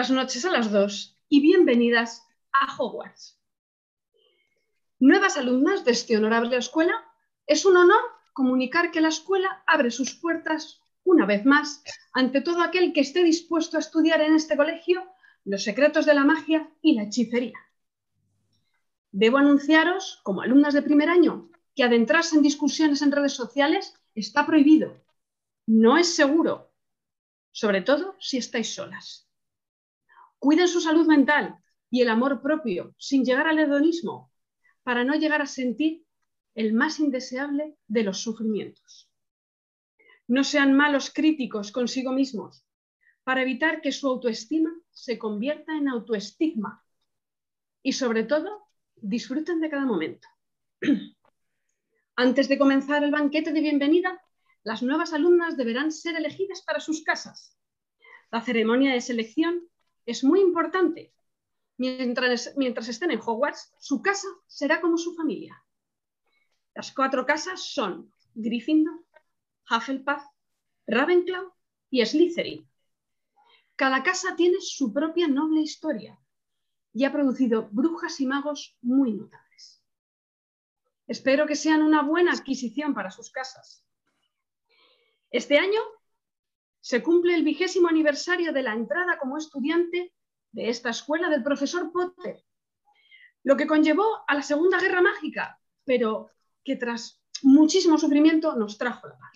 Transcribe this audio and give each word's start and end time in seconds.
Buenas 0.00 0.12
noches 0.12 0.46
a 0.46 0.50
las 0.50 0.72
dos 0.72 1.20
y 1.28 1.42
bienvenidas 1.42 2.26
a 2.54 2.74
Hogwarts. 2.74 3.38
Nuevas 4.98 5.36
alumnas 5.36 5.84
de 5.84 5.90
esta 5.90 6.16
honorable 6.16 6.56
escuela, 6.56 6.94
es 7.46 7.66
un 7.66 7.76
honor 7.76 8.00
comunicar 8.32 8.92
que 8.92 9.02
la 9.02 9.08
escuela 9.08 9.62
abre 9.66 9.90
sus 9.90 10.14
puertas 10.14 10.80
una 11.04 11.26
vez 11.26 11.44
más 11.44 11.84
ante 12.14 12.40
todo 12.40 12.62
aquel 12.62 12.94
que 12.94 13.02
esté 13.02 13.22
dispuesto 13.22 13.76
a 13.76 13.80
estudiar 13.80 14.22
en 14.22 14.34
este 14.34 14.56
colegio 14.56 15.04
los 15.44 15.64
secretos 15.64 16.06
de 16.06 16.14
la 16.14 16.24
magia 16.24 16.72
y 16.80 16.94
la 16.94 17.02
hechicería. 17.02 17.58
Debo 19.12 19.36
anunciaros, 19.36 20.20
como 20.22 20.40
alumnas 20.40 20.72
de 20.72 20.80
primer 20.80 21.10
año, 21.10 21.50
que 21.76 21.84
adentrarse 21.84 22.36
en 22.36 22.42
discusiones 22.42 23.02
en 23.02 23.12
redes 23.12 23.34
sociales 23.34 24.00
está 24.14 24.46
prohibido. 24.46 25.04
No 25.66 25.98
es 25.98 26.14
seguro, 26.14 26.72
sobre 27.52 27.82
todo 27.82 28.16
si 28.18 28.38
estáis 28.38 28.74
solas. 28.74 29.29
Cuiden 30.40 30.68
su 30.68 30.80
salud 30.80 31.06
mental 31.06 31.58
y 31.90 32.00
el 32.00 32.08
amor 32.08 32.40
propio 32.40 32.94
sin 32.98 33.24
llegar 33.24 33.46
al 33.46 33.58
hedonismo 33.58 34.32
para 34.82 35.04
no 35.04 35.14
llegar 35.14 35.42
a 35.42 35.46
sentir 35.46 36.02
el 36.54 36.72
más 36.72 36.98
indeseable 36.98 37.76
de 37.86 38.02
los 38.02 38.22
sufrimientos. 38.22 39.10
No 40.26 40.42
sean 40.42 40.74
malos 40.74 41.12
críticos 41.12 41.70
consigo 41.70 42.12
mismos 42.12 42.64
para 43.22 43.42
evitar 43.42 43.82
que 43.82 43.92
su 43.92 44.08
autoestima 44.08 44.72
se 44.90 45.18
convierta 45.18 45.76
en 45.76 45.88
autoestigma 45.88 46.82
y 47.82 47.92
sobre 47.92 48.24
todo 48.24 48.66
disfruten 48.96 49.60
de 49.60 49.68
cada 49.68 49.84
momento. 49.84 50.26
Antes 52.16 52.48
de 52.48 52.58
comenzar 52.58 53.04
el 53.04 53.10
banquete 53.10 53.52
de 53.52 53.60
bienvenida, 53.60 54.22
las 54.62 54.82
nuevas 54.82 55.12
alumnas 55.12 55.58
deberán 55.58 55.92
ser 55.92 56.16
elegidas 56.16 56.62
para 56.62 56.80
sus 56.80 57.02
casas. 57.02 57.58
La 58.30 58.40
ceremonia 58.40 58.92
de 58.92 59.00
selección 59.02 59.69
es 60.10 60.24
muy 60.24 60.40
importante. 60.40 61.14
Mientras, 61.76 62.88
estén 62.88 63.10
en 63.10 63.20
Hogwarts, 63.20 63.72
su 63.78 64.02
casa 64.02 64.28
será 64.46 64.80
como 64.80 64.98
su 64.98 65.14
familia. 65.14 65.64
Las 66.74 66.92
cuatro 66.92 67.24
casas 67.24 67.72
son 67.72 68.12
Gryffindor, 68.34 69.04
Hufflepuff, 69.70 70.22
Ravenclaw 70.86 71.52
y 71.90 72.04
Slytherin. 72.04 72.68
Cada 73.76 74.02
casa 74.02 74.36
tiene 74.36 74.60
su 74.60 74.92
propia 74.92 75.26
noble 75.26 75.60
historia 75.60 76.18
y 76.92 77.04
ha 77.04 77.12
producido 77.12 77.68
brujas 77.70 78.20
y 78.20 78.26
magos 78.26 78.76
muy 78.82 79.12
notables. 79.12 79.82
Espero 81.06 81.46
que 81.46 81.56
sean 81.56 81.82
una 81.82 82.02
buena 82.02 82.32
adquisición 82.32 82.94
para 82.94 83.10
sus 83.10 83.30
casas. 83.30 83.86
Este 85.30 85.58
año 85.58 85.80
se 86.80 87.02
cumple 87.02 87.34
el 87.34 87.44
vigésimo 87.44 87.88
aniversario 87.88 88.52
de 88.52 88.62
la 88.62 88.72
entrada 88.72 89.18
como 89.18 89.36
estudiante 89.36 90.14
de 90.52 90.68
esta 90.68 90.90
escuela 90.90 91.28
del 91.28 91.42
profesor 91.42 91.92
Potter, 91.92 92.42
lo 93.42 93.56
que 93.56 93.66
conllevó 93.66 94.24
a 94.26 94.34
la 94.34 94.42
Segunda 94.42 94.80
Guerra 94.80 95.00
Mágica, 95.00 95.60
pero 95.84 96.30
que 96.64 96.76
tras 96.76 97.22
muchísimo 97.42 97.98
sufrimiento 97.98 98.56
nos 98.56 98.78
trajo 98.78 99.08
la 99.08 99.18
paz. 99.18 99.32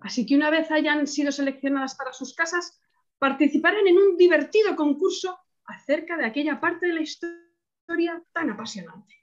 Así 0.00 0.24
que 0.24 0.36
una 0.36 0.50
vez 0.50 0.70
hayan 0.70 1.06
sido 1.06 1.32
seleccionadas 1.32 1.94
para 1.94 2.12
sus 2.12 2.34
casas, 2.34 2.80
participarán 3.18 3.86
en 3.86 3.98
un 3.98 4.16
divertido 4.16 4.74
concurso 4.74 5.38
acerca 5.64 6.16
de 6.16 6.24
aquella 6.24 6.60
parte 6.60 6.86
de 6.86 6.94
la 6.94 7.02
historia 7.02 8.22
tan 8.32 8.50
apasionante. 8.50 9.14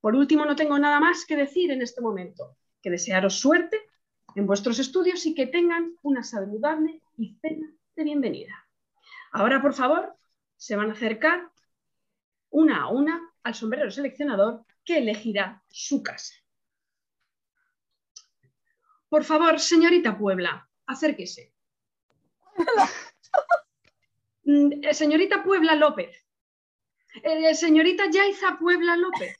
Por 0.00 0.16
último, 0.16 0.44
no 0.44 0.56
tengo 0.56 0.78
nada 0.78 0.98
más 0.98 1.24
que 1.26 1.36
decir 1.36 1.70
en 1.70 1.82
este 1.82 2.00
momento, 2.00 2.56
que 2.82 2.90
desearos 2.90 3.38
suerte 3.38 3.78
en 4.34 4.46
vuestros 4.46 4.78
estudios 4.78 5.24
y 5.26 5.34
que 5.34 5.46
tengan 5.46 5.96
una 6.02 6.22
saludable 6.22 7.02
y 7.16 7.36
cena 7.40 7.72
de 7.96 8.04
bienvenida. 8.04 8.66
Ahora, 9.32 9.60
por 9.60 9.74
favor, 9.74 10.16
se 10.56 10.76
van 10.76 10.90
a 10.90 10.92
acercar 10.92 11.50
una 12.50 12.82
a 12.82 12.88
una 12.88 13.32
al 13.42 13.54
sombrero 13.54 13.90
seleccionador 13.90 14.64
que 14.84 14.98
elegirá 14.98 15.62
su 15.68 16.02
casa. 16.02 16.34
Por 19.08 19.24
favor, 19.24 19.58
señorita 19.58 20.16
Puebla, 20.16 20.68
acérquese. 20.86 21.52
Mm, 24.44 24.82
eh, 24.82 24.94
señorita 24.94 25.44
Puebla 25.44 25.74
López. 25.76 26.26
Eh, 27.22 27.54
señorita 27.54 28.10
Yaiza 28.10 28.58
Puebla 28.58 28.96
López. 28.96 29.36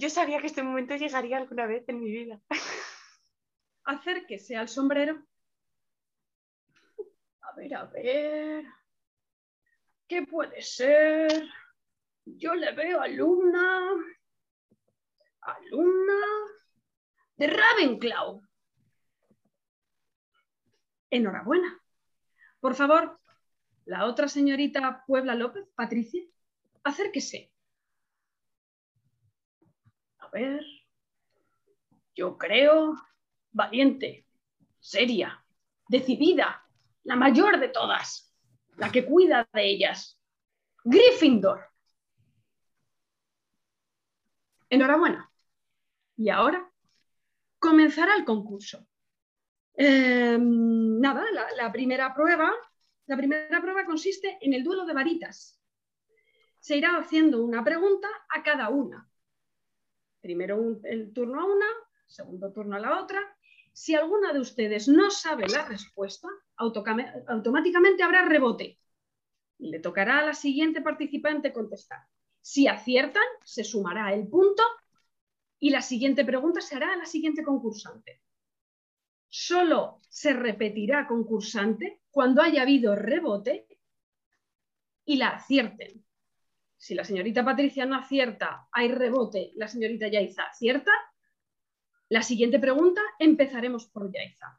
Yo 0.00 0.08
sabía 0.08 0.40
que 0.40 0.46
este 0.46 0.62
momento 0.62 0.96
llegaría 0.96 1.36
alguna 1.36 1.66
vez 1.66 1.86
en 1.86 2.00
mi 2.00 2.10
vida. 2.10 2.40
Acérquese 3.84 4.56
al 4.56 4.66
sombrero. 4.66 5.22
A 7.42 7.52
ver, 7.54 7.74
a 7.74 7.84
ver. 7.84 8.64
¿Qué 10.08 10.22
puede 10.22 10.62
ser? 10.62 11.46
Yo 12.24 12.54
le 12.54 12.72
veo 12.72 13.02
alumna. 13.02 13.90
Alumna 15.42 16.20
de 17.36 17.46
Ravenclaw. 17.46 18.40
Enhorabuena. 21.10 21.78
Por 22.58 22.74
favor, 22.74 23.20
la 23.84 24.06
otra 24.06 24.28
señorita 24.28 25.04
Puebla 25.06 25.34
López, 25.34 25.68
Patricia, 25.74 26.22
acérquese 26.84 27.52
ver. 30.30 30.64
Yo 32.14 32.36
creo 32.36 32.94
valiente, 33.52 34.26
seria, 34.78 35.44
decidida, 35.88 36.64
la 37.04 37.16
mayor 37.16 37.58
de 37.58 37.68
todas, 37.68 38.34
la 38.76 38.90
que 38.90 39.04
cuida 39.04 39.48
de 39.52 39.70
ellas. 39.70 40.18
Gryffindor. 40.84 41.66
Enhorabuena. 44.68 45.30
Y 46.16 46.28
ahora 46.28 46.70
comenzará 47.58 48.14
el 48.16 48.24
concurso. 48.24 48.86
Em, 49.74 51.00
nada, 51.00 51.24
la, 51.56 51.72
primera 51.72 52.14
prueba, 52.14 52.52
la 53.06 53.16
primera 53.16 53.60
prueba 53.60 53.84
consiste 53.84 54.38
en 54.40 54.52
el 54.52 54.62
duelo 54.62 54.84
de 54.84 54.94
varitas. 54.94 55.60
Se 56.58 56.76
irá 56.76 56.96
haciendo 56.98 57.42
una 57.42 57.64
pregunta 57.64 58.08
a 58.28 58.42
cada 58.42 58.68
una 58.68 59.09
primero 60.20 60.80
el 60.84 61.12
turno 61.12 61.40
a 61.40 61.44
una, 61.44 61.66
segundo 62.06 62.52
turno 62.52 62.76
a 62.76 62.80
la 62.80 63.00
otra. 63.02 63.20
Si 63.72 63.94
alguna 63.94 64.32
de 64.32 64.40
ustedes 64.40 64.88
no 64.88 65.10
sabe 65.10 65.48
la 65.48 65.64
respuesta, 65.66 66.28
automáticamente 66.56 68.02
habrá 68.02 68.24
rebote. 68.24 68.78
Le 69.58 69.78
tocará 69.78 70.18
a 70.18 70.26
la 70.26 70.34
siguiente 70.34 70.80
participante 70.80 71.52
contestar. 71.52 72.00
Si 72.40 72.66
aciertan, 72.66 73.22
se 73.44 73.64
sumará 73.64 74.12
el 74.12 74.26
punto 74.26 74.62
y 75.58 75.70
la 75.70 75.82
siguiente 75.82 76.24
pregunta 76.24 76.60
se 76.60 76.76
hará 76.76 76.94
a 76.94 76.96
la 76.96 77.06
siguiente 77.06 77.44
concursante. 77.44 78.22
Solo 79.28 80.00
se 80.08 80.32
repetirá 80.32 81.06
concursante 81.06 82.00
cuando 82.10 82.42
haya 82.42 82.62
habido 82.62 82.96
rebote 82.96 83.66
y 85.04 85.16
la 85.16 85.30
acierten. 85.30 86.04
Si 86.80 86.94
la 86.94 87.04
señorita 87.04 87.44
Patricia 87.44 87.84
no 87.84 87.94
acierta, 87.94 88.66
hay 88.72 88.90
rebote, 88.90 89.52
la 89.56 89.68
señorita 89.68 90.08
Yaiza 90.08 90.44
acierta. 90.44 90.90
La 92.08 92.22
siguiente 92.22 92.58
pregunta 92.58 93.02
empezaremos 93.18 93.86
por 93.88 94.10
Yaiza. 94.10 94.58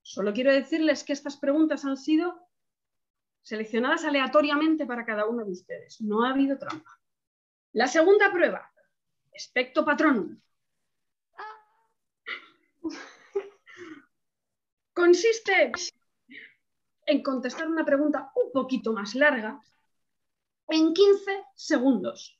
Solo 0.00 0.32
quiero 0.32 0.52
decirles 0.52 1.02
que 1.02 1.12
estas 1.12 1.36
preguntas 1.36 1.84
han 1.84 1.96
sido 1.96 2.46
seleccionadas 3.42 4.04
aleatoriamente 4.04 4.86
para 4.86 5.04
cada 5.04 5.26
uno 5.26 5.44
de 5.44 5.50
ustedes. 5.50 6.00
No 6.00 6.24
ha 6.24 6.30
habido 6.30 6.56
trampa. 6.56 7.00
La 7.72 7.88
segunda 7.88 8.30
prueba, 8.30 8.70
especto 9.32 9.84
patronum. 9.84 10.40
Consiste 14.92 15.72
en 17.06 17.22
contestar 17.24 17.66
una 17.66 17.84
pregunta 17.84 18.30
un 18.36 18.52
poquito 18.52 18.92
más 18.92 19.16
larga 19.16 19.60
en 20.70 20.94
15 20.94 21.44
segundos. 21.54 22.38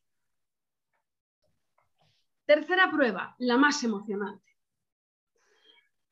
Tercera 2.46 2.90
prueba, 2.90 3.34
la 3.38 3.56
más 3.56 3.82
emocionante. 3.84 4.56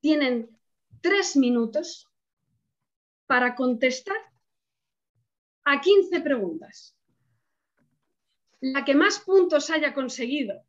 Tienen 0.00 0.56
tres 1.00 1.36
minutos 1.36 2.08
para 3.26 3.54
contestar 3.54 4.16
a 5.64 5.80
15 5.80 6.20
preguntas. 6.20 6.96
La 8.60 8.84
que 8.84 8.94
más 8.94 9.20
puntos 9.20 9.70
haya 9.70 9.94
conseguido 9.94 10.64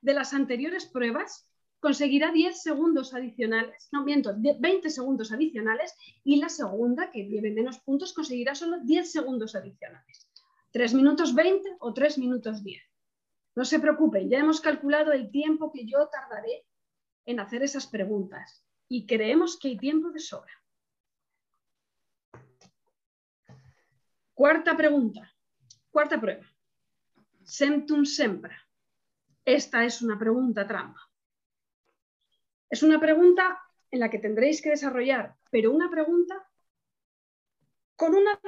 de 0.00 0.14
las 0.14 0.32
anteriores 0.34 0.86
pruebas 0.86 1.48
conseguirá 1.82 2.30
10 2.30 2.62
segundos 2.62 3.12
adicionales, 3.12 3.88
no 3.90 4.04
miento, 4.04 4.32
20 4.36 4.88
segundos 4.88 5.32
adicionales 5.32 5.96
y 6.22 6.36
la 6.36 6.48
segunda, 6.48 7.10
que 7.10 7.24
lleve 7.24 7.50
menos 7.50 7.80
puntos, 7.80 8.12
conseguirá 8.12 8.54
solo 8.54 8.78
10 8.84 9.10
segundos 9.10 9.56
adicionales. 9.56 10.30
3 10.70 10.94
minutos 10.94 11.34
20 11.34 11.78
o 11.80 11.92
3 11.92 12.18
minutos 12.18 12.62
10. 12.62 12.80
No 13.56 13.64
se 13.64 13.80
preocupen, 13.80 14.30
ya 14.30 14.38
hemos 14.38 14.60
calculado 14.60 15.10
el 15.10 15.32
tiempo 15.32 15.72
que 15.72 15.84
yo 15.84 16.06
tardaré 16.06 16.64
en 17.26 17.40
hacer 17.40 17.64
esas 17.64 17.88
preguntas 17.88 18.64
y 18.88 19.04
creemos 19.04 19.58
que 19.58 19.68
hay 19.68 19.76
tiempo 19.76 20.12
de 20.12 20.20
sobra. 20.20 20.52
Cuarta 24.34 24.76
pregunta, 24.76 25.34
cuarta 25.90 26.20
prueba. 26.20 26.46
Semtum 27.42 28.04
sempra. 28.04 28.56
Esta 29.44 29.84
es 29.84 30.00
una 30.00 30.16
pregunta 30.16 30.64
trampa. 30.64 31.11
Es 32.72 32.82
una 32.82 32.98
pregunta 32.98 33.60
en 33.90 34.00
la 34.00 34.08
que 34.08 34.18
tendréis 34.18 34.62
que 34.62 34.70
desarrollar, 34.70 35.36
pero 35.50 35.72
una 35.72 35.90
pregunta 35.90 36.48
con 37.96 38.14
una, 38.14 38.40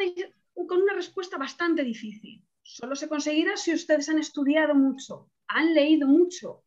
con 0.66 0.80
una 0.80 0.94
respuesta 0.94 1.36
bastante 1.36 1.84
difícil. 1.84 2.42
Solo 2.62 2.96
se 2.96 3.06
conseguirá 3.06 3.58
si 3.58 3.74
ustedes 3.74 4.08
han 4.08 4.18
estudiado 4.18 4.74
mucho, 4.74 5.30
han 5.46 5.74
leído 5.74 6.08
mucho 6.08 6.64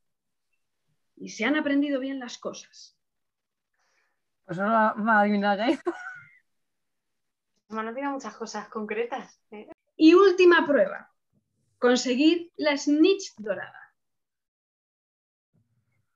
y 1.15 1.29
se 1.29 1.45
han 1.45 1.55
aprendido 1.55 1.99
bien 1.99 2.19
las 2.19 2.37
cosas. 2.37 2.95
Pues 4.45 4.59
no 4.59 4.65
va 4.65 4.91
a 4.91 5.21
adivinar, 5.21 5.59
¿eh? 5.61 5.79
No 7.69 7.91
tiene 7.91 8.09
muchas 8.09 8.37
cosas 8.37 8.69
concretas. 8.69 9.41
¿eh? 9.49 9.67
Y 9.95 10.13
última 10.13 10.63
prueba, 10.65 11.11
conseguir 11.79 12.51
la 12.55 12.77
snitch 12.77 13.33
dorada. 13.37 13.95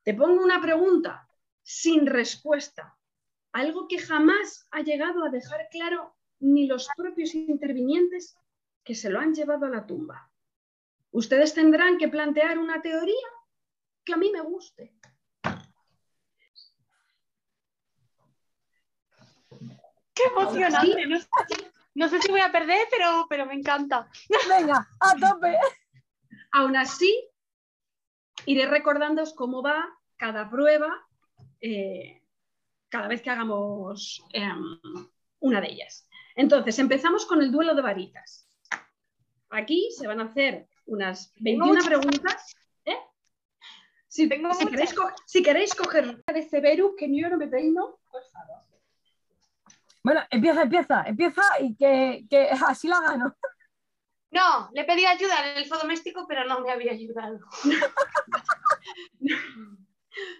Te 0.03 0.13
pongo 0.13 0.43
una 0.43 0.61
pregunta 0.61 1.27
sin 1.63 2.05
respuesta, 2.05 2.97
algo 3.51 3.87
que 3.87 3.99
jamás 3.99 4.67
ha 4.71 4.81
llegado 4.81 5.23
a 5.23 5.29
dejar 5.29 5.67
claro 5.69 6.15
ni 6.39 6.67
los 6.67 6.87
propios 6.95 7.35
intervinientes 7.35 8.37
que 8.83 8.95
se 8.95 9.09
lo 9.09 9.19
han 9.19 9.33
llevado 9.33 9.65
a 9.65 9.69
la 9.69 9.85
tumba. 9.85 10.31
Ustedes 11.11 11.53
tendrán 11.53 11.97
que 11.97 12.07
plantear 12.07 12.57
una 12.57 12.81
teoría 12.81 13.27
que 14.03 14.13
a 14.13 14.17
mí 14.17 14.31
me 14.31 14.41
guste. 14.41 14.95
¡Qué 20.13 20.23
emocionante! 20.35 21.07
No 21.93 22.07
sé, 22.07 22.21
si 22.21 22.31
voy 22.31 22.39
a 22.39 22.51
perder, 22.51 22.87
pero, 22.89 23.25
pero 23.29 23.45
me 23.45 23.53
encanta. 23.53 24.09
Venga, 24.47 24.87
a 24.99 25.15
tope. 25.15 25.57
Aún 26.53 26.77
así, 26.77 27.29
iré 28.45 28.65
recordándoos 28.65 29.33
cómo 29.33 29.61
va 29.61 29.89
cada 30.15 30.49
prueba 30.49 31.05
eh, 31.61 32.21
cada 32.89 33.07
vez 33.07 33.21
que 33.21 33.29
hagamos 33.29 34.25
em, 34.33 34.79
una 35.39 35.61
de 35.61 35.67
ellas. 35.67 36.07
Entonces, 36.35 36.77
empezamos 36.79 37.25
con 37.25 37.41
el 37.41 37.51
duelo 37.51 37.75
de 37.75 37.81
varitas. 37.81 38.47
Aquí 39.49 39.89
se 39.97 40.07
van 40.07 40.19
a 40.19 40.25
hacer 40.25 40.67
unas 40.85 41.33
21 41.37 41.83
preguntas. 41.85 42.55
¿eh? 42.85 42.97
Si, 44.07 44.29
queréis 45.43 45.75
coger 45.75 46.23
de 46.25 46.43
Severus, 46.43 46.93
que 46.97 47.07
yo 47.09 47.29
no 47.29 47.37
me 47.37 47.47
peino, 47.47 47.99
por 48.09 48.23
favor. 48.31 48.61
Bueno, 50.03 50.21
empieza, 50.31 50.63
empieza, 50.63 51.03
empieza 51.03 51.43
y 51.59 51.75
que, 51.75 52.25
que 52.29 52.49
así 52.49 52.87
la 52.87 53.01
gano. 53.01 53.35
No, 54.31 54.69
le 54.73 54.85
pedí 54.85 55.05
ayuda 55.05 55.37
al 55.37 55.57
elfo 55.57 55.77
doméstico, 55.77 56.25
pero 56.27 56.45
no 56.45 56.61
me 56.61 56.71
había 56.71 56.93
ayudado. 56.93 57.39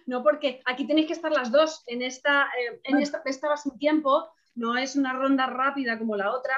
no, 0.06 0.22
porque 0.22 0.62
aquí 0.64 0.86
tenéis 0.86 1.06
que 1.06 1.12
estar 1.12 1.32
las 1.32 1.50
dos. 1.50 1.82
En 1.86 2.02
esta, 2.02 2.44
eh, 2.58 2.80
en 2.84 2.98
esta 2.98 3.22
estaba 3.24 3.56
sin 3.56 3.78
tiempo, 3.78 4.32
no 4.54 4.76
es 4.76 4.96
una 4.96 5.12
ronda 5.12 5.46
rápida 5.46 5.98
como 5.98 6.16
la 6.16 6.32
otra. 6.32 6.54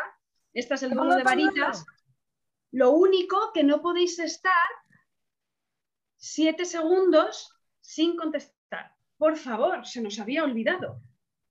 Esta 0.52 0.74
es 0.74 0.82
el 0.82 0.90
duelo 0.90 1.14
de 1.16 1.22
varitas. 1.22 1.84
Lo 2.70 2.90
único 2.90 3.52
que 3.52 3.62
no 3.62 3.80
podéis 3.80 4.18
estar 4.18 4.52
siete 6.16 6.64
segundos 6.64 7.54
sin 7.80 8.16
contestar. 8.16 8.96
Por 9.16 9.36
favor, 9.36 9.86
se 9.86 10.00
nos 10.00 10.18
había 10.18 10.42
olvidado. 10.42 11.00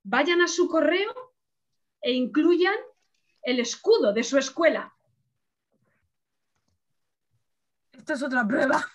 Vayan 0.04 0.42
a 0.42 0.48
su 0.48 0.68
correo 0.68 1.14
e 2.02 2.12
incluyan 2.12 2.76
el 3.42 3.60
escudo 3.60 4.14
de 4.14 4.24
su 4.24 4.38
escuela. 4.38 4.94
Esta 7.94 8.14
es 8.14 8.24
otra 8.24 8.46
prueba. 8.46 8.86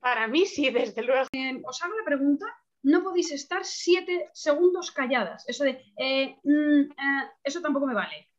Para 0.00 0.28
mí 0.28 0.46
sí, 0.46 0.70
desde 0.70 1.02
luego. 1.02 1.26
os 1.64 1.82
hago 1.82 1.94
la 1.94 2.04
pregunta, 2.04 2.46
no 2.82 3.02
podéis 3.02 3.32
estar 3.32 3.64
siete 3.64 4.30
segundos 4.32 4.90
calladas. 4.90 5.48
Eso 5.48 5.64
de, 5.64 5.82
eh, 5.96 6.38
mm, 6.42 6.80
eh, 6.90 7.30
eso 7.42 7.60
tampoco 7.60 7.86
me 7.86 7.94
vale. 7.94 8.30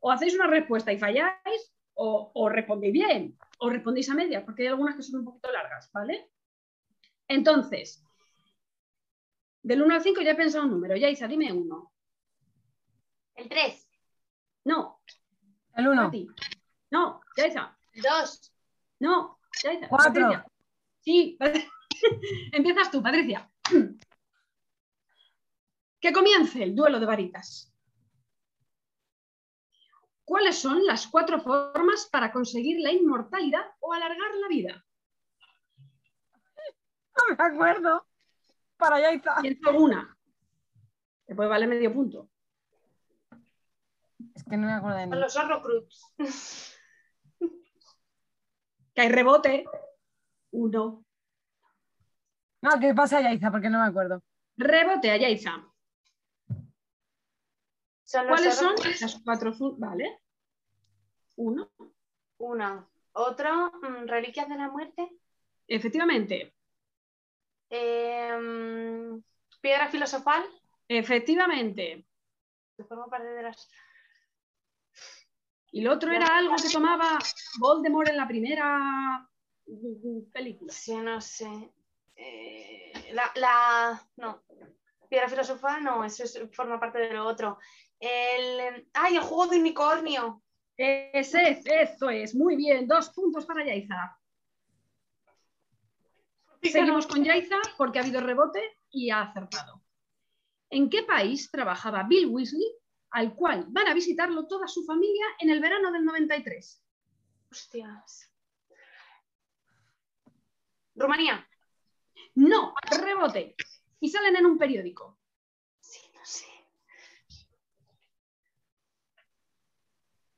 O 0.00 0.10
hacéis 0.10 0.34
una 0.34 0.46
respuesta 0.46 0.92
y 0.92 0.98
falláis, 0.98 1.72
o, 1.94 2.48
respondéis 2.48 2.92
bien, 2.92 3.38
o 3.58 3.68
respondéis 3.68 4.10
a 4.10 4.14
media, 4.14 4.44
porque 4.44 4.62
hay 4.62 4.68
algunas 4.68 4.96
que 4.96 5.02
son 5.02 5.20
un 5.20 5.26
poquito 5.26 5.52
largas, 5.52 5.90
¿vale? 5.92 6.30
Entonces, 7.28 8.04
del 9.62 9.82
1 9.82 9.94
al 9.94 10.02
5 10.02 10.22
ya 10.22 10.32
he 10.32 10.34
pensado 10.34 10.64
un 10.64 10.72
número. 10.72 10.96
Yaisa, 10.96 11.28
dime 11.28 11.52
uno. 11.52 11.92
El 13.34 13.48
3. 13.48 13.88
No. 14.64 15.00
El 15.76 15.88
1. 15.88 16.12
No, 16.90 17.20
Yaisa. 17.36 17.78
2. 17.94 18.52
No, 19.00 19.38
Yaisa. 19.62 19.88
4. 19.88 20.51
Sí, 21.02 21.36
empiezas 22.52 22.90
tú, 22.90 23.02
Patricia. 23.02 23.50
Que 26.00 26.12
comience 26.12 26.62
el 26.62 26.74
duelo 26.74 26.98
de 26.98 27.06
varitas. 27.06 27.72
¿Cuáles 30.24 30.58
son 30.58 30.84
las 30.86 31.06
cuatro 31.08 31.40
formas 31.40 32.08
para 32.10 32.32
conseguir 32.32 32.80
la 32.80 32.92
inmortalidad 32.92 33.66
o 33.80 33.92
alargar 33.92 34.34
la 34.40 34.48
vida? 34.48 34.84
No 37.14 37.36
me 37.36 37.44
acuerdo. 37.44 38.06
Para 38.78 38.98
Yaisa. 38.98 39.36
Pienso 39.42 39.70
una. 39.76 40.16
Después 41.26 41.46
vale 41.46 41.66
medio 41.66 41.92
punto. 41.92 42.30
Es 44.34 44.42
que 44.44 44.56
no 44.56 44.66
me 44.66 44.72
acuerdo 44.72 44.98
de 44.98 45.06
nada. 45.08 45.22
Los 45.22 45.36
horrocrux. 45.36 46.14
que 48.94 49.00
hay 49.02 49.08
rebote. 49.10 49.66
Uno. 50.52 51.04
No, 52.62 52.80
que 52.80 52.94
pasa 52.94 53.18
a 53.18 53.22
Yaiza, 53.22 53.50
porque 53.50 53.68
no 53.68 53.80
me 53.80 53.88
acuerdo. 53.88 54.22
Rebote 54.56 55.10
a 55.10 55.16
Yaiza. 55.16 55.66
¿Cuáles 58.10 58.54
son 58.54 58.74
las 58.76 59.20
cuatro? 59.24 59.52
Vale. 59.78 60.20
Uno. 61.36 61.70
Una. 62.38 62.86
Otra, 63.12 63.66
mm, 63.68 64.06
reliquias 64.06 64.48
de 64.48 64.56
la 64.56 64.68
muerte. 64.68 65.08
Efectivamente. 65.66 66.54
Em, 67.70 69.22
piedra 69.60 69.88
filosofal. 69.88 70.44
Efectivamente. 70.88 72.06
forma 72.86 73.06
parte 73.06 73.28
de 73.28 73.42
las 73.42 73.68
y 75.74 75.80
lo 75.80 75.94
otro 75.94 76.12
era 76.12 76.26
algo 76.36 76.54
que 76.56 76.68
tomaba 76.68 77.18
Voldemort 77.58 78.10
en 78.10 78.18
la 78.18 78.28
primera 78.28 79.26
película. 80.32 80.72
Sí, 80.72 80.96
no 80.96 81.20
sé. 81.20 81.72
Eh, 82.16 82.92
la, 83.12 84.08
No. 84.16 84.42
Piedra 85.08 85.28
filosofal, 85.28 85.84
no, 85.84 86.04
eso 86.04 86.24
forma 86.52 86.80
parte 86.80 86.98
de 86.98 87.12
lo 87.12 87.26
otro. 87.26 87.58
El. 88.00 88.88
¡Ay, 88.94 89.16
el 89.16 89.22
juego 89.22 89.46
de 89.48 89.58
unicornio! 89.58 90.42
Ese 90.76 91.50
es, 91.50 91.66
eso 91.66 92.08
es. 92.08 92.34
Muy 92.34 92.56
bien, 92.56 92.86
dos 92.88 93.10
puntos 93.10 93.44
para 93.44 93.64
Yaiza. 93.64 94.18
Seguimos 96.62 97.06
con 97.06 97.22
Yaiza 97.22 97.56
porque 97.76 97.98
ha 97.98 98.02
habido 98.02 98.20
rebote 98.20 98.78
y 98.90 99.10
ha 99.10 99.22
acertado. 99.22 99.82
¿En 100.70 100.88
qué 100.88 101.02
país 101.02 101.50
trabajaba 101.50 102.04
Bill 102.04 102.28
Weasley 102.28 102.82
al 103.12 103.34
cual 103.34 103.66
van 103.68 103.88
a 103.88 103.94
visitarlo 103.94 104.46
toda 104.46 104.66
su 104.66 104.84
familia 104.84 105.24
en 105.38 105.50
el 105.50 105.60
verano 105.60 105.92
del 105.92 106.04
93. 106.04 106.82
Hostias. 107.50 108.31
Rumanía. 110.94 111.46
No, 112.34 112.74
rebote. 112.90 113.56
Y 114.00 114.08
salen 114.10 114.36
en 114.36 114.46
un 114.46 114.58
periódico. 114.58 115.18
Sí, 115.80 116.00
no 116.14 116.20
sé. 116.24 116.46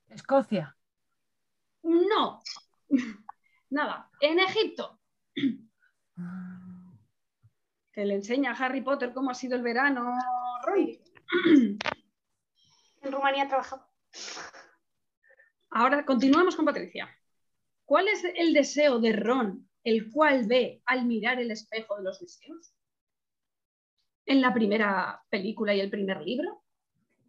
Escocia. 0.09 0.77
No. 1.83 2.41
Nada. 3.71 4.11
En 4.21 4.39
Egipto. 4.39 5.01
Que 7.93 8.05
le 8.05 8.15
enseña 8.15 8.53
a 8.53 8.55
Harry 8.55 8.81
Potter 8.81 9.13
cómo 9.13 9.31
ha 9.31 9.35
sido 9.35 9.57
el 9.57 9.63
verano, 9.63 10.17
Ron. 10.65 10.99
en 13.03 13.13
Rumanía 13.13 13.49
trabajado. 13.49 13.89
Ahora 15.71 16.05
continuamos 16.05 16.57
con 16.57 16.65
Patricia. 16.65 17.09
¿Cuál 17.85 18.09
es 18.09 18.25
el 18.25 18.53
deseo 18.53 18.99
de 19.01 19.13
Ron, 19.13 19.69
el 19.85 20.11
cual 20.11 20.47
ve 20.47 20.83
al 20.87 21.05
mirar 21.07 21.41
el 21.41 21.51
espejo 21.51 21.97
de 21.97 22.03
los 22.03 22.21
deseos? 22.21 22.75
En 24.27 24.41
la 24.41 24.53
primera 24.53 25.23
película 25.29 25.75
y 25.75 25.81
el 25.81 25.91
primer 25.91 26.23
libro. 26.23 26.63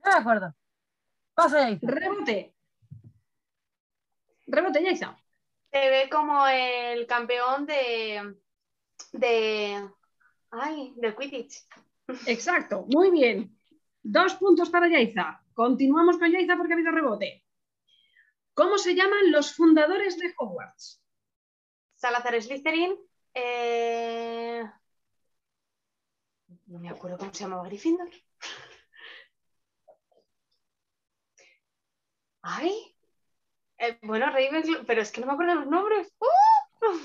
de 0.03 0.11
acuerdo. 0.11 0.55
Pasa 1.33 1.65
ahí. 1.65 1.77
Rebote. 1.81 2.55
Rebote, 4.47 4.83
Yaisa. 4.83 5.17
Se 5.71 5.89
ve 5.89 6.09
como 6.09 6.47
el 6.47 7.05
campeón 7.05 7.65
de, 7.65 8.37
de 9.11 9.89
Ay, 10.51 10.93
del 10.95 11.15
Quidditch. 11.15 11.65
Exacto, 12.27 12.85
muy 12.87 13.11
bien. 13.11 13.57
Dos 14.01 14.35
puntos 14.35 14.69
para 14.69 14.87
Yaiza. 14.87 15.41
Continuamos 15.53 16.17
con 16.17 16.31
Yaiza 16.31 16.55
porque 16.55 16.73
ha 16.73 16.75
habido 16.75 16.91
rebote. 16.91 17.43
¿Cómo 18.53 18.77
se 18.77 18.95
llaman 18.95 19.31
los 19.31 19.53
fundadores 19.53 20.17
de 20.17 20.33
Hogwarts? 20.37 21.03
Salazar 22.05 22.39
Slytherin. 22.39 22.95
eh, 23.33 24.63
No 26.67 26.77
me 26.77 26.89
acuerdo 26.89 27.17
cómo 27.17 27.33
se 27.33 27.43
llamaba 27.45 27.63
Gryffindor. 27.65 28.09
Ay. 32.43 32.95
Eh, 33.79 33.97
bueno, 34.03 34.27
Ravenclaw, 34.27 34.85
pero 34.85 35.01
es 35.01 35.11
que 35.11 35.19
no 35.21 35.25
me 35.27 35.33
acuerdo 35.33 35.55
los 35.55 35.67
nombres. 35.67 36.13
¡Uh! 36.19 36.95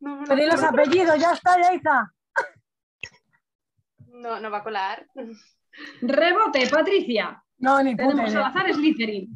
No, 0.00 0.16
me 0.16 0.26
lo 0.26 0.34
Pedí 0.34 0.46
los 0.46 0.62
apellidos, 0.62 1.20
ya 1.20 1.32
está, 1.32 1.60
Yaiza. 1.60 2.10
no, 4.08 4.40
no 4.40 4.50
va 4.50 4.58
a 4.58 4.64
colar. 4.64 5.06
Rebote, 6.00 6.66
Patricia. 6.70 7.44
No, 7.58 7.82
ni 7.82 7.94
puta 7.94 8.08
Tenemos. 8.08 8.32
Salazar 8.32 8.72
Slytherin. 8.72 9.28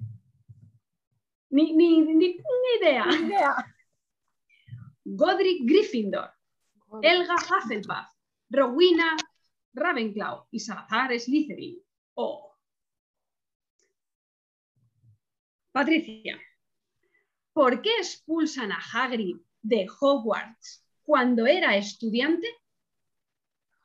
Ni, 1.51 1.75
ni, 1.75 2.01
ni, 2.01 2.15
ni 2.15 2.37
idea. 2.81 3.05
Ni 3.05 3.17
idea. 3.27 3.55
Godric 5.17 5.63
Gryffindor. 5.65 6.31
Elga 7.03 7.35
Hufflepuff. 7.35 8.07
Rowena 8.51 9.17
Ravenclaw 9.75 10.47
y 10.51 10.61
Salazar 10.61 11.19
Slytherin. 11.19 11.79
Oh. 12.15 12.57
Patricia, 15.73 16.39
¿por 17.53 17.81
qué 17.83 17.91
expulsan 17.99 18.73
a 18.73 18.79
Hagrid 18.93 19.37
de 19.63 19.87
Hogwarts 20.01 20.85
cuando 21.05 21.47
era 21.47 21.77
estudiante? 21.77 22.49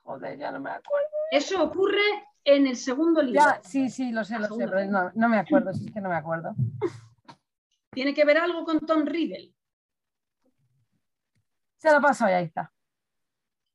Joder, 0.03 0.37
ya 0.37 0.51
no 0.51 0.59
me 0.59 0.71
acuerdo. 0.71 1.07
Eso 1.31 1.63
ocurre 1.63 2.01
en 2.43 2.67
el 2.67 2.75
segundo 2.75 3.21
libro. 3.21 3.41
Ya, 3.41 3.61
sí, 3.63 3.89
sí, 3.89 4.11
lo 4.11 4.23
sé, 4.23 4.39
lo 4.39 4.47
sé, 4.47 4.65
pero 4.67 4.85
no, 4.85 5.11
no 5.13 5.29
me 5.29 5.37
acuerdo, 5.37 5.73
si 5.73 5.85
es 5.85 5.93
que 5.93 6.01
no 6.01 6.09
me 6.09 6.15
acuerdo. 6.15 6.55
Tiene 7.91 8.13
que 8.13 8.25
ver 8.25 8.37
algo 8.39 8.65
con 8.65 8.79
Tom 8.79 9.05
Riddle. 9.05 9.53
Se 11.83 11.91
lo 11.91 11.99
paso 11.99 12.23
a 12.23 12.31
Yaiza. 12.31 12.71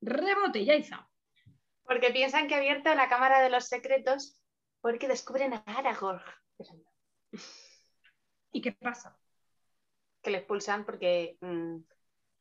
Rebote, 0.00 0.64
Yaiza. 0.64 1.06
Porque 1.84 2.08
piensan 2.08 2.48
que 2.48 2.54
ha 2.54 2.56
abierto 2.56 2.94
la 2.94 3.06
Cámara 3.06 3.42
de 3.42 3.50
los 3.50 3.66
Secretos 3.66 4.40
porque 4.80 5.08
descubren 5.08 5.52
a 5.52 5.62
Aragorn. 5.66 6.22
¿Y 8.50 8.62
qué 8.62 8.72
pasa? 8.72 9.20
Que 10.22 10.30
le 10.30 10.38
expulsan 10.38 10.86
porque 10.86 11.36
mm, 11.42 11.80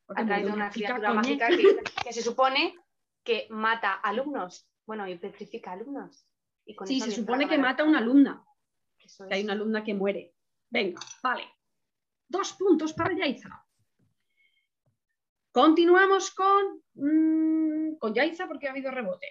Porque 0.06 0.22
ha 0.22 0.24
traído 0.24 0.54
una 0.54 0.70
criatura 0.70 1.12
mágica 1.12 1.48
él. 1.48 1.58
que, 1.58 1.92
que 2.04 2.12
se 2.14 2.22
supone 2.22 2.74
que 3.22 3.46
mata 3.50 3.92
alumnos. 3.92 4.70
Bueno, 4.86 5.06
y 5.06 5.18
petrifica 5.18 5.72
alumnos. 5.72 6.26
Y 6.64 6.74
con 6.76 6.86
Sí, 6.86 6.96
eso 6.96 7.10
se 7.10 7.12
supone 7.12 7.46
que 7.46 7.58
mata 7.58 7.82
a 7.82 7.86
una 7.86 7.98
alumna. 7.98 8.42
Eso 8.98 9.28
que 9.28 9.34
hay 9.34 9.44
una 9.44 9.52
alumna 9.52 9.84
que 9.84 9.92
muere. 9.92 10.34
Venga, 10.70 11.02
vale. 11.22 11.44
Dos 12.26 12.54
puntos 12.54 12.94
para 12.94 13.14
Yaiza. 13.14 13.67
Continuamos 15.58 16.30
con, 16.30 16.84
mm, 16.94 17.96
con 17.98 18.14
Yaiza 18.14 18.46
porque 18.46 18.68
ha 18.68 18.70
habido 18.70 18.92
rebote. 18.92 19.26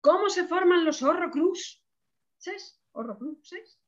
¿Cómo 0.00 0.30
se 0.30 0.48
forman 0.48 0.86
los 0.86 1.02
horrocruxes? 1.02 2.80
¿Horrocruxes? 2.92 3.78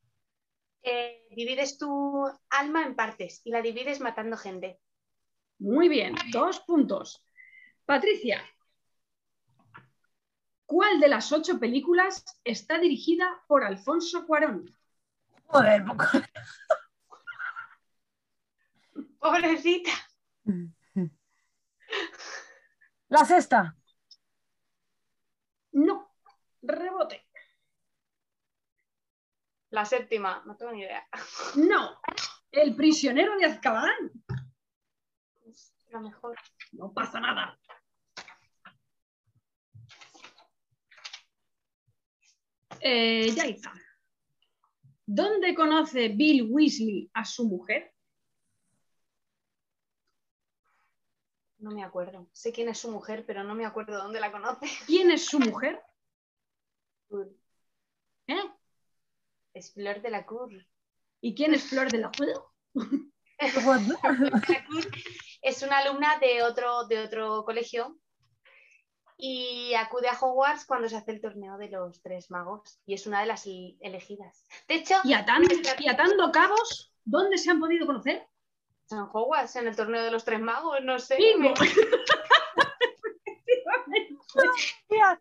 Eh, 0.83 1.27
divides 1.31 1.79
tu 1.79 2.23
alma 2.51 2.85
en 2.85 2.95
partes 2.95 3.41
y 3.45 3.49
la 3.49 3.63
divides 3.63 3.99
matando 3.99 4.37
gente. 4.37 4.79
Muy 5.57 5.89
bien, 5.89 6.13
dos 6.31 6.59
puntos. 6.59 7.25
Patricia, 7.83 8.39
¿cuál 10.67 10.99
de 10.99 11.07
las 11.07 11.31
ocho 11.31 11.59
películas 11.59 12.23
está 12.43 12.77
dirigida 12.77 13.43
por 13.47 13.63
Alfonso 13.63 14.27
Cuarón? 14.27 14.71
Joder, 15.47 15.83
poco. 15.83 16.05
Pobrecita. 19.19 19.91
La 23.09 23.23
sexta. 23.25 23.75
No, 25.71 26.15
rebote. 26.61 27.25
La 29.69 29.85
séptima, 29.85 30.43
no 30.45 30.55
tengo 30.55 30.71
ni 30.71 30.81
idea. 30.81 31.07
No, 31.55 31.99
El 32.51 32.75
prisionero 32.75 33.37
de 33.37 33.45
Azkaban. 33.45 34.11
Lo 35.89 36.01
mejor. 36.01 36.37
No 36.73 36.93
pasa 36.93 37.19
nada. 37.19 37.57
Eh, 42.79 43.31
Yaiza. 43.33 43.73
¿Dónde 45.05 45.55
conoce 45.55 46.09
Bill 46.09 46.47
Weasley 46.49 47.09
a 47.13 47.23
su 47.23 47.47
mujer? 47.47 47.93
No 51.59 51.71
me 51.71 51.83
acuerdo. 51.83 52.27
Sé 52.33 52.51
quién 52.51 52.69
es 52.69 52.77
su 52.79 52.91
mujer, 52.91 53.25
pero 53.25 53.43
no 53.43 53.55
me 53.55 53.65
acuerdo 53.65 53.97
dónde 53.97 54.19
la 54.19 54.31
conoce. 54.31 54.67
¿Quién 54.85 55.09
es 55.11 55.25
su 55.25 55.39
mujer? 55.39 55.81
¿Eh? 58.27 58.51
Es 59.53 59.73
Flor 59.73 60.01
de 60.01 60.09
la 60.09 60.25
Cour. 60.25 60.51
¿Y 61.21 61.33
quién 61.33 61.53
es 61.53 61.63
Flor 61.63 61.89
de 61.91 61.97
la 61.99 62.11
Juego? 62.15 62.53
es 65.41 65.61
una 65.63 65.77
alumna 65.79 66.17
de 66.19 66.43
otro, 66.43 66.85
de 66.87 67.03
otro 67.03 67.43
colegio 67.45 67.97
y 69.15 69.73
acude 69.73 70.09
a 70.09 70.17
Hogwarts 70.19 70.65
cuando 70.65 70.87
se 70.89 70.95
hace 70.97 71.11
el 71.11 71.21
torneo 71.21 71.57
de 71.57 71.69
los 71.69 72.01
tres 72.01 72.29
magos 72.29 72.79
y 72.85 72.93
es 72.93 73.07
una 73.07 73.21
de 73.21 73.27
las 73.27 73.45
el- 73.47 73.77
elegidas. 73.81 74.45
De 74.67 74.75
hecho, 74.75 74.95
Y 75.03 75.13
atando, 75.13 75.53
y 75.79 75.87
atando 75.87 76.31
cabos, 76.31 76.93
¿dónde 77.03 77.37
se 77.37 77.49
han 77.49 77.59
podido 77.59 77.87
conocer? 77.87 78.26
En 78.91 78.99
Hogwarts, 78.99 79.55
en 79.57 79.67
el 79.67 79.75
torneo 79.75 80.03
de 80.03 80.11
los 80.11 80.23
tres 80.25 80.39
magos, 80.39 80.79
no 80.83 80.97
sé. 80.99 81.17
Me- 81.37 81.53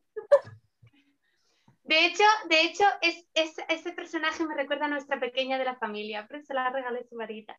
De 1.84 2.06
hecho, 2.06 2.24
de 2.48 2.62
hecho 2.62 2.84
es, 3.00 3.24
es- 3.34 3.60
ese 3.68 3.92
personaje 3.92 4.44
me 4.44 4.54
recuerda 4.56 4.86
a 4.86 4.88
nuestra 4.88 5.20
pequeña 5.20 5.56
de 5.58 5.64
la 5.64 5.76
familia, 5.76 6.26
pero 6.28 6.42
se 6.42 6.52
la 6.52 6.68
regalé 6.70 7.06
su 7.08 7.16
varita. 7.16 7.56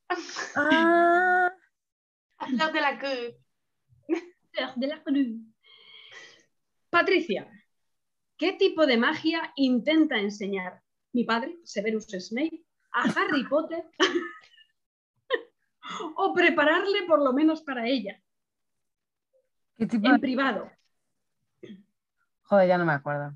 Ah, 0.55 1.49
Flor 2.47 2.73
de 2.73 2.81
la. 2.81 2.99
Fleur 2.99 4.73
de 4.75 4.87
la 4.87 5.01
Cruz. 5.03 5.27
Patricia, 6.89 7.49
¿qué 8.37 8.53
tipo 8.53 8.85
de 8.85 8.97
magia 8.97 9.53
intenta 9.55 10.17
enseñar 10.17 10.81
mi 11.13 11.23
padre, 11.23 11.57
Severus 11.63 12.07
Snape, 12.07 12.63
a 12.91 13.03
Harry 13.03 13.45
Potter? 13.45 13.85
O 16.15 16.33
prepararle 16.33 17.03
por 17.07 17.21
lo 17.21 17.33
menos 17.33 17.61
para 17.61 17.87
ella, 17.87 18.21
¿Qué 19.75 19.85
tipo 19.85 20.07
en 20.07 20.13
de... 20.13 20.19
privado. 20.19 20.71
Joder, 22.43 22.67
ya 22.67 22.77
no 22.77 22.85
me 22.85 22.93
acuerdo. 22.93 23.35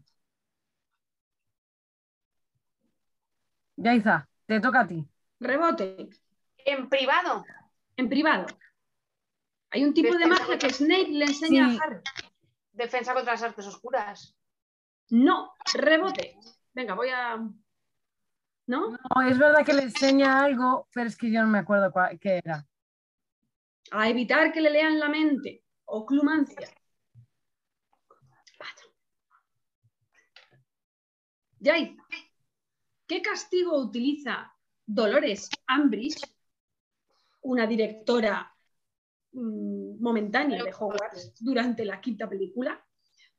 Yaiza, 3.78 4.28
te 4.46 4.60
toca 4.60 4.82
a 4.82 4.88
ti. 4.88 5.08
Rebote, 5.40 6.10
En 6.66 6.90
privado. 6.90 7.46
en 7.98 8.10
privado. 8.10 8.46
Hay 9.72 9.84
un 9.84 9.94
tipo 9.94 10.16
de 10.16 10.28
magia 10.28 10.58
que 10.58 10.70
Snape 10.70 11.10
le 11.10 11.26
enseña 11.26 11.70
Sí. 11.70 11.78
a 11.78 11.84
Harry. 11.84 12.02
Defensa 12.74 13.14
contra 13.14 13.34
las 13.34 13.44
artes 13.44 13.66
oscuras. 13.68 14.36
No, 15.10 15.54
rebote. 15.74 16.38
Venga, 16.74 16.94
voy 16.94 17.10
a... 17.10 17.38
¿No? 18.72 18.92
No, 18.92 19.22
es 19.28 19.38
verdad 19.38 19.66
que 19.66 19.74
le 19.74 19.84
enseña 19.84 20.42
algo, 20.46 20.88
pero 20.94 21.10
es 21.10 21.18
que 21.18 21.30
yo 21.30 21.42
no 21.42 21.50
me 21.50 21.60
acuerdo 21.60 21.92
cuál- 21.92 22.18
qué 22.18 22.38
era. 22.42 22.66
A 23.92 24.08
evitar 24.08 24.54
que 24.54 24.62
le 24.62 24.70
lean 24.70 24.98
la 24.98 25.10
mente. 25.10 25.66
Oclumancia. 25.84 26.70
Yaiza, 31.60 32.02
¿qué 33.06 33.22
castigo 33.22 33.78
utiliza 33.78 34.54
Dolores 34.86 35.50
Ambridge, 35.68 36.22
una 37.42 37.68
directora 37.68 38.56
mm, 39.34 40.02
momentánea 40.02 40.64
de 40.64 40.74
Hogwarts, 40.74 41.44
durante 41.44 41.84
la 41.84 42.00
quinta 42.00 42.30
película, 42.30 42.82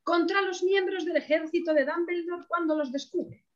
contra 0.02 0.42
los 0.42 0.62
miembros 0.62 1.06
del 1.06 1.16
ejército 1.16 1.72
de 1.72 1.86
Dumbledore 1.86 2.46
cuando 2.46 2.76
los 2.76 2.92
descubre? 2.92 3.46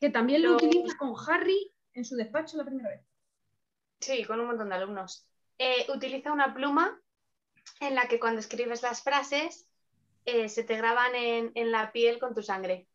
Que 0.00 0.10
también 0.10 0.42
lo 0.42 0.52
Los- 0.52 0.62
utiliza 0.62 0.96
con 0.96 1.14
Harry 1.28 1.72
en 1.94 2.04
su 2.04 2.16
despacho 2.16 2.56
la 2.56 2.64
primera 2.64 2.88
vez. 2.88 3.02
Sí, 4.00 4.24
con 4.24 4.40
un 4.40 4.46
montón 4.46 4.70
de 4.70 4.74
alumnos. 4.76 5.26
Eh, 5.58 5.86
utiliza 5.94 6.32
una 6.32 6.54
pluma 6.54 6.98
en 7.80 7.94
la 7.94 8.08
que 8.08 8.18
cuando 8.18 8.40
escribes 8.40 8.82
las 8.82 9.02
frases 9.02 9.68
eh, 10.24 10.48
se 10.48 10.64
te 10.64 10.76
graban 10.76 11.14
en, 11.14 11.52
en 11.54 11.70
la 11.70 11.92
piel 11.92 12.18
con 12.18 12.34
tu 12.34 12.42
sangre. 12.42 12.88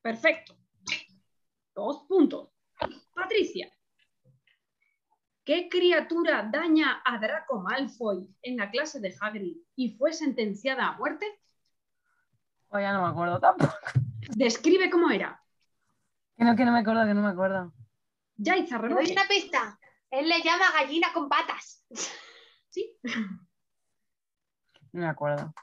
Perfecto. 0.00 0.56
Dos 1.74 2.04
puntos. 2.08 2.48
Patricia. 3.14 3.70
¿Qué 5.44 5.68
criatura 5.68 6.48
daña 6.50 7.02
a 7.04 7.18
Draco 7.18 7.60
Malfoy 7.60 8.28
en 8.42 8.56
la 8.56 8.70
clase 8.70 9.00
de 9.00 9.14
Hagrid 9.20 9.56
y 9.76 9.96
fue 9.96 10.12
sentenciada 10.12 10.86
a 10.88 10.92
muerte? 10.96 11.26
O 12.68 12.78
ya 12.78 12.92
no 12.92 13.02
me 13.02 13.08
acuerdo 13.08 13.40
tampoco. 13.40 13.74
Describe 14.36 14.88
cómo 14.88 15.10
era. 15.10 15.41
Que 16.42 16.46
no, 16.48 16.56
que 16.56 16.64
no 16.64 16.72
me 16.72 16.80
acuerdo, 16.80 17.06
que 17.06 17.14
no 17.14 17.22
me 17.22 17.28
acuerdo. 17.28 17.72
Yaiza, 18.34 18.80
¿Te 18.80 18.88
doy 18.88 18.88
rebote. 18.88 19.12
una 19.12 19.28
pista? 19.28 19.78
Él 20.10 20.28
le 20.28 20.42
llama 20.42 20.72
gallina 20.72 21.12
con 21.12 21.28
patas. 21.28 21.86
Sí, 22.68 22.98
No 23.04 25.02
me 25.02 25.06
acuerdo. 25.06 25.54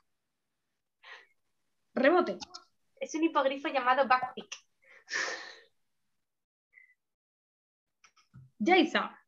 rebote. 1.95 2.38
Es 2.98 3.13
un 3.15 3.24
hipogrifo 3.24 3.67
llamado 3.67 4.07
Backpick. 4.07 4.55
Yaiza, 8.59 9.19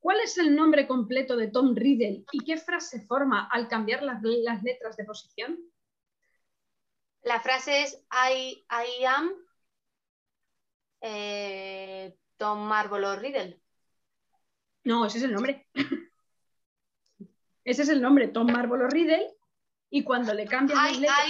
¿cuál 0.00 0.18
es 0.20 0.38
el 0.38 0.56
nombre 0.56 0.88
completo 0.88 1.36
de 1.36 1.48
Tom 1.48 1.76
Riddle 1.76 2.24
y 2.32 2.42
qué 2.44 2.56
frase 2.56 3.02
forma 3.06 3.46
al 3.52 3.68
cambiar 3.68 4.02
las, 4.02 4.20
las 4.22 4.62
letras 4.64 4.96
de 4.96 5.04
posición? 5.04 5.56
La 7.22 7.38
frase 7.40 7.82
es 7.82 8.02
I, 8.10 8.64
I 8.70 9.04
am 9.04 9.30
eh, 11.00 12.16
Tom 12.36 12.60
Marvel 12.60 13.04
o 13.04 13.16
Riddle. 13.16 13.60
No, 14.84 15.06
ese 15.06 15.18
es 15.18 15.24
el 15.24 15.32
nombre. 15.32 15.66
ese 17.64 17.82
es 17.82 17.88
el 17.88 18.00
nombre, 18.00 18.28
Tom 18.28 18.50
Marvel 18.50 18.82
o 18.82 18.88
Riddle. 18.88 19.34
Y 19.90 20.04
cuando 20.04 20.34
le 20.34 20.46
cambian 20.46 20.78
las 20.84 20.98
letras, 20.98 21.26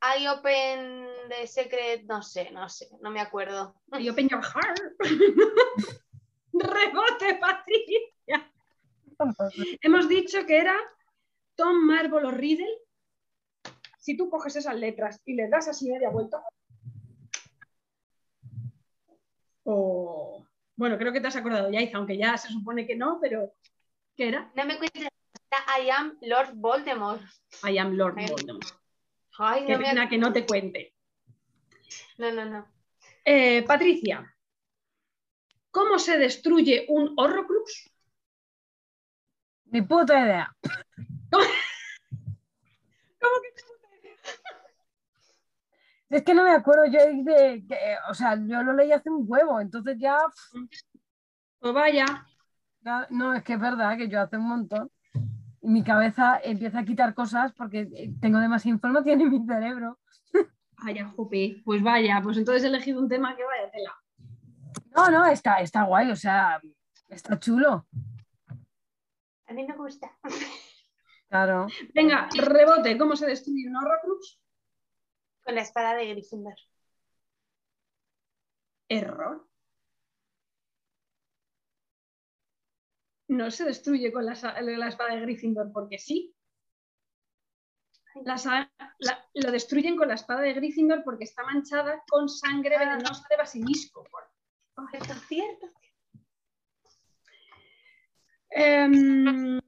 I 0.00 0.28
open 0.28 1.08
the 1.28 1.46
secret, 1.46 2.04
no 2.04 2.22
sé, 2.22 2.50
no 2.52 2.68
sé, 2.68 2.88
no 3.00 3.10
me 3.10 3.20
acuerdo. 3.20 3.74
y 3.98 4.08
open 4.08 4.28
your 4.28 4.42
heart. 4.42 4.78
Rebote, 6.52 7.34
Patricia. 7.40 8.52
Hemos 9.82 10.08
dicho 10.08 10.46
que 10.46 10.58
era 10.58 10.76
Tom 11.56 11.84
Marvel 11.84 12.26
o 12.26 12.30
Riddle. 12.30 12.78
Si 13.98 14.16
tú 14.16 14.30
coges 14.30 14.56
esas 14.56 14.76
letras 14.76 15.20
y 15.24 15.34
le 15.34 15.48
das 15.48 15.68
así 15.68 15.90
media 15.90 16.10
vuelta. 16.10 16.42
O. 19.70 20.46
Bueno, 20.76 20.96
creo 20.96 21.12
que 21.12 21.20
te 21.20 21.26
has 21.26 21.36
acordado, 21.36 21.70
Yaiza, 21.70 21.98
aunque 21.98 22.16
ya 22.16 22.38
se 22.38 22.48
supone 22.48 22.86
que 22.86 22.96
no, 22.96 23.18
pero. 23.20 23.52
¿Qué 24.16 24.28
era? 24.28 24.50
No 24.54 24.64
me 24.64 24.78
cuentes, 24.78 25.08
I 25.78 25.90
am 25.90 26.16
Lord 26.22 26.54
Voldemort. 26.54 27.20
I 27.62 27.76
am 27.76 27.94
Lord. 27.94 28.14
Voldemort. 28.14 28.64
Ay, 29.38 29.66
Qué 29.66 29.72
no, 29.72 29.78
me... 29.78 29.84
pena 29.84 30.08
que 30.08 30.16
no 30.16 30.32
te 30.32 30.46
cuente. 30.46 30.94
no, 32.16 32.32
no, 32.32 32.46
no. 32.46 32.66
Eh, 33.24 33.62
Patricia, 33.66 34.34
¿cómo 35.70 35.98
se 35.98 36.16
destruye 36.16 36.86
un 36.88 37.12
Horrocrux? 37.18 37.90
Ni 39.66 39.82
puta 39.82 40.18
idea. 40.18 40.56
¿Cómo 41.30 41.44
que 43.42 43.48
Es 46.10 46.22
que 46.22 46.32
no 46.34 46.42
me 46.42 46.50
acuerdo 46.52 46.86
yo 46.86 47.00
de, 47.00 47.64
que- 47.68 47.96
o 48.08 48.14
sea, 48.14 48.34
yo 48.36 48.62
lo 48.62 48.72
leí 48.72 48.92
hace 48.92 49.10
un 49.10 49.24
huevo, 49.28 49.60
entonces 49.60 49.96
ya, 49.98 50.18
Pues 51.60 51.74
vaya, 51.74 52.04
ya- 52.80 53.06
no, 53.10 53.34
es 53.34 53.42
que 53.42 53.54
es 53.54 53.60
verdad 53.60 53.96
que 53.96 54.08
yo 54.08 54.20
hace 54.20 54.36
un 54.36 54.48
montón. 54.48 54.90
Y 55.60 55.68
mi 55.68 55.82
cabeza 55.82 56.40
empieza 56.42 56.78
a 56.78 56.84
quitar 56.84 57.14
cosas 57.14 57.52
porque 57.52 57.88
eh, 57.94 58.12
tengo 58.20 58.38
demasiada 58.38 58.74
información 58.74 59.20
en 59.20 59.30
mi 59.30 59.44
cerebro. 59.46 59.98
vaya, 60.84 61.08
jope. 61.16 61.60
Pues 61.64 61.82
vaya, 61.82 62.20
pues 62.22 62.38
entonces 62.38 62.64
he 62.64 62.68
elegido 62.68 63.00
un 63.00 63.08
tema 63.08 63.36
que 63.36 63.44
vaya 63.44 63.70
tela. 63.70 63.94
No, 64.96 65.10
no, 65.10 65.26
está, 65.26 65.56
está 65.60 65.82
guay, 65.82 66.10
o 66.10 66.16
sea, 66.16 66.60
está 67.08 67.38
chulo. 67.38 67.86
A 69.46 69.52
mí 69.52 69.66
me 69.66 69.76
gusta. 69.76 70.10
Claro. 71.28 71.66
Venga, 71.94 72.28
rebote, 72.36 72.96
¿cómo 72.96 73.14
se 73.16 73.26
destruye 73.26 73.68
un 73.68 73.76
Horrocrux? 73.76 74.40
Con 75.48 75.54
la 75.54 75.62
espada 75.62 75.94
de 75.94 76.04
Gryffindor. 76.10 76.56
Error. 78.90 79.48
No 83.28 83.50
se 83.50 83.64
destruye 83.64 84.12
con 84.12 84.26
la, 84.26 84.34
la 84.60 84.88
espada 84.88 85.14
de 85.14 85.22
Gryffindor 85.22 85.72
porque 85.72 85.98
sí. 85.98 86.36
La 88.26 88.70
lo 89.32 89.50
destruyen 89.50 89.96
con 89.96 90.08
la 90.08 90.16
espada 90.16 90.42
de 90.42 90.52
Gryffindor 90.52 91.02
porque 91.02 91.24
está 91.24 91.42
manchada 91.44 92.02
con 92.10 92.28
sangre 92.28 92.76
Ah. 92.76 92.80
venenosa 92.80 93.26
de 93.30 93.36
basilisco. 93.38 94.04
Cierto, 94.90 95.14
cierto. 95.14 95.66
Em, 98.50 99.58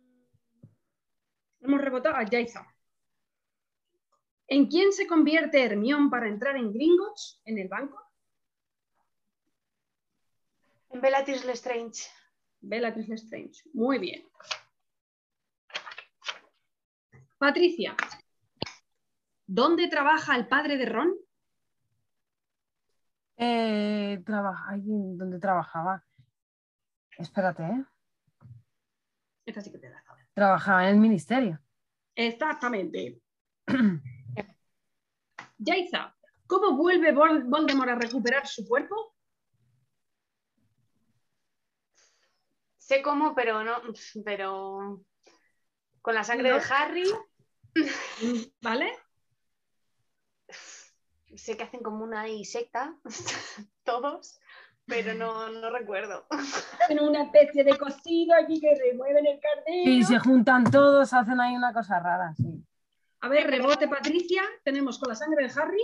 hemos 1.62 1.80
rebotado 1.80 2.16
a 2.16 2.24
Yaiza. 2.24 2.66
¿En 4.50 4.66
quién 4.66 4.92
se 4.92 5.06
convierte 5.06 5.64
Hermión 5.64 6.10
para 6.10 6.26
entrar 6.26 6.56
en 6.56 6.72
Gringotts? 6.72 7.40
¿En 7.44 7.56
el 7.56 7.68
banco? 7.68 8.02
En 10.88 11.00
Bellatrix 11.00 11.44
Lestrange. 11.44 12.08
Bellatrix 12.60 13.08
Lestrange. 13.08 13.62
Muy 13.72 14.00
bien. 14.00 14.28
Patricia. 17.38 17.96
¿Dónde 19.46 19.86
trabaja 19.86 20.34
el 20.34 20.48
padre 20.48 20.76
de 20.76 20.86
Ron? 20.86 21.14
Eh, 23.36 24.20
trabaja, 24.26 24.68
ahí 24.68 24.82
donde 24.84 25.38
trabajaba. 25.38 26.04
Espérate, 27.18 27.62
¿eh? 27.62 27.84
Esta 29.46 29.60
sí 29.60 29.70
que 29.70 29.78
te 29.78 29.90
la. 29.90 30.02
Trabajaba 30.34 30.88
en 30.88 30.94
el 30.96 31.00
ministerio. 31.00 31.60
Exactamente. 32.16 33.22
Yaiza, 35.62 36.14
¿cómo 36.46 36.76
vuelve 36.76 37.12
Vol- 37.14 37.44
Voldemort 37.44 37.90
a 37.90 37.94
recuperar 37.96 38.46
su 38.46 38.66
cuerpo? 38.66 39.14
Sé 42.78 43.02
cómo, 43.02 43.34
pero 43.34 43.62
no. 43.62 43.74
Pero. 44.24 45.02
Con 46.02 46.14
la 46.14 46.24
sangre 46.24 46.48
No. 46.50 46.56
de 46.56 46.62
Harry. 46.70 47.04
¿Vale? 48.62 48.90
Sé 51.36 51.56
que 51.56 51.62
hacen 51.62 51.82
como 51.82 52.02
una 52.04 52.24
secta. 52.44 52.96
Todos. 53.84 54.40
Pero 54.86 55.14
no, 55.14 55.48
no 55.50 55.70
recuerdo. 55.70 56.26
En 56.88 57.00
una 57.00 57.24
especie 57.24 57.62
de 57.62 57.78
cocido 57.78 58.34
allí 58.34 58.60
que 58.60 58.74
remueven 58.74 59.24
el 59.26 59.38
cardero. 59.38 59.90
Y 59.90 60.02
se 60.02 60.18
juntan 60.18 60.64
todos, 60.64 61.12
hacen 61.12 61.38
ahí 61.40 61.54
una 61.54 61.72
cosa 61.72 62.00
rara, 62.00 62.34
sí. 62.34 62.64
A 63.22 63.28
ver, 63.28 63.46
rebote 63.50 63.88
Patricia. 63.88 64.42
Tenemos 64.64 64.98
con 64.98 65.09
la 65.11 65.14
sangre 65.14 65.46
de 65.46 65.61
Harry. 65.61 65.83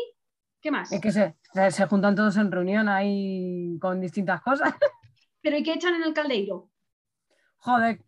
¿Qué 0.60 0.70
más? 0.70 0.90
Es 0.90 1.00
que 1.00 1.12
se, 1.12 1.36
se- 1.70 1.86
juntan 1.86 2.14
todos 2.14 2.36
en 2.38 2.50
reunión 2.50 2.88
ahí 2.88 3.78
con 3.80 4.00
distintas 4.00 4.40
cosas. 4.42 4.74
¿Pero 5.42 5.56
y 5.58 5.62
qué 5.62 5.74
echan 5.74 5.94
en 5.94 6.02
el 6.02 6.14
caldeiro? 6.14 6.70
Joder, 7.58 8.02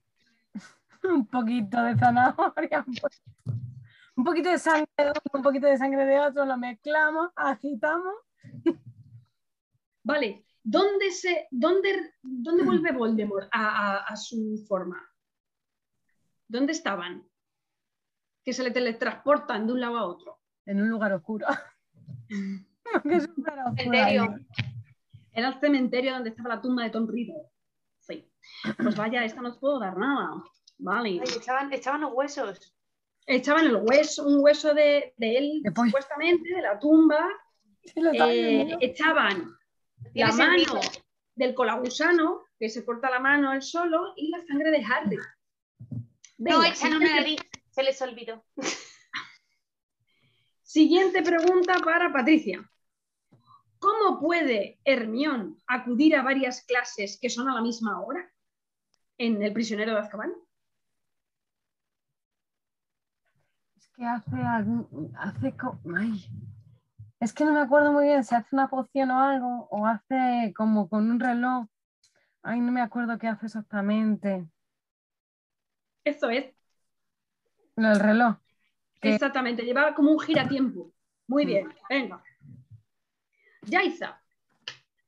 un 1.05 1.27
poquito 1.27 1.83
de 1.83 1.97
zanahoria, 1.97 2.85
un 2.87 2.95
po- 2.95 3.09
un 4.17 4.25
poquito 4.25 4.51
de 4.51 4.59
sangre 4.59 4.89
de 4.97 5.05
uno, 5.05 5.21
un 5.35 5.43
poquito 5.43 5.67
de 5.67 5.77
sangre 5.77 6.05
de 6.07 6.19
otro, 6.21 6.45
lo 6.45 6.57
mezclamos, 6.57 7.31
agitamos. 7.37 8.15
Vale, 10.03 10.45
¿dónde, 10.63 11.11
se, 11.11 11.47
dónde, 11.51 12.15
dónde 12.23 12.65
vuelve 12.65 12.93
Voldemort 12.93 13.49
a, 13.53 13.69
a- 13.93 13.97
a 14.05 14.17
su 14.17 14.65
forma? 14.67 15.01
¿Dónde 16.49 16.73
estaban? 16.73 17.28
Que 18.49 18.55
se 18.55 18.63
le 18.63 18.71
teletransportan 18.71 19.67
de 19.67 19.75
un 19.75 19.81
lado 19.83 19.99
a 19.99 20.07
otro. 20.07 20.39
en 20.65 20.81
un 20.81 20.89
lugar 20.89 21.13
oscuro. 21.13 21.47
Es 23.05 23.25
oscuro 23.25 23.53
Cementerio. 23.77 24.23
ahí. 24.23 24.47
Era 25.35 25.49
el 25.49 25.61
cementerio 25.61 26.15
donde 26.15 26.31
estaba 26.31 26.55
la 26.55 26.63
tumba 26.63 26.85
de 26.85 26.89
Tom 26.89 27.07
Riddle. 27.07 27.43
Sí. 27.99 28.27
Pues 28.79 28.97
vaya, 28.97 29.23
esta 29.23 29.43
no 29.43 29.51
os 29.51 29.59
puedo 29.59 29.79
dar 29.79 29.99
nada. 29.99 30.43
Vale. 30.79 31.11
Ay, 31.11 31.29
echaban, 31.37 31.71
echaban 31.75 32.01
los 32.01 32.15
huesos. 32.15 32.75
Echaban 33.27 33.67
el 33.67 33.77
hueso, 33.77 34.27
un 34.27 34.43
hueso 34.43 34.73
de, 34.73 35.13
de 35.19 35.37
él, 35.37 35.63
supuestamente, 35.67 36.49
de 36.49 36.63
la 36.63 36.79
tumba. 36.79 37.21
Eh, 37.95 38.77
echaban 38.81 39.55
la 40.15 40.33
mano 40.33 40.59
sentido. 40.59 40.81
del 41.37 41.55
colagusano, 41.55 42.45
que 42.59 42.71
se 42.71 42.83
corta 42.83 43.11
la 43.11 43.21
mano 43.21 43.53
él 43.53 43.61
solo, 43.61 44.15
y 44.17 44.31
la 44.31 44.41
sangre 44.47 44.71
de 44.71 44.83
Harry. 44.85 45.19
No 46.39 46.65
echan 46.65 46.95
una 46.95 47.15
nariz. 47.17 47.41
Se 47.79 47.85
les 47.85 48.03
olvidó. 48.03 48.45
Siguiente 50.63 51.23
pregunta 51.23 51.75
para 51.85 52.13
Patricia. 52.13 52.69
¿Cómo 53.79 54.19
puede 54.19 54.81
Hermión 54.83 55.57
acudir 55.65 56.17
a 56.17 56.25
varias 56.25 56.63
clases 56.63 57.21
que 57.23 57.31
son 57.31 57.49
a 57.49 57.55
la 57.55 57.63
misma 57.63 58.01
hora 58.01 58.29
en 59.17 59.41
El 59.45 59.53
prisionero 59.53 59.93
de 59.93 60.01
Azkaban? 60.01 60.33
Es 63.77 63.89
que 63.91 64.05
hace. 64.05 64.37
Hace 65.17 65.55
ay. 65.97 66.25
Es 67.21 67.33
que 67.33 67.45
no 67.45 67.53
me 67.53 67.61
acuerdo 67.61 67.93
muy 67.93 68.07
bien 68.07 68.25
si 68.25 68.35
hace 68.35 68.57
una 68.57 68.69
poción 68.69 69.13
o 69.13 69.23
algo, 69.23 69.69
o 69.71 69.87
hace 69.87 70.53
como 70.57 70.89
con 70.89 71.09
un 71.09 71.21
reloj. 71.21 71.67
Ay, 72.43 72.59
no 72.59 72.73
me 72.73 72.81
acuerdo 72.81 73.21
qué 73.21 73.29
hace 73.29 73.47
exactamente. 73.47 74.49
Eso 76.03 76.29
es, 76.29 76.58
Del 77.79 78.01
reloj. 78.01 78.35
¿Qué? 79.01 79.15
exactamente, 79.15 79.63
lleva 79.63 79.95
como 79.95 80.11
un 80.11 80.19
giratiempo. 80.19 80.93
Muy 81.29 81.47
bien, 81.47 81.73
venga. 81.89 82.23
Yaiza, 83.63 84.21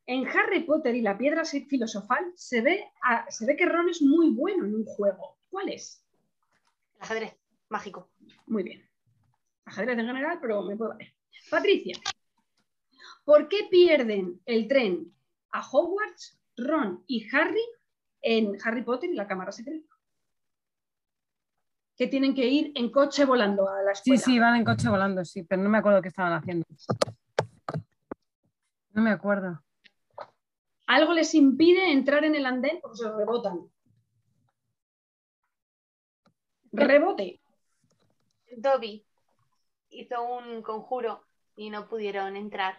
en 0.06 0.26
Harry 0.28 0.60
Potter 0.62 0.94
y 0.94 1.02
la 1.02 1.18
piedra 1.18 1.44
filosofal 1.44 2.32
se 2.36 2.60
ve, 2.60 2.84
a- 3.02 3.28
se 3.30 3.46
ve 3.46 3.56
que 3.56 3.66
Ron 3.66 3.88
es 3.88 4.00
muy 4.02 4.30
bueno 4.30 4.64
en 4.66 4.74
un 4.76 4.84
juego. 4.84 5.38
¿Cuál 5.48 5.70
es? 5.70 6.04
El 6.96 7.02
ajedrez 7.02 7.36
mágico. 7.68 8.10
Muy 8.46 8.62
bien. 8.62 8.88
Ajedrez 9.64 9.98
en 9.98 10.06
general, 10.06 10.38
pero 10.40 10.62
me 10.62 10.76
puede 10.76 10.90
valer. 10.92 11.14
Patricia, 11.50 11.96
¿por 13.24 13.48
qué 13.48 13.66
pierden 13.70 14.40
el 14.46 14.68
tren 14.68 15.12
a 15.50 15.60
Hogwarts, 15.68 16.38
Ron 16.56 17.02
y 17.08 17.26
Harry 17.34 17.64
en 18.22 18.56
Harry 18.62 18.82
Potter 18.82 19.10
y 19.10 19.14
la 19.14 19.26
Cámara 19.26 19.50
Secreta? 19.50 19.89
Que 22.00 22.06
tienen 22.06 22.34
que 22.34 22.48
ir 22.48 22.72
en 22.76 22.90
coche 22.90 23.26
volando 23.26 23.68
a 23.68 23.82
la 23.82 23.94
Sí, 23.94 24.12
escuela. 24.14 24.20
sí, 24.22 24.38
van 24.38 24.56
en 24.56 24.64
coche 24.64 24.88
volando, 24.88 25.22
sí, 25.22 25.42
pero 25.42 25.60
no 25.60 25.68
me 25.68 25.76
acuerdo 25.76 26.00
qué 26.00 26.08
estaban 26.08 26.32
haciendo. 26.32 26.64
No 28.94 29.02
me 29.02 29.10
acuerdo. 29.10 29.62
Algo 30.86 31.12
les 31.12 31.34
impide 31.34 31.92
entrar 31.92 32.24
en 32.24 32.34
el 32.36 32.46
andén 32.46 32.78
porque 32.80 32.96
se 32.96 33.12
rebotan. 33.12 33.68
Rebote. 36.72 37.38
Dobby 38.56 39.04
hizo 39.90 40.22
un 40.24 40.62
conjuro 40.62 41.22
y 41.54 41.68
no 41.68 41.86
pudieron 41.86 42.34
entrar. 42.34 42.78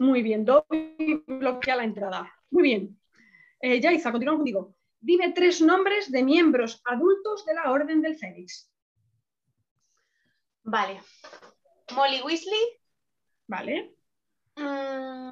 Muy 0.00 0.22
bien. 0.22 0.44
Dobby 0.44 1.22
bloquea 1.28 1.76
la 1.76 1.84
entrada. 1.84 2.34
Muy 2.50 2.64
bien. 2.64 3.00
Eh, 3.60 3.80
Yaiza, 3.80 4.10
continuamos 4.10 4.40
contigo. 4.40 4.74
Dime 5.00 5.32
tres 5.32 5.60
nombres 5.60 6.10
de 6.10 6.22
miembros 6.22 6.82
adultos 6.84 7.44
de 7.46 7.54
la 7.54 7.70
Orden 7.70 8.02
del 8.02 8.16
Fénix. 8.16 8.70
Vale. 10.62 11.00
Molly 11.94 12.20
Weasley. 12.22 12.80
¿Vale? 13.46 13.96
mm, 14.56 15.30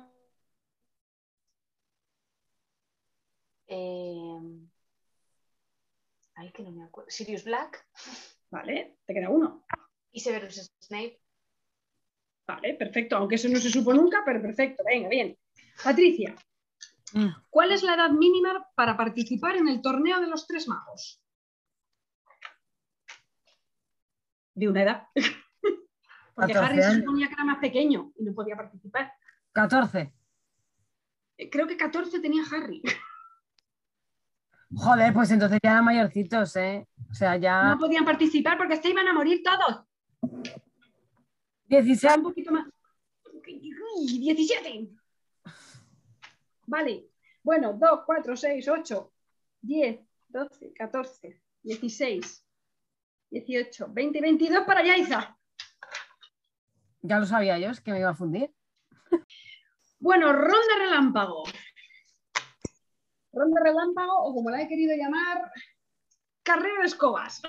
eh, 3.69 4.39
ay, 6.35 6.53
que 6.53 6.63
no 6.63 6.73
me 6.73 6.85
acuerdo. 6.85 7.11
Sirius 7.11 7.45
Black 7.45 7.87
¿Vale? 8.51 8.99
Te 9.05 9.15
queda 9.15 9.29
uno. 9.29 9.65
y 10.11 10.21
Severus 10.21 10.73
Snape. 10.81 11.21
Vale, 12.47 12.75
perfecto. 12.75 13.17
Aunque 13.17 13.35
eso 13.35 13.49
no 13.49 13.59
se 13.59 13.71
supo 13.71 13.93
nunca, 13.93 14.23
pero 14.25 14.41
perfecto. 14.41 14.83
Venga, 14.85 15.09
bien. 15.09 15.37
Patricia, 15.85 16.35
¿cuál 17.51 17.73
es 17.73 17.83
la 17.83 17.95
edad 17.95 18.11
mínima 18.11 18.67
para 18.75 18.97
participar 18.97 19.57
en 19.57 19.69
el 19.69 19.81
torneo 19.83 20.21
de 20.21 20.27
los 20.27 20.47
tres 20.47 20.69
magos? 20.69 21.23
De 24.55 24.69
una 24.69 24.83
edad. 24.83 25.03
Porque 26.35 26.53
14 26.53 26.65
Harry 26.65 26.83
se 26.83 27.01
suponía 27.01 27.27
que 27.29 27.35
era 27.35 27.45
más 27.45 27.59
pequeño 27.59 28.13
y 28.17 28.25
no 28.25 28.33
podía 28.33 28.57
participar. 28.57 29.13
14. 29.53 30.13
Eh, 31.37 31.51
Creo 31.51 31.67
que 31.67 31.77
14 31.77 32.21
tenía 32.21 32.43
Harry. 32.53 32.83
Joder, 34.75 35.13
pues 35.15 35.31
entonces 35.31 35.59
ya 35.63 35.71
eran 35.71 35.85
mayorcitos, 35.85 36.55
¿eh? 36.57 36.87
O 37.11 37.15
sea, 37.15 37.37
ya 37.37 37.63
No 37.65 37.79
podían 37.79 38.05
participar 38.05 38.59
porque 38.59 38.77
se 38.77 38.91
iban 38.91 39.09
a 39.09 39.15
morir 39.15 39.43
todos. 39.43 39.85
16. 41.67 42.03
Ya 42.03 42.17
un 42.17 42.23
poquito 42.23 42.53
más. 42.53 42.67
Uy, 43.97 44.19
17. 44.19 44.98
Vale. 46.69 47.09
Bueno, 47.43 47.73
2, 47.73 48.01
4, 48.05 48.37
6, 48.37 48.69
8, 48.69 49.13
10, 49.63 50.01
12, 50.29 50.73
14, 50.75 51.43
16, 51.63 52.47
18, 53.31 53.87
20 53.91 54.19
y 54.19 54.21
22 54.21 54.65
para 54.65 54.85
Yaiza. 54.85 55.35
Ya 57.01 57.19
lo 57.19 57.27
sabía 57.27 57.59
yo, 57.59 57.71
es 57.71 57.81
que 57.81 57.91
me 57.91 58.01
iba 58.01 58.11
a 58.11 58.15
fundir. 58.15 58.53
Bueno, 60.01 60.33
ronda 60.33 60.79
relámpago. 60.79 61.43
Ronda 63.33 63.61
relámpago, 63.65 64.13
o 64.27 64.33
como 64.33 64.49
la 64.49 64.63
he 64.63 64.69
querido 64.69 64.97
llamar, 64.97 65.51
carrera 66.45 66.83
de 66.83 66.87
escobas. 66.87 67.43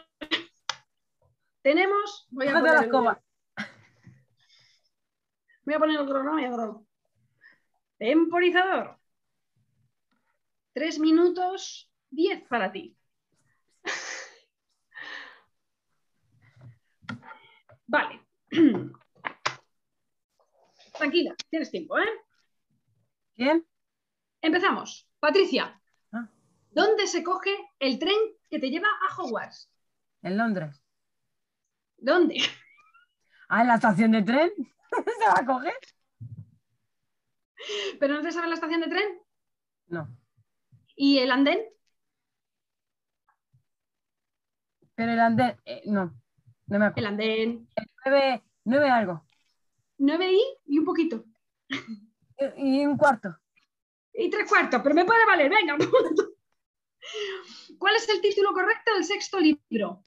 Las 1.63 2.25
Voy 2.31 2.47
a 2.47 2.53
poner 2.53 2.73
la 2.73 2.81
el-. 2.81 2.91
Voy 5.63 5.73
a 5.75 5.79
poner 5.79 5.99
el 5.99 6.07
cronómetro. 6.07 6.87
Temporizador. 7.99 8.98
3 10.79 10.97
minutos 10.99 11.91
10 12.09 12.47
para 12.47 12.71
ti. 12.71 12.95
Vale. 17.85 18.25
Tranquila, 20.97 21.35
tienes 21.49 21.69
tiempo, 21.69 21.99
¿eh? 21.99 22.07
¿Quién? 23.35 23.67
Empezamos. 24.41 25.05
Patricia, 25.19 25.81
Ah. 26.13 26.29
¿dónde 26.71 27.07
se 27.07 27.23
coge 27.25 27.51
el 27.79 27.99
tren 27.99 28.15
que 28.49 28.59
te 28.59 28.69
lleva 28.69 28.87
a 28.87 29.13
Hogwarts? 29.21 29.69
En 30.21 30.37
Londres. 30.37 30.81
¿Dónde? 31.97 32.35
Ah, 33.51 33.61
en 33.63 33.67
la 33.67 33.75
estación 33.75 34.11
de 34.11 34.21
tren. 34.21 34.51
¿Se 34.91 35.25
va 35.27 35.39
a 35.39 35.45
coger? 35.45 35.73
¿Pero 37.99 38.13
no 38.13 38.21
te 38.21 38.31
sabes 38.31 38.47
la 38.47 38.53
estación 38.55 38.81
de 38.81 38.87
tren? 38.89 39.19
No. 39.87 40.18
¿Y 40.99 41.17
el 41.19 41.31
andén? 41.31 41.59
Pero 44.95 45.11
el 45.13 45.19
andén. 45.19 45.55
eh, 45.65 45.81
no. 45.85 46.13
No 46.67 46.79
me 46.79 46.85
acuerdo. 46.85 46.99
El 46.99 47.05
andén. 47.07 47.67
Nueve, 48.05 48.43
nueve 48.65 48.89
algo. 48.89 49.25
9 49.99 50.31
y, 50.33 50.41
y 50.65 50.79
un 50.79 50.85
poquito. 50.85 51.25
Y, 52.57 52.81
y 52.81 52.85
un 52.85 52.97
cuarto. 52.97 53.35
Y 54.13 54.29
tres 54.29 54.47
cuartos, 54.47 54.81
pero 54.83 54.93
me 54.95 55.05
puede 55.05 55.25
valer, 55.25 55.49
venga. 55.49 55.77
¿Cuál 57.79 57.95
es 57.95 58.07
el 58.09 58.21
título 58.21 58.53
correcto 58.53 58.93
del 58.93 59.03
sexto 59.03 59.39
libro? 59.39 60.03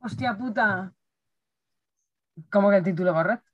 Hostia 0.00 0.32
puta. 0.38 0.68
¿Cómo 2.50 2.70
que 2.70 2.76
el 2.78 2.84
título 2.84 3.12
correcto? 3.14 3.46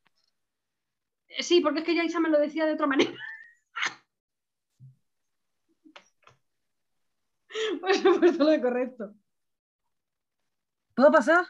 Sí, 1.41 1.61
porque 1.61 1.81
es 1.81 1.85
que 1.87 1.95
Yaisa 1.95 2.21
me 2.21 2.29
lo 2.31 2.39
decía 2.39 2.67
de 2.67 2.75
otra 2.75 2.87
manera. 2.87 3.13
Pues 7.81 8.05
he 8.05 8.19
puesto 8.19 8.45
lo 8.45 8.61
correcto. 8.63 9.15
¿Puedo 10.95 11.11
pasar? 11.13 11.45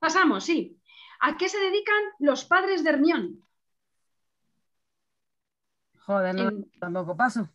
Pasamos, 0.00 0.44
sí. 0.44 0.80
¿A 1.20 1.36
qué 1.36 1.48
se 1.48 1.58
dedican 1.60 2.02
los 2.18 2.44
padres 2.44 2.82
de 2.84 2.90
Hermión? 2.90 3.44
Joder, 6.06 6.34
no, 6.34 6.48
En- 6.48 6.70
tampoco 6.80 7.16
paso. 7.16 7.48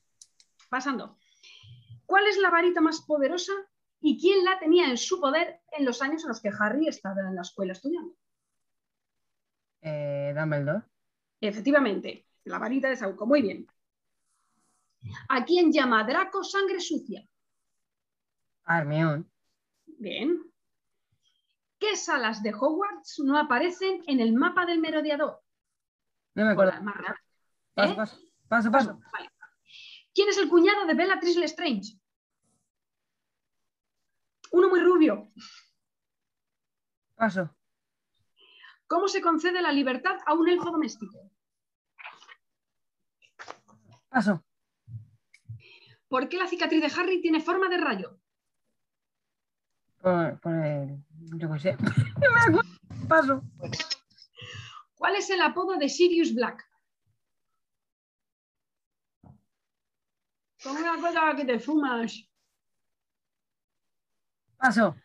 Pasando. 0.70 1.18
¿Cuál 2.06 2.28
es 2.28 2.38
la 2.38 2.50
varita 2.50 2.82
más 2.82 3.02
poderosa 3.02 3.54
y 4.02 4.20
quién 4.20 4.44
la 4.46 4.60
tenía 4.60 4.90
en 4.90 4.98
su 4.98 5.20
poder 5.20 5.62
en 5.72 5.86
los 5.86 6.02
años 6.02 6.24
en 6.24 6.30
los 6.30 6.42
que 6.42 6.52
Harry 6.60 6.88
estaba 6.88 7.22
en 7.22 7.36
la 7.36 7.42
escuela 7.44 7.74
estudiando? 7.74 8.16
Eh, 9.82 10.34
Dumbledore. 10.36 10.84
Efectivamente, 11.42 12.26
la 12.46 12.58
varita 12.58 12.90
de 12.90 12.96
Sauco. 12.96 13.28
Muy 13.28 13.42
bien. 13.44 13.68
¿A 15.36 15.44
quién 15.44 15.72
llama 15.74 16.06
Draco 16.06 16.44
sangre 16.46 16.80
sucia? 16.80 17.28
Hermione. 18.68 19.26
Bien. 19.86 20.42
¿Qué 21.80 21.96
salas 21.98 22.42
de 22.44 22.54
Hogwarts 22.54 23.20
no 23.20 23.38
aparecen 23.38 24.02
en 24.08 24.20
el 24.20 24.34
mapa 24.34 24.66
del 24.66 24.80
merodeador? 24.80 25.42
No 26.36 26.46
me 26.46 26.52
acuerdo. 26.52 26.82
Más 26.82 26.96
¿Eh? 27.76 27.94
paso, 27.96 27.96
paso, 27.96 28.22
Paso, 28.48 28.72
paso. 28.72 29.00
vale. 29.12 29.30
¿Quién 30.14 30.30
es 30.30 30.38
el 30.38 30.48
cuñado 30.48 30.86
de 30.86 30.94
Bellatrix 30.94 31.36
Lestrange? 31.36 32.00
Uno 34.52 34.70
muy 34.70 34.80
rubio. 34.80 35.32
Paso. 37.16 37.56
¿Cómo 38.88 39.08
se 39.08 39.22
concede 39.22 39.62
la 39.62 39.72
libertad 39.72 40.18
a 40.26 40.34
un 40.34 40.48
elfo 40.48 40.70
doméstico? 40.70 41.32
Paso. 44.10 44.44
¿Por 46.08 46.30
qué 46.30 46.38
la 46.38 46.48
cicatriz 46.48 46.82
de 46.82 47.02
Harry 47.02 47.22
tiene 47.22 47.42
forma 47.42 47.68
de 47.70 47.78
rayo? 47.78 48.20
Por, 50.04 50.40
por 50.42 50.54
el. 50.54 50.98
Yo 51.40 51.48
qué 51.54 51.60
sé. 51.60 51.78
No 52.22 52.30
me 52.32 52.40
acuerdo. 52.42 52.62
Paso. 53.08 53.42
¿Cuál 54.96 55.16
es 55.16 55.30
el 55.30 55.42
apodo 55.42 55.78
de 55.78 55.90
Sirius 55.90 56.34
Black? 56.36 56.64
Con 60.64 60.78
una 60.78 60.96
cosa 61.02 61.36
que 61.36 61.46
te 61.46 61.60
fumas. 61.60 62.30
Paso. 64.58 64.96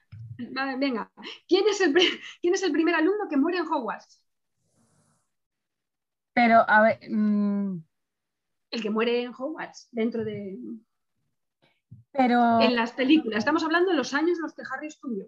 Vale, 0.53 0.77
venga. 0.79 1.11
¿Quién 1.49 1.65
es, 1.69 1.81
el, 1.81 1.93
pri- 1.93 2.21
¿Quién 2.41 2.55
es 2.55 2.63
el 2.63 2.71
primer 2.73 2.95
alumno 2.95 3.29
que 3.29 3.37
muere 3.37 3.59
en 3.59 3.67
Hogwarts? 3.67 4.23
Pero, 6.33 6.65
a 6.69 6.83
ver. 6.83 6.99
mm, 7.11 7.83
El 8.71 8.83
que 8.83 8.91
muere 8.91 9.23
en 9.23 9.33
Hogwarts, 9.37 9.89
dentro 9.91 10.25
de... 10.25 10.57
Pero 12.13 12.61
En 12.61 12.75
las 12.75 12.93
películas. 12.93 13.39
Estamos 13.39 13.63
hablando 13.63 13.91
de 13.91 13.97
los 13.97 14.15
años 14.15 14.39
en 14.39 14.43
los 14.43 14.55
que 14.55 14.63
Harry 14.73 14.87
estudió. 14.89 15.27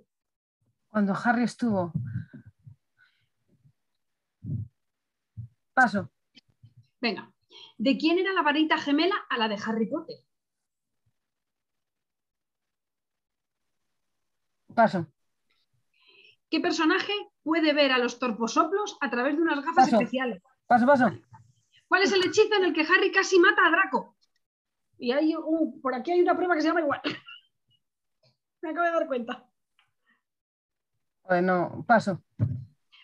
cuando 0.88 1.14
Harry 1.24 1.44
estuvo. 1.44 1.92
Paso. 5.72 6.10
Venga. 7.00 7.32
¿De 7.78 7.96
quién 7.96 8.18
era 8.18 8.32
la 8.32 8.42
varita 8.42 8.76
gemela 8.78 9.14
a 9.28 9.38
la 9.38 9.48
de 9.48 9.56
Harry 9.64 9.86
Potter? 9.86 10.16
Paso. 14.74 15.06
¿Qué 16.50 16.60
personaje 16.60 17.12
puede 17.42 17.72
ver 17.72 17.92
a 17.92 17.98
los 17.98 18.18
torposoplos 18.18 18.96
a 19.00 19.10
través 19.10 19.36
de 19.36 19.42
unas 19.42 19.58
gafas 19.64 19.84
Paso. 19.90 19.96
especiales? 19.96 20.42
Paso, 20.66 20.86
paso. 20.86 21.10
¿Cuál 21.88 22.02
es 22.02 22.12
el 22.12 22.24
hechizo 22.24 22.54
en 22.56 22.64
el 22.64 22.72
que 22.72 22.82
Harry 22.82 23.10
casi 23.12 23.38
mata 23.38 23.66
a 23.66 23.70
Draco? 23.70 24.16
Y 25.02 25.12
hay 25.12 25.34
un- 25.34 25.80
por 25.80 25.94
aquí 25.94 26.10
hay 26.12 26.20
una 26.20 26.36
prueba 26.36 26.54
que 26.54 26.60
se 26.60 26.68
llama 26.68 26.80
igual. 26.82 27.00
Me 28.62 28.70
acabo 28.70 28.84
de 28.86 28.92
dar 28.92 29.06
cuenta. 29.06 29.46
Joder, 31.22 31.42
no, 31.42 31.84
paso. 31.86 32.22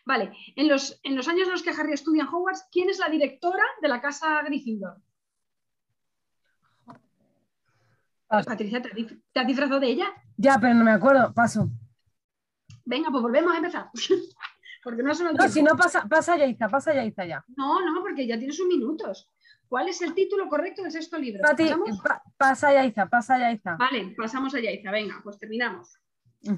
Vale, 0.05 0.33
en 0.55 0.69
los, 0.69 1.01
en 1.03 1.17
los 1.17 1.27
años 1.27 1.47
en 1.49 1.53
los 1.53 1.63
que 1.63 1.71
Harry 1.71 1.95
estudia 1.95 2.23
en 2.23 2.29
Hogwarts, 2.29 2.69
¿quién 2.71 2.91
es 2.91 2.99
la 2.99 3.09
directora 3.09 3.63
de 3.81 3.89
la 3.89 4.01
casa 4.01 4.43
Gryffindor? 4.43 5.01
Paso. 8.29 8.49
Patricia, 8.51 8.83
¿te 8.83 8.89
has 8.89 8.95
dif- 8.95 9.23
te 9.33 9.41
has 9.41 9.47
disfrazado 9.47 9.81
de 9.81 9.89
ella? 9.89 10.07
Ya, 10.37 10.59
pero 10.61 10.75
no 10.75 10.85
me 10.85 10.91
acuerdo. 10.93 11.33
Paso. 11.33 11.71
Venga, 12.85 13.11
pues 13.11 13.23
volvemos 13.23 13.53
a 13.55 13.57
empezar. 13.57 13.91
porque 14.85 15.03
no 15.03 15.13
No, 15.15 15.49
si 15.49 15.63
no 15.63 15.77
pasa, 15.77 16.07
pasa 16.09 16.37
Yaiza, 16.37 16.69
pasa 16.69 16.93
Yaiza 16.95 17.25
ya. 17.25 17.45
No, 17.57 17.81
no, 17.85 18.01
porque 18.03 18.27
ya 18.27 18.37
tienes 18.39 18.61
un 18.61 18.69
minutos. 18.69 19.31
¿Cuál 19.69 19.89
es 19.89 20.01
el 20.03 20.15
título 20.15 20.49
correcto 20.49 20.83
del 20.83 20.93
sexto 20.93 21.19
libro? 21.19 21.43
Pati, 21.43 21.69
pa- 22.03 22.23
pasa 22.37 22.73
Yaiza, 22.73 23.07
pasa 23.07 23.39
Yaiza. 23.39 23.77
Vale, 23.77 24.15
pasamos 24.17 24.55
a 24.55 24.61
Yaiza. 24.61 24.91
Venga, 24.91 25.21
pues 25.25 25.39
terminamos. 25.39 25.99
Mm. 26.43 26.55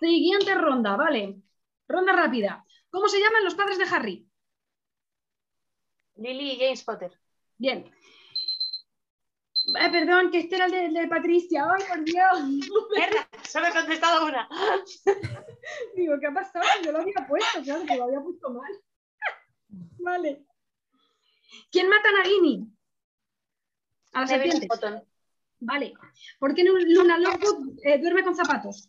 Siguiente 0.00 0.54
ronda, 0.54 0.96
vale. 0.96 1.40
Ronda 1.86 2.12
rápida. 2.12 2.64
¿Cómo 2.90 3.08
se 3.08 3.20
llaman 3.20 3.44
los 3.44 3.54
padres 3.54 3.78
de 3.78 3.84
Harry? 3.84 4.26
Lily 6.16 6.52
y 6.52 6.58
James 6.58 6.82
Potter. 6.84 7.18
Bien. 7.58 7.90
Eh, 9.78 9.90
perdón, 9.92 10.30
que 10.30 10.38
este 10.40 10.56
era 10.56 10.64
el 10.66 10.70
de, 10.72 10.84
el 10.86 10.94
de 10.94 11.06
Patricia. 11.08 11.64
¡Ay, 11.72 11.84
por 11.88 12.02
Dios! 12.04 12.42
Mierda, 12.96 13.28
solo 13.48 13.66
he 13.68 13.72
contestado 13.72 14.26
una. 14.26 14.48
Digo, 15.96 16.14
¿qué 16.18 16.26
ha 16.26 16.32
pasado? 16.34 16.64
Yo 16.84 16.92
lo 16.92 16.98
había 17.00 17.26
puesto, 17.28 17.62
claro, 17.62 17.84
que 17.86 17.96
lo 17.96 18.04
había 18.04 18.20
puesto 18.20 18.50
mal. 18.50 18.72
Vale. 19.98 20.44
¿Quién 21.70 21.88
mata 21.88 22.08
a 22.08 22.12
Nagini? 22.12 22.66
A 24.12 24.20
la 24.22 24.26
serpiente. 24.26 24.68
Vale. 25.60 25.94
¿Por 26.38 26.54
qué 26.54 26.64
Lu- 26.64 26.78
Luna 26.78 27.18
Lovegood 27.18 27.78
eh, 27.82 27.98
duerme 27.98 28.24
con 28.24 28.34
zapatos? 28.34 28.88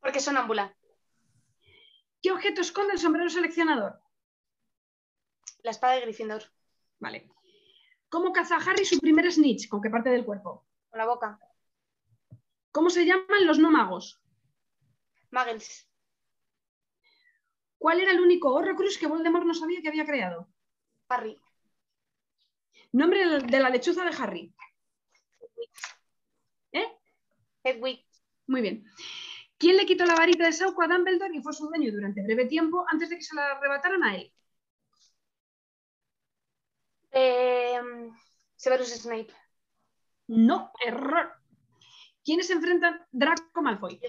Porque 0.00 0.20
son 0.20 0.36
ámbula. 0.36 0.76
¿Qué 2.20 2.30
objeto 2.30 2.60
esconde 2.60 2.92
el 2.94 2.98
sombrero 2.98 3.28
seleccionador? 3.30 4.00
La 5.62 5.70
espada 5.70 5.94
de 5.94 6.02
Gryffindor. 6.02 6.44
Vale. 7.00 7.28
¿Cómo 8.08 8.32
caza 8.32 8.56
Harry 8.56 8.84
su 8.84 8.98
primer 9.00 9.30
snitch? 9.32 9.68
¿Con 9.68 9.80
qué 9.80 9.90
parte 9.90 10.10
del 10.10 10.24
cuerpo? 10.24 10.66
Con 10.90 10.98
la 10.98 11.06
boca. 11.06 11.38
¿Cómo 12.70 12.90
se 12.90 13.04
llaman 13.06 13.46
los 13.46 13.58
no 13.58 13.70
magos? 13.70 14.20
Muggles. 15.30 15.88
¿Cuál 17.82 17.98
era 18.00 18.12
el 18.12 18.20
único 18.20 18.54
Horrocrux 18.54 18.96
que 18.96 19.08
Voldemort 19.08 19.44
no 19.44 19.54
sabía 19.54 19.82
que 19.82 19.88
había 19.88 20.06
creado? 20.06 20.46
Harry. 21.08 21.36
Nombre 22.92 23.40
de 23.40 23.58
la 23.58 23.70
lechuza 23.70 24.04
de 24.04 24.14
Harry. 24.16 24.54
¿Eh? 26.70 26.86
Hedwig. 27.64 28.06
Muy 28.46 28.60
bien. 28.60 28.84
¿Quién 29.58 29.76
le 29.76 29.84
quitó 29.84 30.04
la 30.04 30.14
varita 30.14 30.44
de 30.44 30.52
Sauco 30.52 30.80
a 30.82 30.86
Dumbledore 30.86 31.34
y 31.36 31.42
fue 31.42 31.52
su 31.52 31.66
dueño 31.66 31.90
durante 31.90 32.22
breve 32.22 32.46
tiempo 32.46 32.84
antes 32.88 33.10
de 33.10 33.16
que 33.16 33.22
se 33.24 33.34
la 33.34 33.46
arrebataran 33.46 34.04
a 34.04 34.14
él? 34.14 34.32
Eh, 37.10 37.80
Severus 38.54 38.90
Snape. 38.90 39.34
No, 40.28 40.70
error. 40.86 41.32
¿Quiénes 42.24 42.46
se 42.46 42.52
enfrentan? 42.52 43.04
Draco 43.10 43.60
Malfoy. 43.60 44.00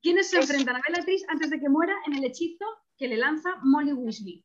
¿Quiénes 0.00 0.30
se 0.30 0.38
Es- 0.38 0.48
enfrentan 0.48 0.76
a 0.76 0.80
Bellatrix 0.88 1.28
antes 1.28 1.50
de 1.50 1.60
que 1.60 1.68
muera 1.68 1.94
en 2.06 2.14
el 2.14 2.24
hechizo 2.24 2.64
que 2.98 3.08
le 3.08 3.16
lanza 3.16 3.56
Molly 3.62 3.92
Weasley? 3.92 4.44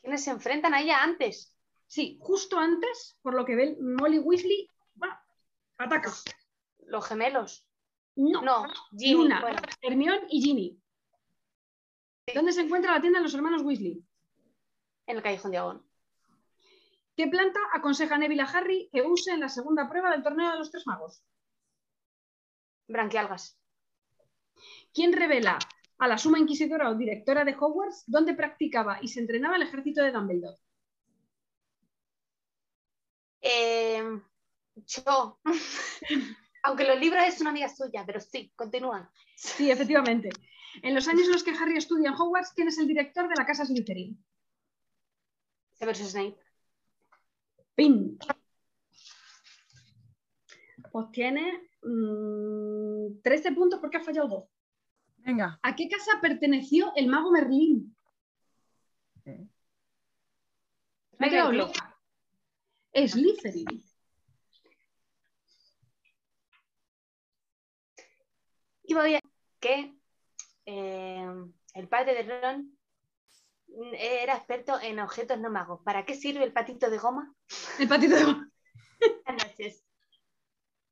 ¿Quiénes 0.00 0.24
se 0.24 0.30
enfrentan 0.30 0.74
a 0.74 0.80
ella 0.80 1.02
antes? 1.02 1.56
Sí, 1.86 2.18
justo 2.20 2.58
antes, 2.58 3.18
por 3.22 3.34
lo 3.34 3.44
que 3.44 3.54
ve 3.54 3.76
Molly 3.80 4.18
Weasley, 4.18 4.68
va, 5.00 5.22
ataca. 5.78 6.12
Los 6.86 7.06
gemelos. 7.06 7.66
No, 8.16 8.42
No. 8.42 8.66
Luna, 8.92 9.40
bueno, 9.40 9.60
Hermione 9.80 10.26
y 10.28 10.42
Ginny. 10.42 10.78
¿Dónde 12.34 12.52
se 12.52 12.60
encuentra 12.60 12.92
la 12.92 13.00
tienda 13.00 13.18
de 13.18 13.24
los 13.24 13.34
hermanos 13.34 13.62
Weasley? 13.62 14.04
en 15.06 15.16
el 15.16 15.22
Callejón 15.22 15.50
de 15.50 15.58
Agón. 15.58 15.86
¿Qué 17.16 17.26
planta 17.26 17.60
aconseja 17.74 18.16
Neville 18.16 18.42
a 18.42 18.46
Harry 18.46 18.88
que 18.92 19.02
use 19.02 19.32
en 19.32 19.40
la 19.40 19.48
segunda 19.48 19.88
prueba 19.88 20.10
del 20.10 20.22
torneo 20.22 20.50
de 20.50 20.58
los 20.58 20.70
tres 20.70 20.86
magos? 20.86 21.22
Branquialgas. 22.88 23.58
¿Quién 24.94 25.12
revela 25.12 25.58
a 26.02 26.08
la 26.08 26.18
suma 26.18 26.40
inquisidora 26.40 26.90
o 26.90 26.96
directora 26.96 27.44
de 27.44 27.54
Hogwarts 27.54 28.02
dónde 28.08 28.34
practicaba 28.34 28.98
y 29.00 29.06
se 29.06 29.20
entrenaba 29.20 29.54
el 29.54 29.62
ejército 29.62 30.02
de 30.02 30.10
Dumbledore? 30.10 30.58
Eh, 33.40 34.02
yo. 34.74 35.38
Aunque 36.64 36.84
los 36.84 36.98
libros 36.98 37.22
es 37.24 37.40
una 37.40 37.50
amiga 37.50 37.68
suya, 37.68 38.02
pero 38.04 38.18
sí, 38.18 38.52
continúa. 38.56 39.12
Sí, 39.36 39.70
efectivamente. 39.70 40.30
En 40.82 40.92
los 40.92 41.06
años 41.06 41.26
en 41.26 41.32
los 41.34 41.44
que 41.44 41.52
Harry 41.52 41.76
estudia 41.76 42.08
en 42.08 42.16
Hogwarts, 42.16 42.52
¿quién 42.52 42.66
es 42.66 42.78
el 42.78 42.88
director 42.88 43.28
de 43.28 43.36
la 43.36 43.46
casa 43.46 43.64
Slytherin? 43.64 44.18
Severus 45.74 45.98
Snape. 45.98 46.36
Pin. 47.76 48.18
Pues 50.90 51.10
tiene 51.12 51.70
mm, 51.80 53.20
13 53.22 53.52
puntos 53.52 53.78
porque 53.78 53.98
ha 53.98 54.04
fallado 54.04 54.28
dos. 54.28 54.51
Venga. 55.24 55.58
¿A 55.62 55.76
qué 55.76 55.88
casa 55.88 56.20
perteneció 56.20 56.92
el 56.96 57.06
mago 57.06 57.30
Merlín? 57.30 57.96
Me 61.18 61.28
he 61.28 61.30
quedado 61.30 61.52
Ravenclaw. 61.52 61.68
loca. 61.68 61.98
Slytherin. 62.94 63.84
Y 68.84 68.94
voy 68.94 69.14
a 69.14 69.20
que 69.60 69.94
eh, 70.66 71.26
el 71.74 71.88
padre 71.88 72.14
de 72.14 72.22
Ron 72.24 72.76
era 73.92 74.34
experto 74.34 74.80
en 74.80 74.98
objetos 74.98 75.38
no 75.38 75.50
magos. 75.50 75.80
¿Para 75.84 76.04
qué 76.04 76.14
sirve 76.14 76.44
el 76.44 76.52
patito 76.52 76.90
de 76.90 76.98
goma? 76.98 77.32
El 77.78 77.88
patito 77.88 78.16
de... 78.16 78.24
Buenas 78.24 79.48
noches. 79.48 79.84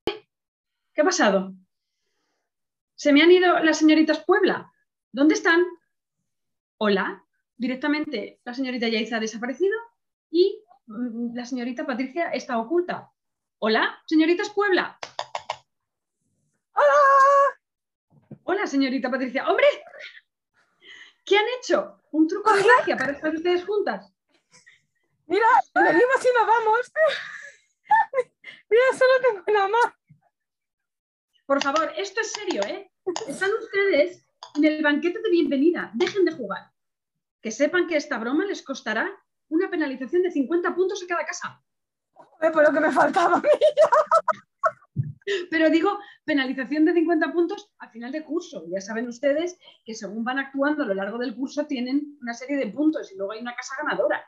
¿Qué 0.04 1.00
ha 1.00 1.04
pasado? 1.04 1.54
Se 3.00 3.14
me 3.14 3.22
han 3.22 3.30
ido 3.30 3.58
las 3.60 3.78
señoritas 3.78 4.22
Puebla. 4.26 4.70
¿Dónde 5.10 5.32
están? 5.32 5.64
Hola. 6.76 7.24
Directamente 7.56 8.42
la 8.44 8.52
señorita 8.52 8.88
Yaiza 8.88 9.16
ha 9.16 9.20
desaparecido 9.20 9.74
y 10.30 10.62
mm, 10.86 11.34
la 11.34 11.46
señorita 11.46 11.86
Patricia 11.86 12.30
está 12.30 12.58
oculta. 12.58 13.10
Hola, 13.58 14.02
señoritas 14.04 14.50
Puebla. 14.50 14.98
Hola, 18.42 18.66
señorita 18.66 19.10
Patricia. 19.10 19.48
¡Hombre! 19.48 19.64
¿Qué 21.24 21.38
han 21.38 21.46
hecho? 21.58 22.02
¿Un 22.10 22.28
truco 22.28 22.52
de 22.52 22.64
magia 22.64 22.98
para 22.98 23.12
estar 23.12 23.34
ustedes 23.34 23.64
juntas? 23.64 24.12
Mira, 25.24 25.46
venimos 25.74 26.22
y 26.22 26.38
nos 26.38 26.46
vamos. 26.46 26.92
Mira, 28.68 28.84
solo 28.92 29.12
tengo 29.22 29.44
una 29.46 29.68
mano. 29.68 29.94
Por 31.46 31.62
favor, 31.62 31.92
esto 31.96 32.20
es 32.20 32.30
serio, 32.30 32.62
¿eh? 32.62 32.89
Están 33.26 33.50
ustedes 33.58 34.26
en 34.56 34.64
el 34.64 34.82
banquete 34.82 35.20
de 35.22 35.30
bienvenida. 35.30 35.90
Dejen 35.94 36.24
de 36.24 36.32
jugar. 36.32 36.70
Que 37.40 37.50
sepan 37.50 37.86
que 37.86 37.96
esta 37.96 38.18
broma 38.18 38.44
les 38.44 38.62
costará 38.62 39.10
una 39.48 39.70
penalización 39.70 40.22
de 40.22 40.30
50 40.30 40.74
puntos 40.74 41.02
a 41.02 41.06
cada 41.06 41.24
casa. 41.24 41.62
Por 42.12 42.62
lo 42.62 42.72
que 42.72 42.80
me 42.80 42.92
faltaba 42.92 43.36
a 43.36 43.40
mí. 43.40 43.48
Pero 45.50 45.70
digo, 45.70 45.98
penalización 46.24 46.84
de 46.84 46.92
50 46.92 47.32
puntos 47.32 47.72
al 47.78 47.90
final 47.90 48.12
de 48.12 48.24
curso. 48.24 48.64
Ya 48.68 48.80
saben 48.80 49.08
ustedes 49.08 49.58
que 49.84 49.94
según 49.94 50.24
van 50.24 50.38
actuando 50.38 50.82
a 50.82 50.86
lo 50.86 50.94
largo 50.94 51.18
del 51.18 51.34
curso 51.34 51.66
tienen 51.66 52.18
una 52.20 52.34
serie 52.34 52.56
de 52.56 52.66
puntos 52.68 53.12
y 53.12 53.16
luego 53.16 53.32
hay 53.32 53.40
una 53.40 53.54
casa 53.54 53.74
ganadora. 53.80 54.24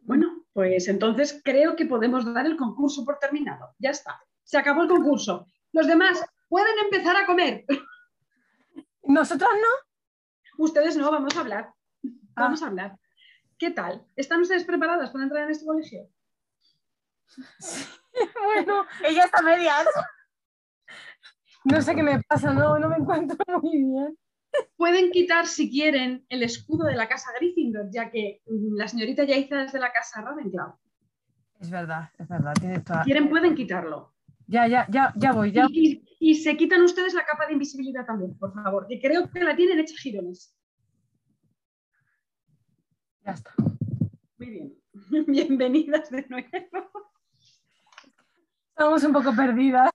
Bueno, 0.00 0.44
pues 0.52 0.86
entonces 0.88 1.40
creo 1.42 1.76
que 1.76 1.86
podemos 1.86 2.32
dar 2.32 2.46
el 2.46 2.56
concurso 2.56 3.04
por 3.04 3.18
terminado. 3.18 3.74
Ya 3.78 3.90
está. 3.90 4.20
Se 4.42 4.58
acabó 4.58 4.82
el 4.82 4.88
concurso. 4.88 5.46
Los 5.72 5.86
demás 5.86 6.24
pueden 6.54 6.78
empezar 6.84 7.16
a 7.16 7.26
comer. 7.26 7.64
Nosotros 9.02 9.50
no. 9.60 10.64
Ustedes 10.64 10.96
no, 10.96 11.10
vamos 11.10 11.36
a 11.36 11.40
hablar. 11.40 11.74
Vamos 12.36 12.62
a 12.62 12.68
hablar. 12.68 12.96
¿Qué 13.58 13.72
tal? 13.72 14.06
¿Están 14.14 14.40
ustedes 14.40 14.62
preparadas 14.62 15.10
para 15.10 15.24
entrar 15.24 15.44
en 15.44 15.50
este 15.50 15.66
colegio? 15.66 16.08
Bueno, 18.44 18.86
Ella 19.04 19.24
está 19.24 19.42
medias. 19.42 19.88
no 21.64 21.82
sé 21.82 21.96
qué 21.96 22.02
me 22.04 22.22
pasa, 22.22 22.54
no, 22.54 22.78
no 22.78 22.88
me 22.88 22.98
encuentro 22.98 23.36
muy 23.60 23.82
bien. 23.82 24.16
Pueden 24.76 25.10
quitar, 25.10 25.48
si 25.48 25.68
quieren, 25.68 26.24
el 26.28 26.44
escudo 26.44 26.86
de 26.86 26.94
la 26.94 27.08
casa 27.08 27.32
Gryffindor, 27.36 27.90
ya 27.90 28.12
que 28.12 28.42
mm, 28.46 28.76
la 28.76 28.86
señorita 28.86 29.24
Yaiza 29.24 29.64
es 29.64 29.72
de 29.72 29.80
la 29.80 29.90
casa 29.90 30.20
Ravenclaw. 30.20 30.78
Es 31.58 31.68
verdad, 31.68 32.12
es 32.16 32.28
verdad, 32.28 32.54
tienes 32.60 32.84
toda... 32.84 33.02
Si 33.02 33.10
quieren, 33.10 33.28
pueden 33.28 33.56
quitarlo. 33.56 34.13
Ya, 34.46 34.66
ya, 34.68 34.86
ya, 34.90 35.12
ya 35.16 35.32
voy, 35.32 35.52
ya. 35.52 35.66
Y, 35.70 36.34
se 36.34 36.56
quitan 36.56 36.82
ustedes 36.82 37.14
la 37.14 37.24
capa 37.24 37.46
de 37.46 37.52
invisibilidad 37.54 38.04
también, 38.06 38.36
por 38.38 38.52
favor, 38.54 38.86
que 38.88 39.00
creo 39.00 39.30
que 39.30 39.40
la 39.42 39.56
tienen 39.56 39.78
hecha 39.78 39.94
girones. 39.96 40.56
Ya 43.24 43.32
está. 43.32 43.54
Muy 44.38 44.50
bien. 44.50 44.74
Bienvenidas 45.26 46.10
de 46.10 46.26
nuevo. 46.28 46.48
Estamos 48.68 49.04
un 49.04 49.12
poco 49.12 49.34
perdidas. 49.34 49.90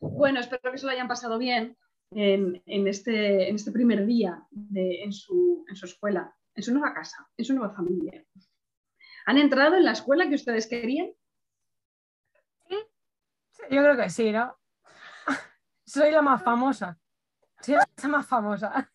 Bueno, 0.00 0.40
espero 0.40 0.72
que 0.72 0.78
se 0.78 0.86
lo 0.86 0.92
hayan 0.92 1.08
pasado 1.08 1.38
bien 1.38 1.76
en, 2.10 2.62
en 2.66 2.88
este, 2.88 3.48
en 3.48 3.54
este 3.56 3.72
primer 3.72 4.04
día 4.06 4.42
de- 4.50 5.02
en, 5.02 5.12
su, 5.12 5.64
en 5.68 5.76
su 5.76 5.86
escuela, 5.86 6.34
en 6.54 6.62
su 6.62 6.72
nueva 6.72 6.92
casa, 6.92 7.26
en 7.36 7.44
su 7.44 7.54
nueva 7.54 7.74
familia. 7.74 8.24
¿Han 9.26 9.38
entrado 9.38 9.76
en 9.76 9.84
la 9.84 9.92
escuela 9.92 10.28
que 10.28 10.34
ustedes 10.34 10.66
querían? 10.66 11.10
Yo 13.70 13.82
creo 13.82 13.96
que 13.96 14.10
sí, 14.10 14.32
¿no? 14.32 14.56
Soy 15.86 16.10
la 16.10 16.22
más 16.22 16.42
famosa. 16.42 16.98
Soy 17.60 17.74
la 17.74 17.86
casa 17.94 18.08
más 18.08 18.26
famosa. 18.26 18.90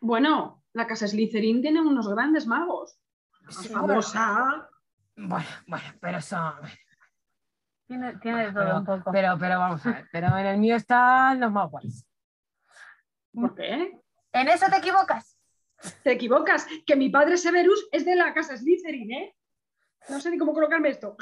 Bueno, 0.00 0.62
la 0.72 0.86
casa 0.86 1.06
Slytherin 1.08 1.60
tiene 1.62 1.80
unos 1.80 2.08
grandes 2.08 2.46
magos. 2.46 2.98
La 3.40 3.46
más 3.46 3.56
Sí, 3.56 3.68
famosa. 3.68 4.70
Bueno, 5.16 5.46
bueno, 5.66 5.86
pero 6.00 6.18
eso. 6.18 6.54
Tiene, 7.86 8.16
tiene 8.18 8.46
de 8.46 8.52
todo 8.52 8.64
Pero, 8.64 8.76
un 8.78 8.84
poco. 8.84 9.12
pero, 9.12 9.36
pero 9.38 9.58
vamos 9.58 9.84
a 9.86 9.92
ver. 9.92 10.08
Pero 10.12 10.36
en 10.38 10.46
el 10.46 10.58
mío 10.58 10.76
están 10.76 11.40
los 11.40 11.50
más 11.50 11.70
guays. 11.70 12.06
¿Por 13.32 13.54
qué? 13.54 13.98
En 14.32 14.48
eso 14.48 14.66
te 14.70 14.76
equivocas. 14.76 15.38
Te 16.02 16.12
equivocas, 16.12 16.66
que 16.86 16.96
mi 16.96 17.08
padre 17.08 17.36
Severus 17.36 17.88
es 17.92 18.04
de 18.04 18.14
la 18.16 18.34
casa 18.34 18.56
Slytherin, 18.56 19.12
¿eh? 19.12 19.36
No 20.08 20.20
sé 20.20 20.30
ni 20.30 20.38
cómo 20.38 20.52
colocarme 20.52 20.88
esto. 20.90 21.16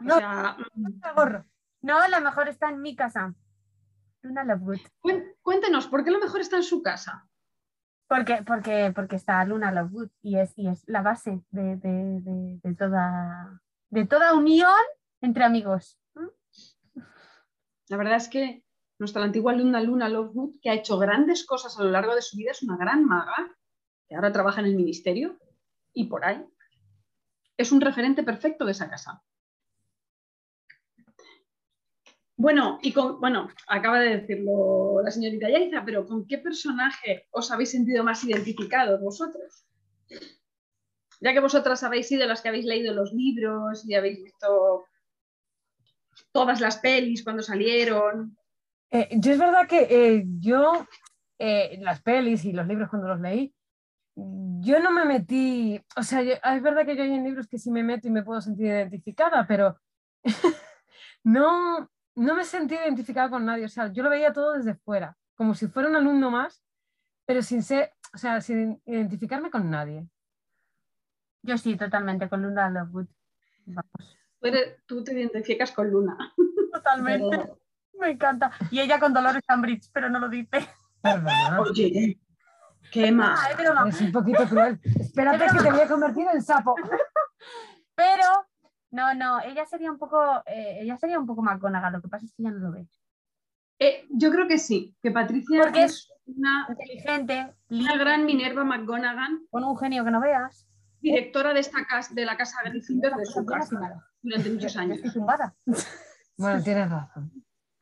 O 0.00 0.04
No. 0.04 0.18
sea, 0.18 0.56
mm. 0.74 1.44
No, 1.82 2.08
la 2.08 2.20
mejor 2.20 2.48
está 2.48 2.70
en 2.70 2.80
mi 2.82 2.96
casa. 2.96 3.34
Luna 4.22 4.44
Lovegood. 4.44 4.78
cuéntenos, 5.42 5.86
¿por 5.86 6.04
qué 6.04 6.10
lo 6.10 6.18
mejor 6.18 6.40
está 6.40 6.56
en 6.56 6.64
su 6.64 6.82
casa? 6.82 7.28
Porque, 8.08 8.42
porque, 8.46 8.92
porque 8.94 9.16
está 9.16 9.44
Luna 9.44 9.70
Lovegood 9.72 10.10
y 10.22 10.38
es, 10.38 10.52
y 10.56 10.68
es 10.68 10.82
la 10.88 11.02
base 11.02 11.42
de, 11.50 11.76
de- 11.76 12.20
de- 12.20 12.60
de 12.62 12.74
toda, 12.74 13.60
de 13.90 14.06
toda 14.06 14.34
unión 14.34 14.70
entre 15.20 15.44
amigos. 15.44 16.00
La 17.88 17.96
verdad 17.96 18.16
es 18.16 18.28
que 18.28 18.64
nuestra 18.98 19.22
antigua 19.22 19.52
alumna 19.52 19.80
Luna 19.80 20.08
Lovegood, 20.08 20.56
que 20.60 20.70
ha 20.70 20.74
hecho 20.74 20.98
grandes 20.98 21.46
cosas 21.46 21.78
a 21.78 21.84
lo 21.84 21.90
largo 21.90 22.14
de 22.14 22.22
su 22.22 22.36
vida, 22.36 22.50
es 22.50 22.62
una 22.62 22.76
gran 22.76 23.04
maga, 23.04 23.54
que 24.08 24.16
ahora 24.16 24.32
trabaja 24.32 24.60
en 24.60 24.66
el 24.66 24.76
ministerio 24.76 25.38
y 25.92 26.06
por 26.06 26.24
ahí. 26.24 26.44
Es 27.56 27.70
un 27.72 27.80
referente 27.80 28.22
perfecto 28.24 28.64
de 28.64 28.72
esa 28.72 28.90
casa. 28.90 29.22
Bueno, 32.38 32.78
y 32.82 32.92
con, 32.92 33.18
bueno, 33.18 33.48
acaba 33.66 33.98
de 34.00 34.18
decirlo 34.18 35.00
la 35.02 35.10
señorita 35.10 35.48
Yaiza, 35.48 35.84
pero 35.84 36.06
¿con 36.06 36.26
qué 36.26 36.38
personaje 36.38 37.26
os 37.30 37.50
habéis 37.50 37.70
sentido 37.70 38.04
más 38.04 38.22
identificados 38.24 39.00
vosotros? 39.00 39.66
Ya 41.20 41.32
que 41.32 41.40
vosotras 41.40 41.82
habéis 41.82 42.08
sido 42.08 42.26
las 42.26 42.42
que 42.42 42.48
habéis 42.50 42.66
leído 42.66 42.92
los 42.92 43.12
libros 43.14 43.88
y 43.88 43.94
habéis 43.94 44.22
visto 44.22 44.84
todas 46.30 46.60
las 46.60 46.76
pelis 46.78 47.24
cuando 47.24 47.42
salieron. 47.42 48.36
Eh, 48.90 49.08
yo 49.12 49.32
es 49.32 49.38
verdad 49.38 49.66
que 49.66 49.86
eh, 49.88 50.24
yo, 50.38 50.86
eh, 51.38 51.78
las 51.80 52.02
pelis 52.02 52.44
y 52.44 52.52
los 52.52 52.66
libros 52.66 52.90
cuando 52.90 53.08
los 53.08 53.20
leí, 53.20 53.54
yo 54.14 54.80
no 54.80 54.92
me 54.92 55.04
metí, 55.04 55.80
o 55.96 56.02
sea, 56.02 56.22
yo- 56.22 56.34
es 56.34 56.62
verdad 56.62 56.86
que 56.86 56.96
yo 56.96 57.02
hay 57.02 57.12
en 57.12 57.24
libros 57.24 57.48
que 57.48 57.58
sí 57.58 57.70
me 57.70 57.82
meto 57.82 58.08
y 58.08 58.10
me 58.10 58.22
puedo 58.22 58.40
sentir 58.40 58.66
identificada, 58.66 59.46
pero 59.46 59.78
no, 61.24 61.90
no 62.16 62.34
me 62.34 62.44
sentí 62.44 62.74
identificada 62.74 63.30
con 63.30 63.44
nadie, 63.44 63.66
o 63.66 63.68
sea, 63.68 63.92
yo 63.92 64.02
lo 64.02 64.10
veía 64.10 64.32
todo 64.32 64.54
desde 64.54 64.74
fuera, 64.74 65.16
como 65.34 65.54
si 65.54 65.68
fuera 65.68 65.88
un 65.88 65.96
alumno 65.96 66.30
más, 66.30 66.64
pero 67.26 67.42
sin 67.42 67.62
ser, 67.62 67.92
o 68.14 68.18
sea, 68.18 68.40
sin 68.40 68.80
identificarme 68.86 69.50
con 69.50 69.70
nadie. 69.70 70.08
Yo 71.42 71.58
sí, 71.58 71.76
totalmente, 71.76 72.28
con 72.28 72.42
Luna 72.42 72.70
Lovegood. 72.70 73.06
Vamos. 73.66 74.16
Tú, 74.86 75.04
te 75.04 75.12
identificas 75.12 75.72
con 75.72 75.90
Luna. 75.90 76.16
Totalmente. 76.72 77.36
Pero, 77.36 77.60
Me 78.00 78.10
encanta. 78.10 78.52
Y 78.70 78.80
ella 78.80 78.98
con 78.98 79.12
Dolores 79.12 79.42
Cambridge, 79.46 79.90
pero 79.92 80.08
no 80.08 80.18
lo 80.18 80.28
dice. 80.28 80.68
Perdona, 81.00 81.60
oye, 81.60 82.18
qué 82.90 83.12
más. 83.12 83.40
Ah, 83.42 83.88
es 83.88 84.00
un 84.00 84.12
poquito 84.12 84.44
cruel. 84.48 84.80
Espérate 84.82 85.46
que 85.46 85.62
te 85.62 85.70
voy 85.70 85.80
a 85.80 85.88
convertir 85.88 86.26
en 86.32 86.42
sapo. 86.42 86.74
Pero, 87.94 88.45
no, 88.96 89.14
no, 89.14 89.40
ella 89.42 89.66
sería 89.66 89.92
un 89.92 89.98
poco, 89.98 90.18
eh, 90.46 90.78
ella 90.80 90.96
sería 90.96 91.18
un 91.18 91.26
poco 91.26 91.42
McGonagall, 91.42 91.92
lo 91.92 92.00
que 92.00 92.08
pasa 92.08 92.24
es 92.24 92.32
que 92.32 92.42
ella 92.42 92.52
no 92.52 92.58
lo 92.58 92.72
ve. 92.72 92.88
Eh, 93.78 94.06
yo 94.10 94.30
creo 94.30 94.48
que 94.48 94.56
sí, 94.56 94.96
que 95.02 95.10
Patricia 95.10 95.60
Porque 95.62 95.84
es 95.84 96.10
una, 96.24 96.66
Inteligente, 96.70 97.54
una 97.68 97.98
gran 97.98 98.24
Minerva 98.24 98.64
McGonagall, 98.64 99.46
con 99.50 99.64
un 99.64 99.76
genio 99.76 100.02
que 100.02 100.10
no 100.10 100.20
veas. 100.20 100.66
directora 101.00 101.52
de, 101.52 101.60
esta 101.60 101.84
casa, 101.84 102.14
de 102.14 102.24
la 102.24 102.38
casa 102.38 102.56
Gryffindor 102.64 103.16
de 103.16 103.26
su 103.26 103.44
casa 103.44 104.02
durante 104.22 104.50
muchos 104.50 104.76
años. 104.76 104.98
Bueno, 106.38 106.62
tienes 106.62 106.90
razón. 106.90 107.32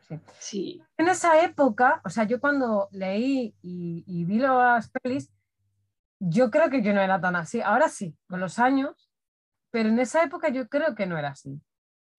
Sí. 0.07 0.21
Sí, 0.39 0.83
En 0.97 1.09
esa 1.09 1.43
época, 1.43 2.01
o 2.05 2.09
sea, 2.09 2.23
yo 2.23 2.39
cuando 2.39 2.89
leí 2.93 3.53
y, 3.63 4.05
y 4.07 4.25
vi 4.25 4.39
las 4.39 4.91
pelis, 4.91 5.29
yo 6.21 6.53
creo 6.53 6.71
que 6.71 6.81
yo 6.81 6.93
no 6.95 7.01
era 7.01 7.21
tan 7.21 7.35
así. 7.35 7.61
Ahora 7.61 7.89
sí, 7.89 8.17
con 8.29 8.39
los 8.39 8.61
años, 8.61 9.04
pero 9.75 9.89
en 9.89 9.99
esa 9.99 10.23
época 10.23 10.51
yo 10.51 10.69
creo 10.69 10.95
que 10.95 11.05
no 11.05 11.19
era 11.19 11.31
así. 11.31 11.61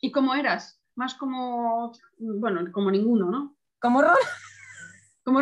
¿y 0.02 0.12
cómo 0.12 0.36
eras? 0.36 0.82
Más 0.96 1.16
como, 1.16 1.94
bueno, 2.18 2.70
como 2.74 2.92
ninguno, 2.92 3.32
¿no? 3.32 3.56
Como 3.80 4.02
Ron, 4.02 4.18
Como... 5.24 5.40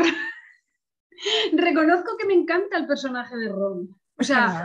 Reconozco 1.53 2.15
que 2.15 2.27
me 2.27 2.35
encanta 2.35 2.77
el 2.77 2.85
personaje 2.85 3.35
de 3.35 3.49
Ron. 3.49 3.99
O 4.19 4.23
sea, 4.23 4.63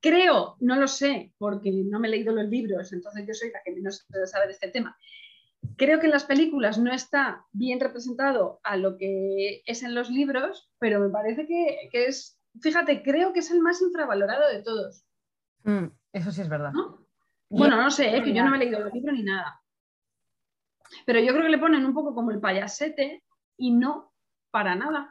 Creo, 0.00 0.54
no 0.60 0.76
lo 0.76 0.86
sé, 0.86 1.34
porque 1.38 1.72
no 1.72 1.98
me 1.98 2.06
he 2.06 2.12
leído 2.12 2.32
los 2.32 2.48
libros, 2.48 2.92
entonces 2.92 3.26
yo 3.26 3.34
soy 3.34 3.50
la 3.50 3.60
que 3.64 3.72
menos 3.72 4.06
sabe 4.26 4.46
de 4.46 4.52
este 4.52 4.68
tema. 4.68 4.96
Creo 5.76 5.98
que 5.98 6.06
en 6.06 6.12
las 6.12 6.22
películas 6.22 6.78
no 6.78 6.92
está 6.92 7.44
bien 7.50 7.80
representado 7.80 8.60
a 8.62 8.76
lo 8.76 8.96
que 8.96 9.62
es 9.66 9.82
en 9.82 9.96
los 9.96 10.08
libros, 10.08 10.70
pero 10.78 11.00
me 11.00 11.10
parece 11.10 11.48
que, 11.48 11.88
que 11.90 12.04
es, 12.04 12.40
fíjate, 12.62 13.02
creo 13.02 13.32
que 13.32 13.40
es 13.40 13.50
el 13.50 13.60
más 13.60 13.82
infravalorado 13.82 14.48
de 14.48 14.62
todos. 14.62 15.04
Mm, 15.64 15.88
eso 16.12 16.30
sí 16.32 16.40
es 16.42 16.48
verdad. 16.48 16.72
¿no? 16.72 16.98
Bueno, 17.50 17.76
no 17.76 17.90
sé, 17.90 18.16
¿eh? 18.16 18.22
que 18.22 18.32
yo 18.34 18.44
no 18.44 18.50
me 18.50 18.56
he 18.56 18.60
leído 18.60 18.80
los 18.80 18.92
libros 18.92 19.14
ni 19.14 19.22
nada. 19.22 19.60
Pero 21.06 21.20
yo 21.20 21.32
creo 21.32 21.42
que 21.44 21.50
le 21.50 21.58
ponen 21.58 21.84
un 21.84 21.94
poco 21.94 22.14
como 22.14 22.30
el 22.30 22.40
payasete 22.40 23.22
y 23.56 23.70
no 23.72 24.12
para 24.50 24.74
nada. 24.74 25.10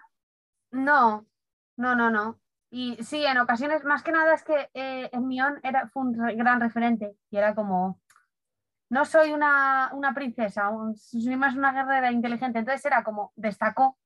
No, 0.71 1.26
no, 1.78 1.95
no, 1.95 2.09
no. 2.09 2.39
Y 2.69 2.97
sí, 3.03 3.24
en 3.26 3.38
ocasiones, 3.38 3.84
más 3.86 4.03
que 4.03 4.11
nada 4.11 4.34
es 4.34 4.43
que 4.43 4.69
eh, 4.74 5.09
Hermione 5.13 5.59
era, 5.63 5.88
fue 5.88 6.03
un 6.03 6.13
re- 6.19 6.36
gran 6.36 6.59
referente 6.59 7.15
y 7.30 7.38
era 7.38 7.55
como, 7.55 8.01
no 8.89 9.05
soy 9.05 9.32
una, 9.32 9.91
una 9.93 10.13
princesa, 10.13 10.69
un- 10.69 10.95
soy 10.97 11.36
más 11.38 11.55
una 11.55 11.71
guerrera 11.71 12.11
inteligente. 12.11 12.59
Entonces 12.59 12.84
era 12.86 13.03
como, 13.03 13.32
destacó 13.36 13.97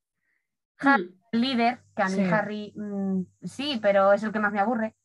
Harry, 0.80 1.06
Mm. 1.06 1.20
el 1.32 1.42
líder, 1.42 1.84
que 1.96 2.02
a 2.04 2.08
mí 2.10 2.16
Sí. 2.16 2.30
Harry, 2.32 2.74
mm, 2.76 3.22
sí, 3.44 3.80
pero 3.82 4.14
es 4.14 4.24
el 4.24 4.32
que 4.32 4.40
más 4.40 4.52
me 4.52 4.60
aburre. 4.60 4.96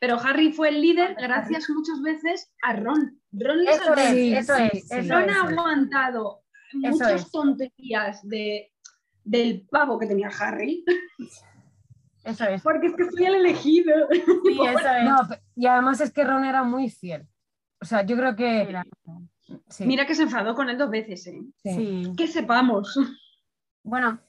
Pero 0.00 0.18
Harry 0.20 0.52
fue 0.52 0.68
el 0.68 0.80
líder 0.80 1.14
gracias 1.14 1.68
muchas 1.70 2.00
veces 2.02 2.52
a 2.62 2.74
Ron. 2.74 3.20
Ron 3.32 3.64
le 3.64 3.70
Eso 3.70 3.94
es, 3.94 4.12
eso 4.14 4.54
es, 4.56 4.90
eso 4.90 5.14
Ron 5.14 5.30
es. 5.30 5.36
ha 5.36 5.42
aguantado 5.42 6.42
muchas 6.72 7.30
tonterías 7.30 8.26
de, 8.26 8.72
del 9.24 9.66
pavo 9.70 9.98
que 9.98 10.06
tenía 10.06 10.28
Harry, 10.28 10.84
Eso 12.24 12.44
es. 12.44 12.62
porque 12.62 12.88
es 12.88 12.94
que 12.94 13.04
fui 13.04 13.24
el 13.24 13.36
elegido. 13.36 14.08
Sí, 14.10 14.22
eso 14.68 14.78
es. 14.78 15.04
No, 15.04 15.20
y 15.56 15.66
además 15.66 16.00
es 16.00 16.12
que 16.12 16.24
Ron 16.24 16.44
era 16.44 16.62
muy 16.62 16.90
fiel. 16.90 17.26
O 17.80 17.84
sea, 17.84 18.04
yo 18.04 18.16
creo 18.16 18.36
que... 18.36 18.64
Mira, 18.66 18.84
sí, 19.68 19.86
Mira 19.86 20.06
que 20.06 20.14
se 20.14 20.22
enfadó 20.22 20.54
con 20.54 20.68
él 20.68 20.76
dos 20.76 20.90
veces, 20.90 21.26
¿eh? 21.26 21.40
sí. 21.62 21.74
sí. 21.74 22.12
Que 22.16 22.26
sepamos. 22.26 22.98
Bueno, 23.82 24.20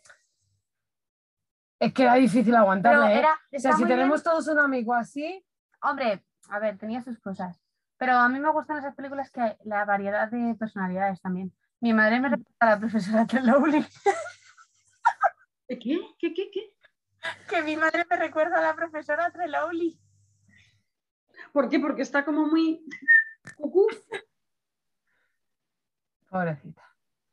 Es 1.81 1.93
que 1.93 2.03
era 2.03 2.13
difícil 2.13 2.45
pero 2.45 2.57
aguantarle, 2.59 3.15
¿eh? 3.15 3.19
era, 3.19 3.39
O 3.51 3.59
sea, 3.59 3.71
si 3.73 3.83
bien. 3.83 3.97
tenemos 3.97 4.21
todos 4.21 4.47
un 4.47 4.59
amigo 4.59 4.93
así, 4.93 5.43
Hombre, 5.81 6.23
a 6.49 6.59
ver, 6.59 6.77
tenía 6.77 7.01
sus 7.01 7.19
cosas. 7.19 7.59
Pero 7.97 8.13
a 8.13 8.29
mí 8.29 8.39
me 8.39 8.51
gustan 8.51 8.77
esas 8.77 8.95
películas 8.95 9.31
que 9.31 9.57
la 9.63 9.83
variedad 9.85 10.29
de 10.29 10.55
personalidades 10.55 11.21
también. 11.21 11.51
Mi 11.79 11.93
madre 11.93 12.19
me 12.19 12.29
recuerda 12.29 12.55
a 12.59 12.65
la 12.65 12.79
profesora 12.79 13.25
Trelawney. 13.25 13.83
¿Qué? 15.67 15.77
¿Qué? 16.19 16.33
¿Qué? 16.33 16.51
¿Qué? 16.51 16.75
Que 17.49 17.61
mi 17.63 17.75
madre 17.77 18.05
me 18.09 18.15
recuerda 18.15 18.59
a 18.59 18.61
la 18.61 18.75
profesora 18.75 19.31
Trelawney. 19.31 19.99
¿Por 21.51 21.69
qué? 21.69 21.79
Porque 21.79 22.03
está 22.03 22.23
como 22.23 22.45
muy 22.45 22.85
cucú. 23.55 23.87
Pobrecita. 26.29 26.83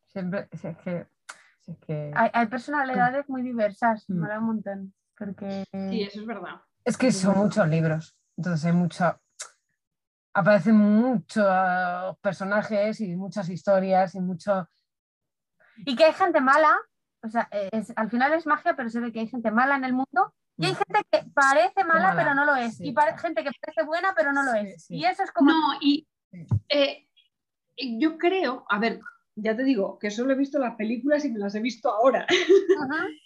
Siempre, 0.06 0.48
si 0.52 0.68
es 0.68 0.78
que. 0.78 1.06
Que- 1.86 2.12
Hay, 2.14 2.30
hay 2.32 2.46
personalidades 2.46 3.28
muy 3.28 3.42
diversas, 3.42 4.04
Mm. 4.08 4.18
mola 4.20 4.38
un 4.38 4.44
montón. 4.46 4.94
Porque 5.16 5.64
Sí, 5.72 6.02
eso 6.02 6.20
es 6.20 6.26
verdad. 6.26 6.60
Es 6.84 6.96
que 6.96 7.10
son 7.12 7.36
muchos 7.38 7.66
libros, 7.68 8.16
entonces 8.36 8.64
hay 8.66 8.72
mucho, 8.72 9.20
aparecen 10.32 10.76
muchos 10.76 11.44
personajes 12.20 13.00
y 13.00 13.16
muchas 13.16 13.48
historias 13.48 14.14
y 14.14 14.20
mucho... 14.20 14.68
Y 15.84 15.96
que 15.96 16.04
hay 16.04 16.12
gente 16.12 16.40
mala, 16.40 16.76
o 17.22 17.28
sea, 17.28 17.48
es- 17.72 17.92
al 17.96 18.08
final 18.10 18.32
es 18.32 18.46
magia, 18.46 18.74
pero 18.76 18.88
se 18.90 19.00
ve 19.00 19.12
que 19.12 19.20
hay 19.20 19.28
gente 19.28 19.50
mala 19.50 19.76
en 19.76 19.84
el 19.84 19.92
mundo. 19.92 20.34
Y 20.56 20.66
hay 20.66 20.72
Mm. 20.72 20.76
gente 20.76 21.00
que 21.10 21.24
parece 21.34 21.84
mala, 21.84 22.08
mala, 22.08 22.16
pero 22.22 22.34
no 22.34 22.44
lo 22.44 22.54
es. 22.56 22.76
sí. 22.76 22.84
Y 22.88 22.94
gente 23.18 23.44
que 23.44 23.50
parece 23.60 23.82
buena, 23.84 24.12
pero 24.16 24.32
no 24.32 24.42
lo 24.44 24.52
Sí, 24.52 24.58
es. 24.58 24.84
sí. 24.84 24.96
Y 24.96 25.04
eso 25.04 25.22
es 25.24 25.30
como... 25.32 25.50
No, 25.50 25.56
y 25.80 26.06
Sí. 26.30 26.46
eh, 26.68 27.08
yo 27.98 28.18
creo, 28.18 28.64
a 28.68 28.78
ver, 28.78 29.00
ya 29.40 29.56
te 29.56 29.64
digo 29.64 29.98
que 29.98 30.10
solo 30.10 30.32
he 30.32 30.36
visto 30.36 30.58
las 30.58 30.76
películas 30.76 31.24
y 31.24 31.30
me 31.30 31.38
las 31.38 31.54
he 31.54 31.60
visto 31.60 31.90
ahora. 31.90 32.26
Ajá. 32.28 33.06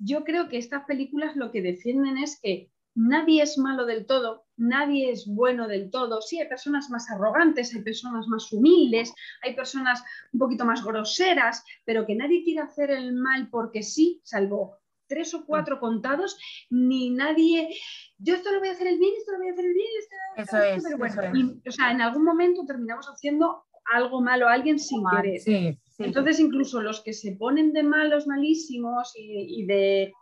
Yo 0.00 0.22
creo 0.24 0.48
que 0.48 0.58
estas 0.58 0.84
películas 0.84 1.34
lo 1.34 1.50
que 1.50 1.60
defienden 1.60 2.18
es 2.18 2.38
que 2.40 2.70
nadie 2.94 3.42
es 3.42 3.58
malo 3.58 3.84
del 3.84 4.06
todo, 4.06 4.46
nadie 4.56 5.10
es 5.10 5.26
bueno 5.26 5.66
del 5.66 5.90
todo. 5.90 6.20
Sí, 6.20 6.40
hay 6.40 6.48
personas 6.48 6.88
más 6.90 7.10
arrogantes, 7.10 7.74
hay 7.74 7.82
personas 7.82 8.28
más 8.28 8.52
humildes, 8.52 9.12
hay 9.42 9.54
personas 9.54 10.02
un 10.32 10.38
poquito 10.38 10.64
más 10.64 10.84
groseras, 10.84 11.64
pero 11.84 12.06
que 12.06 12.14
nadie 12.14 12.44
quiere 12.44 12.60
hacer 12.60 12.90
el 12.90 13.12
mal 13.12 13.48
porque 13.50 13.82
sí, 13.82 14.20
salvo 14.24 14.78
tres 15.08 15.32
o 15.34 15.46
cuatro 15.46 15.80
contados, 15.80 16.38
ni 16.70 17.10
nadie, 17.10 17.74
yo 18.18 18.34
esto 18.34 18.52
lo 18.52 18.60
voy 18.60 18.68
a 18.68 18.72
hacer 18.72 18.86
el 18.86 18.98
bien, 18.98 19.14
esto 19.16 19.32
lo 19.32 19.38
voy 19.38 19.48
a 19.48 19.52
hacer 19.52 19.64
el 19.64 19.72
bien, 19.72 19.88
esto 19.98 20.16
Eso 20.36 20.62
es, 20.62 20.84
pero 20.84 20.98
bueno, 20.98 21.14
eso 21.14 21.22
es. 21.22 21.34
y, 21.34 21.68
o 21.68 21.72
sea, 21.72 21.90
en 21.92 22.02
algún 22.02 22.24
momento 22.24 22.64
terminamos 22.66 23.06
haciendo 23.06 23.64
algo 23.92 24.20
malo 24.20 24.48
a 24.48 24.52
alguien 24.52 24.78
sin 24.78 25.02
Mal, 25.02 25.22
querer. 25.22 25.40
Sí, 25.40 25.78
Sí. 25.98 26.04
Entonces, 26.04 26.38
incluso 26.38 26.80
los 26.80 27.02
que 27.02 27.12
se 27.12 27.32
ponen 27.32 27.72
de 27.72 27.82
malos, 27.82 28.28
malísimos 28.28 29.12
y, 29.16 29.62
y 29.62 29.66
de 29.66 30.12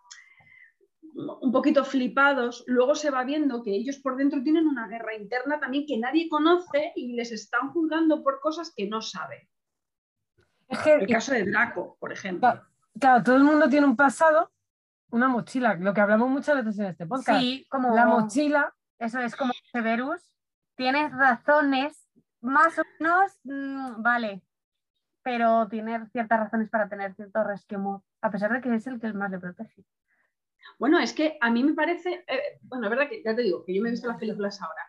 un 1.17 1.51
poquito 1.53 1.85
flipados, 1.85 2.65
luego 2.67 2.95
se 2.95 3.11
va 3.11 3.25
viendo 3.25 3.63
que 3.63 3.75
ellos 3.75 3.97
por 3.99 4.17
dentro 4.17 4.43
tienen 4.43 4.67
una 4.67 4.87
guerra 4.87 5.15
interna 5.15 5.59
también 5.59 5.87
que 5.87 5.99
nadie 5.99 6.29
conoce 6.29 6.93
y 6.95 7.15
les 7.15 7.33
están 7.33 7.71
juzgando 7.73 8.23
por 8.23 8.41
cosas 8.41 8.73
que 8.75 8.87
no 8.87 9.01
saben. 9.01 9.49
es 10.69 10.79
que, 10.81 10.95
El 10.95 11.07
caso 11.07 11.33
de 11.33 11.45
Draco, 11.45 11.97
por 11.99 12.13
ejemplo. 12.13 12.41
claro, 12.41 12.67
claro, 12.99 13.23
todo 13.23 13.37
el 13.37 13.45
mundo 13.45 13.69
tiene 13.69 13.87
un 13.87 13.97
pasado, 13.97 14.53
una 15.11 15.29
mochila, 15.29 15.75
lo 15.75 15.95
que 15.95 16.01
hablamos 16.01 16.29
muchas 16.29 16.57
veces 16.57 16.79
en 16.79 16.87
este 16.87 17.07
podcast. 17.07 17.41
Sí, 17.41 17.67
como... 17.71 17.95
La 17.95 18.07
mochila, 18.07 18.75
Eso 18.99 19.21
es 19.21 19.35
como 19.37 19.53
Severus. 19.73 20.23
Tienes 20.75 21.13
razones, 21.13 22.06
más 22.47 22.79
o 22.79 22.83
menos, 22.99 23.33
mm, 23.45 24.03
vale. 24.03 24.43
Pero 25.23 25.69
tiene 25.69 26.07
ciertas 26.11 26.41
razones 26.41 26.71
para 26.71 26.89
tener 26.89 27.15
cierto 27.15 27.43
resquemor, 27.43 28.03
a 28.21 28.31
pesar 28.31 28.53
de 28.53 28.61
que 28.61 28.75
es 28.75 28.87
el 28.87 29.01
que 29.01 29.13
más 29.13 29.31
le 29.31 29.39
protege. 29.39 29.85
Bueno, 30.79 30.99
es 30.99 31.13
que 31.13 31.37
a 31.41 31.51
mí 31.51 31.65
me 31.65 31.75
parece, 31.75 32.25
eh, 32.29 32.59
bueno, 32.63 32.87
es 32.87 32.91
verdad 32.91 33.09
que 33.09 33.23
ya 33.23 33.35
te 33.35 33.43
digo, 33.43 33.65
que 33.65 33.75
yo 33.75 33.83
me 33.83 33.89
he 33.89 33.93
visto 33.93 34.09
las 34.09 34.19
películas 34.19 34.61
ahora. 34.61 34.83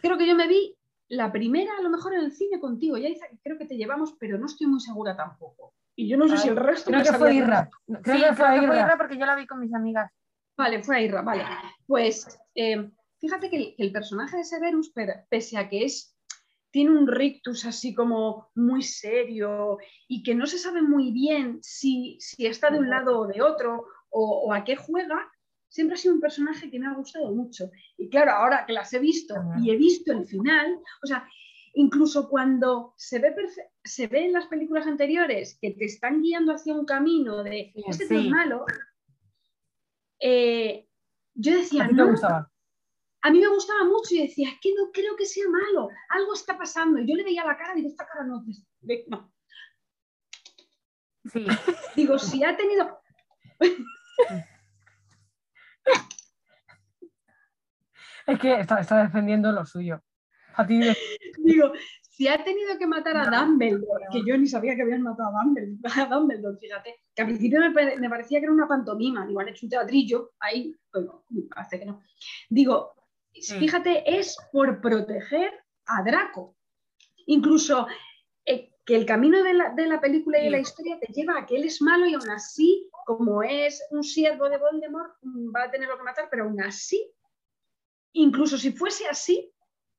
Creo 0.00 0.18
que 0.18 0.26
yo 0.26 0.34
me 0.34 0.46
vi 0.46 0.76
la 1.08 1.32
primera, 1.32 1.72
a 1.78 1.82
lo 1.82 1.90
mejor 1.90 2.14
en 2.14 2.20
el 2.20 2.32
cine 2.32 2.60
contigo, 2.60 2.96
ya 2.96 3.08
que 3.08 3.38
creo 3.42 3.58
que 3.58 3.66
te 3.66 3.76
llevamos, 3.76 4.14
pero 4.18 4.38
no 4.38 4.46
estoy 4.46 4.66
muy 4.66 4.80
segura 4.80 5.16
tampoco. 5.16 5.74
Y 5.94 6.08
yo 6.08 6.16
no 6.18 6.28
sé 6.28 6.36
si 6.36 6.48
el 6.48 6.56
resto... 6.56 6.90
creo 6.90 7.00
me 7.00 7.06
que 7.06 7.12
fue 7.14 7.34
Irra. 7.34 7.70
Creo 8.02 8.16
sí, 8.16 8.24
que 8.24 8.34
fue 8.34 8.62
Irra. 8.62 8.96
Porque 8.98 9.16
yo 9.16 9.24
la 9.24 9.34
vi 9.34 9.46
con 9.46 9.60
mis 9.60 9.72
amigas. 9.72 10.12
Vale, 10.56 10.82
fue 10.82 10.96
a 10.96 11.00
Irra, 11.00 11.22
vale. 11.22 11.44
Pues 11.86 12.38
eh, 12.54 12.90
fíjate 13.18 13.48
que 13.48 13.56
el, 13.56 13.76
que 13.76 13.82
el 13.82 13.92
personaje 13.92 14.36
de 14.36 14.44
Severus, 14.44 14.92
pese 15.30 15.56
a 15.56 15.68
que 15.68 15.84
es 15.84 16.15
tiene 16.76 16.90
un 16.90 17.06
rictus 17.06 17.64
así 17.64 17.94
como 17.94 18.50
muy 18.54 18.82
serio 18.82 19.78
y 20.08 20.22
que 20.22 20.34
no 20.34 20.44
se 20.44 20.58
sabe 20.58 20.82
muy 20.82 21.10
bien 21.10 21.58
si, 21.62 22.18
si 22.20 22.44
está 22.44 22.68
de 22.68 22.78
un 22.78 22.90
lado 22.90 23.20
o 23.20 23.26
de 23.26 23.40
otro 23.40 23.86
o, 24.10 24.42
o 24.44 24.52
a 24.52 24.62
qué 24.62 24.76
juega, 24.76 25.26
siempre 25.70 25.94
ha 25.94 25.96
sido 25.96 26.12
un 26.12 26.20
personaje 26.20 26.70
que 26.70 26.78
me 26.78 26.86
ha 26.86 26.92
gustado 26.92 27.32
mucho. 27.34 27.70
Y 27.96 28.10
claro, 28.10 28.32
ahora 28.32 28.66
que 28.66 28.74
las 28.74 28.92
he 28.92 28.98
visto 28.98 29.34
y 29.58 29.70
he 29.70 29.76
visto 29.78 30.12
el 30.12 30.26
final, 30.26 30.78
o 31.02 31.06
sea, 31.06 31.26
incluso 31.72 32.28
cuando 32.28 32.92
se 32.98 33.20
ve, 33.20 33.34
se 33.82 34.06
ve 34.08 34.26
en 34.26 34.34
las 34.34 34.44
películas 34.44 34.86
anteriores 34.86 35.56
que 35.58 35.70
te 35.70 35.86
están 35.86 36.20
guiando 36.20 36.52
hacia 36.52 36.74
un 36.74 36.84
camino 36.84 37.42
de 37.42 37.72
Sí, 37.74 37.84
este 37.86 38.06
tío 38.06 38.18
es 38.18 38.24
sí. 38.24 38.28
malo, 38.28 38.66
eh, 40.20 40.86
yo 41.32 41.56
decía, 41.56 41.84
¿A 41.84 41.88
ti 41.88 41.96
te 41.96 42.02
no, 42.02 42.10
gustaba? 42.10 42.52
A 43.26 43.30
mí 43.32 43.40
me 43.40 43.48
gustaba 43.48 43.82
mucho 43.84 44.14
y 44.14 44.22
decía, 44.22 44.48
es 44.50 44.60
que 44.60 44.72
no 44.72 44.92
creo 44.92 45.16
que 45.16 45.26
sea 45.26 45.48
malo, 45.48 45.88
algo 46.10 46.32
está 46.32 46.56
pasando. 46.56 47.00
Y 47.00 47.08
yo 47.08 47.16
le 47.16 47.24
veía 47.24 47.44
la 47.44 47.56
cara 47.56 47.72
y 47.72 47.78
digo, 47.78 47.88
esta 47.88 48.06
cara 48.06 48.24
no, 48.24 48.44
de- 48.80 49.04
no. 49.08 49.32
Sí, 51.24 51.44
Digo, 51.96 52.20
si 52.20 52.44
ha 52.44 52.56
tenido, 52.56 53.00
Es 58.28 58.38
que 58.38 58.60
está, 58.60 58.78
está 58.80 59.02
defendiendo 59.02 59.50
lo 59.50 59.66
suyo. 59.66 60.00
A 60.54 60.64
ti, 60.66 60.80
digo, 61.38 61.72
si 62.02 62.28
ha 62.28 62.42
tenido 62.44 62.78
que 62.78 62.86
matar 62.86 63.16
a 63.16 63.24
Dumbledore, 63.44 64.06
que 64.12 64.22
yo 64.24 64.38
ni 64.38 64.46
sabía 64.46 64.74
que 64.76 64.82
habían 64.82 65.02
matado 65.02 65.36
a 65.36 65.42
Dumbledore, 65.42 66.00
a 66.00 66.06
Dumbledore, 66.06 66.58
fíjate, 66.58 67.02
que 67.14 67.22
al 67.22 67.28
principio 67.28 67.60
me, 67.60 67.72
pare- 67.72 67.98
me 67.98 68.08
parecía 68.08 68.38
que 68.38 68.44
era 68.46 68.52
una 68.54 68.66
pantomima, 68.68 69.26
digo, 69.26 69.40
han 69.40 69.48
hecho 69.48 69.66
un 69.66 69.70
teatrillo 69.70 70.32
ahí, 70.40 70.74
pero 70.92 71.24
parece 71.54 71.78
que 71.80 71.86
no. 71.86 72.02
Digo, 72.48 72.94
fíjate, 73.42 74.18
es 74.18 74.36
por 74.52 74.80
proteger 74.80 75.52
a 75.86 76.02
Draco. 76.02 76.56
Incluso 77.26 77.86
eh, 78.44 78.72
que 78.84 78.94
el 78.96 79.04
camino 79.06 79.42
de 79.42 79.54
la, 79.54 79.70
de 79.74 79.86
la 79.86 80.00
película 80.00 80.38
y 80.38 80.44
de 80.44 80.50
la 80.50 80.56
Sí. 80.58 80.62
historia 80.62 80.98
te 81.00 81.12
lleva 81.12 81.38
a 81.38 81.46
que 81.46 81.56
él 81.56 81.64
es 81.64 81.82
malo 81.82 82.06
y 82.06 82.14
aún 82.14 82.30
así, 82.30 82.88
como 83.04 83.42
es 83.42 83.82
un 83.90 84.02
siervo 84.04 84.48
de 84.48 84.58
Voldemort, 84.58 85.12
mm, 85.22 85.52
va 85.54 85.64
a 85.64 85.70
tenerlo 85.70 85.96
que 85.96 86.04
matar, 86.04 86.28
pero 86.30 86.44
aún 86.44 86.60
así, 86.62 87.12
incluso 88.12 88.56
si 88.58 88.72
fuese 88.72 89.06
así, 89.08 89.52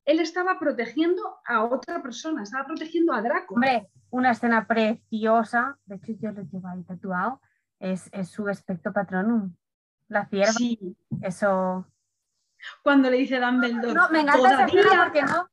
él 0.04 0.20
estaba 0.20 0.58
protegiendo 0.58 1.22
a 1.46 1.64
otra 1.64 2.02
persona, 2.02 2.42
estaba 2.42 2.66
protegiendo 2.66 3.12
a 3.12 3.20
Draco. 3.20 3.54
hombre, 3.54 3.88
una 4.10 4.30
escena 4.30 4.66
preciosa, 4.66 5.78
de 5.84 5.96
hecho 5.96 6.12
yo 6.18 6.32
lo 6.32 6.42
llevo 6.42 6.68
ahí 6.68 6.82
tatuado, 6.84 7.42
es, 7.78 8.08
es 8.12 8.28
su 8.30 8.48
aspecto 8.48 8.92
patronum. 8.92 9.54
La 10.08 10.26
cierva, 10.26 10.52
Sí, 10.52 10.96
eso. 11.20 11.86
Cuando 12.82 13.10
le 13.10 13.16
dice 13.18 13.38
Dumbledore, 13.40 13.94
No, 13.94 14.08
me 14.10 14.20
encanta 14.20 14.48
esa 14.52 14.64
escena 14.66 14.82
todavía 14.82 15.04
porque 15.04 15.22
no. 15.22 15.48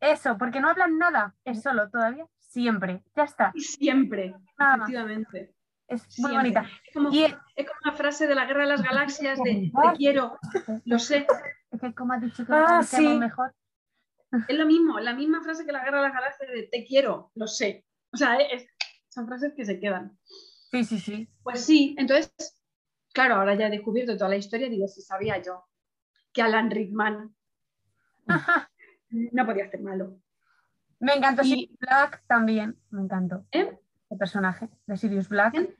Eso, 0.00 0.36
porque 0.38 0.60
no 0.60 0.68
hablan 0.68 0.98
nada, 0.98 1.34
es 1.44 1.62
solo 1.62 1.88
todavía, 1.88 2.26
siempre, 2.38 3.02
ya 3.14 3.22
está, 3.24 3.52
siempre, 3.56 4.34
nada 4.58 4.76
más. 4.76 4.88
efectivamente. 4.88 5.54
Es 5.86 6.02
muy 6.18 6.30
Siempre. 6.30 6.36
bonita. 6.38 6.66
Es 6.86 6.94
como, 6.94 7.10
Y 7.12 7.24
es 7.24 7.66
como 7.66 7.78
una 7.84 7.92
frase 7.92 8.26
de 8.26 8.34
la 8.34 8.46
Guerra 8.46 8.62
de 8.62 8.66
las 8.68 8.82
Galaxias 8.82 9.38
de 9.44 9.70
te 9.70 9.96
quiero, 9.96 10.38
lo 10.86 10.98
sé. 10.98 11.26
es 11.70 11.80
que 11.80 11.94
como 11.94 12.14
ha 12.14 12.18
dicho 12.18 12.44
que 12.46 12.52
Ah, 12.52 12.82
sí. 12.82 13.16
mejor. 13.18 13.54
Es 14.48 14.56
lo 14.58 14.64
mismo, 14.66 14.98
la 14.98 15.12
misma 15.12 15.42
frase 15.42 15.66
que 15.66 15.72
la 15.72 15.84
Guerra 15.84 15.98
de 15.98 16.04
las 16.04 16.14
Galaxias 16.14 16.50
de 16.50 16.62
te 16.64 16.84
quiero, 16.86 17.30
lo 17.34 17.46
sé. 17.46 17.84
O 18.12 18.16
sea, 18.16 18.36
es- 18.36 18.66
son 19.08 19.26
frases 19.28 19.52
que 19.54 19.64
se 19.66 19.78
quedan. 19.78 20.18
Sí, 20.70 20.84
sí, 20.84 20.98
sí. 20.98 21.28
Pues 21.42 21.64
sí, 21.64 21.94
entonces, 21.98 22.32
claro, 23.12 23.34
ahora 23.34 23.54
ya 23.54 23.66
he 23.66 23.70
descubierto 23.70 24.16
toda 24.16 24.30
la 24.30 24.36
historia, 24.36 24.70
digo, 24.70 24.88
si 24.88 25.02
sabía 25.02 25.40
yo 25.42 25.64
que 26.32 26.42
Alan 26.42 26.70
Rickman 26.70 27.34
no 29.10 29.46
podía 29.46 29.64
hacer 29.66 29.80
malo. 29.82 30.18
Me 31.00 31.14
encantó 31.14 31.42
Y- 31.42 31.48
Sirius 31.50 31.78
Black 31.78 32.24
también, 32.26 32.78
me 32.90 33.02
encantó. 33.02 33.46
¿Eh? 33.52 33.78
El 34.10 34.18
personaje 34.18 34.68
de 34.86 34.96
Sirius 34.96 35.28
Black. 35.28 35.52
¿Quién? 35.52 35.74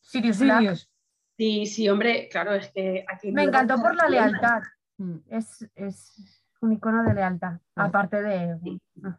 Sirius 0.00 0.38
Black. 0.40 0.58
Sirius. 0.60 0.90
Sí, 1.36 1.66
sí, 1.66 1.88
hombre, 1.88 2.28
claro, 2.30 2.54
es 2.54 2.68
que 2.72 3.04
aquí... 3.08 3.30
Me 3.30 3.42
no 3.44 3.48
encantó 3.48 3.76
por 3.76 3.94
la 3.94 4.08
lealtad. 4.08 4.62
Mm. 4.96 5.18
Es, 5.28 5.68
es 5.76 6.44
un 6.60 6.72
icono 6.72 7.04
de 7.04 7.14
lealtad, 7.14 7.60
Ah. 7.76 7.84
aparte 7.84 8.20
de. 8.22 8.58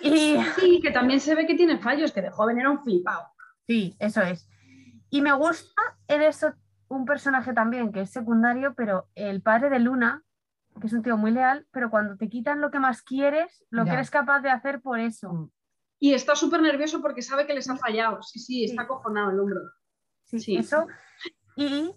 Y 0.00 0.36
Sí, 0.60 0.80
que 0.82 0.90
también 0.90 1.18
se 1.18 1.34
ve 1.34 1.46
que 1.46 1.54
tiene 1.54 1.78
fallos, 1.78 2.12
que 2.12 2.20
de 2.22 2.30
joven 2.30 2.60
era 2.60 2.70
un 2.70 2.82
flipado. 2.82 3.26
sí, 3.66 3.96
eso 3.98 4.20
es. 4.22 4.46
Y 5.10 5.22
me 5.22 5.32
gusta 5.32 5.80
en 6.08 6.20
eso 6.22 6.52
un 6.88 7.04
personaje 7.04 7.52
también 7.52 7.92
que 7.92 8.02
es 8.02 8.10
secundario, 8.10 8.74
pero 8.74 9.08
el 9.14 9.42
padre 9.42 9.70
de 9.70 9.78
Luna, 9.78 10.22
que 10.80 10.86
es 10.86 10.92
un 10.92 11.02
tío 11.02 11.16
muy 11.16 11.30
leal, 11.30 11.66
pero 11.70 11.90
cuando 11.90 12.16
te 12.16 12.28
quitan 12.28 12.60
lo 12.60 12.70
que 12.70 12.78
más 12.78 13.02
quieres, 13.02 13.64
lo 13.70 13.84
que 13.84 13.92
eres 13.92 14.10
capaz 14.10 14.40
de 14.40 14.50
hacer 14.50 14.80
por 14.80 14.98
eso. 15.00 15.32
Mm. 15.32 15.50
Y 16.00 16.12
está 16.14 16.34
súper 16.36 16.60
nervioso 16.60 17.00
porque 17.00 17.22
sabe 17.22 17.46
que 17.46 17.54
les 17.54 17.70
ha 17.70 17.76
fallado. 17.76 18.20
Sí, 18.22 18.38
sí, 18.38 18.64
está 18.64 18.82
Sí. 18.82 18.84
acojonado 18.84 19.30
el 19.30 19.38
hombro. 19.40 19.60
Sí, 20.24 20.38
Sí. 20.40 20.56
eso. 20.56 20.86
Y 21.56 21.94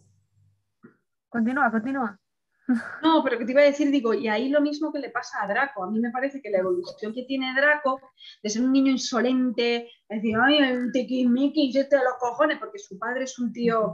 continúa, 1.30 1.72
continúa. 1.72 2.20
No, 3.02 3.24
pero 3.24 3.38
que 3.38 3.46
te 3.46 3.54
iba 3.54 3.62
a 3.62 3.66
decir, 3.66 3.90
digo, 3.92 4.14
y 4.14 4.28
ahí 4.28 4.50
lo 4.50 4.60
mismo 4.62 4.92
que 4.92 5.00
le 5.00 5.10
pasa 5.10 5.42
a 5.42 5.48
Draco. 5.48 5.84
A 5.86 5.90
mí 5.90 6.00
me 6.00 6.12
parece 6.12 6.42
que 6.42 6.50
la 6.50 6.60
evolución 6.60 7.14
que 7.14 7.24
tiene 7.24 7.54
Draco, 7.56 8.00
de 8.44 8.50
ser 8.50 8.62
un 8.62 8.74
niño 8.74 8.92
insolente, 8.92 9.86
es 10.10 10.22
decir, 10.22 10.36
ay, 10.42 10.58
el 10.58 10.92
tiquismiquis 10.92 11.76
este 11.78 11.96
de 11.98 12.04
los 12.04 12.16
cojones, 12.20 12.60
porque 12.60 12.78
su 12.80 13.00
padre 13.00 13.24
es 13.24 13.40
un 13.40 13.54
tío 13.54 13.94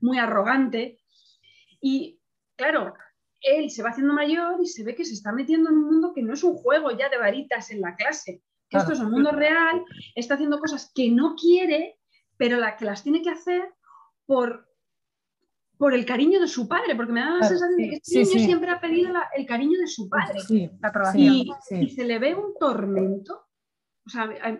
muy 0.00 0.18
arrogante. 0.18 0.98
Y 1.80 2.20
claro, 2.56 2.94
él 3.40 3.70
se 3.70 3.82
va 3.82 3.90
haciendo 3.90 4.14
mayor 4.14 4.60
y 4.62 4.66
se 4.66 4.84
ve 4.84 4.94
que 4.94 5.04
se 5.04 5.14
está 5.14 5.32
metiendo 5.32 5.70
en 5.70 5.76
un 5.76 5.84
mundo 5.84 6.12
que 6.14 6.22
no 6.22 6.32
es 6.34 6.42
un 6.42 6.54
juego 6.54 6.90
ya 6.92 7.08
de 7.08 7.18
varitas 7.18 7.70
en 7.70 7.80
la 7.80 7.94
clase, 7.94 8.42
que 8.68 8.78
esto 8.78 8.92
es 8.92 9.00
un 9.00 9.10
mundo 9.10 9.30
real, 9.32 9.84
está 10.14 10.34
haciendo 10.34 10.58
cosas 10.58 10.90
que 10.94 11.10
no 11.10 11.34
quiere, 11.36 11.98
pero 12.36 12.56
la 12.58 12.76
que 12.76 12.84
las 12.86 13.02
tiene 13.02 13.22
que 13.22 13.30
hacer 13.30 13.62
por, 14.26 14.66
por 15.76 15.92
el 15.94 16.06
cariño 16.06 16.40
de 16.40 16.48
su 16.48 16.66
padre, 16.66 16.96
porque 16.96 17.12
me 17.12 17.20
da 17.20 17.26
la 17.30 17.38
Claro, 17.40 17.48
sensación 17.48 17.76
de 17.76 17.88
que 17.90 17.96
este 17.96 18.10
sí, 18.10 18.18
niño 18.20 18.38
sí. 18.40 18.44
siempre 18.46 18.70
ha 18.70 18.80
pedido 18.80 19.12
la- 19.12 19.28
el 19.36 19.44
cariño 19.46 19.78
de 19.78 19.86
su 19.86 20.08
padre. 20.08 20.38
La 20.80 20.88
aprobación. 20.88 21.34
Y, 21.70 21.88
se 21.90 22.04
le 22.04 22.18
ve 22.18 22.34
un 22.34 22.54
tormento. 22.58 23.46
O 24.06 24.08
sea, 24.10 24.22
a- 24.24 24.58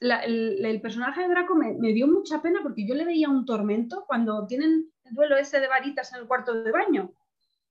el, 0.00 0.80
personaje 0.82 1.22
de 1.22 1.28
Draco 1.28 1.54
me, 1.54 1.92
dio 1.92 2.06
mucha 2.06 2.42
pena 2.42 2.60
porque 2.62 2.86
yo 2.86 2.94
le 2.94 3.04
veía 3.04 3.28
un 3.28 3.44
tormento 3.44 4.04
cuando 4.06 4.46
tienen 4.46 4.90
el 5.04 5.14
duelo 5.14 5.36
ese 5.36 5.60
de 5.60 5.68
varitas 5.68 6.12
en 6.12 6.20
el 6.20 6.26
cuarto 6.26 6.54
de 6.54 6.72
baño 6.72 7.12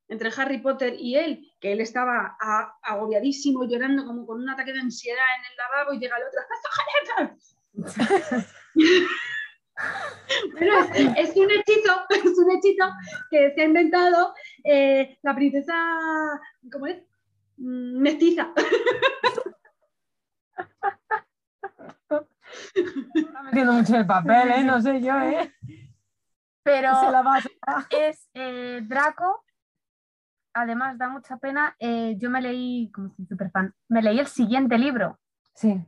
entre 0.08 0.32
Harry 0.38 0.60
Potter 0.60 0.96
y 1.00 1.16
él, 1.16 1.52
que 1.60 1.72
él 1.72 1.82
estaba 1.82 2.38
agobiadísimo, 2.84 3.68
llorando 3.68 4.06
como 4.06 4.26
con 4.26 4.42
un 4.42 4.50
ataque 4.50 4.74
de 4.74 4.80
ansiedad 4.80 5.26
en 5.40 5.46
el 5.52 5.58
lavabo 5.58 5.94
y 5.94 6.00
llega 6.00 6.18
el 6.18 6.24
otro. 6.28 6.42
Bueno, 10.54 10.86
es, 10.94 11.30
es 11.30 11.36
un 11.36 11.52
hechizo, 11.52 12.02
es 12.10 12.38
un 12.38 12.52
hechizo 12.52 12.86
que 13.30 13.54
se 13.54 13.62
ha 13.62 13.66
inventado 13.66 14.34
eh, 14.64 15.18
la 15.22 15.36
princesa, 15.36 15.74
¿cómo 16.72 16.88
es? 16.88 17.04
Mm, 17.58 18.00
Mestiza. 18.00 18.54
Está 23.14 23.44
metiendo 23.44 23.74
mucho 23.74 23.94
en 23.94 24.00
el 24.02 24.08
papel, 24.08 24.52
¿eh? 24.52 24.64
No 24.64 24.82
sé 24.82 25.02
yo, 25.02 25.20
¿eh? 25.20 25.52
Pero 26.64 27.00
Se 27.00 27.12
la 27.12 27.22
va 27.22 27.40
es 27.92 28.30
eh, 28.34 28.82
Draco. 28.84 29.44
Además, 30.54 30.98
da 30.98 31.10
mucha 31.10 31.38
pena. 31.38 31.76
eh, 31.80 32.16
yo 32.18 32.30
me 32.30 32.42
leí, 32.42 32.90
como 32.92 33.10
soy 33.14 33.26
súper 33.26 33.52
fan, 33.52 33.74
me 33.90 34.02
leí 34.02 34.20
el 34.20 34.28
siguiente 34.28 34.78
libro. 34.78 35.20
Sí. 35.54 35.84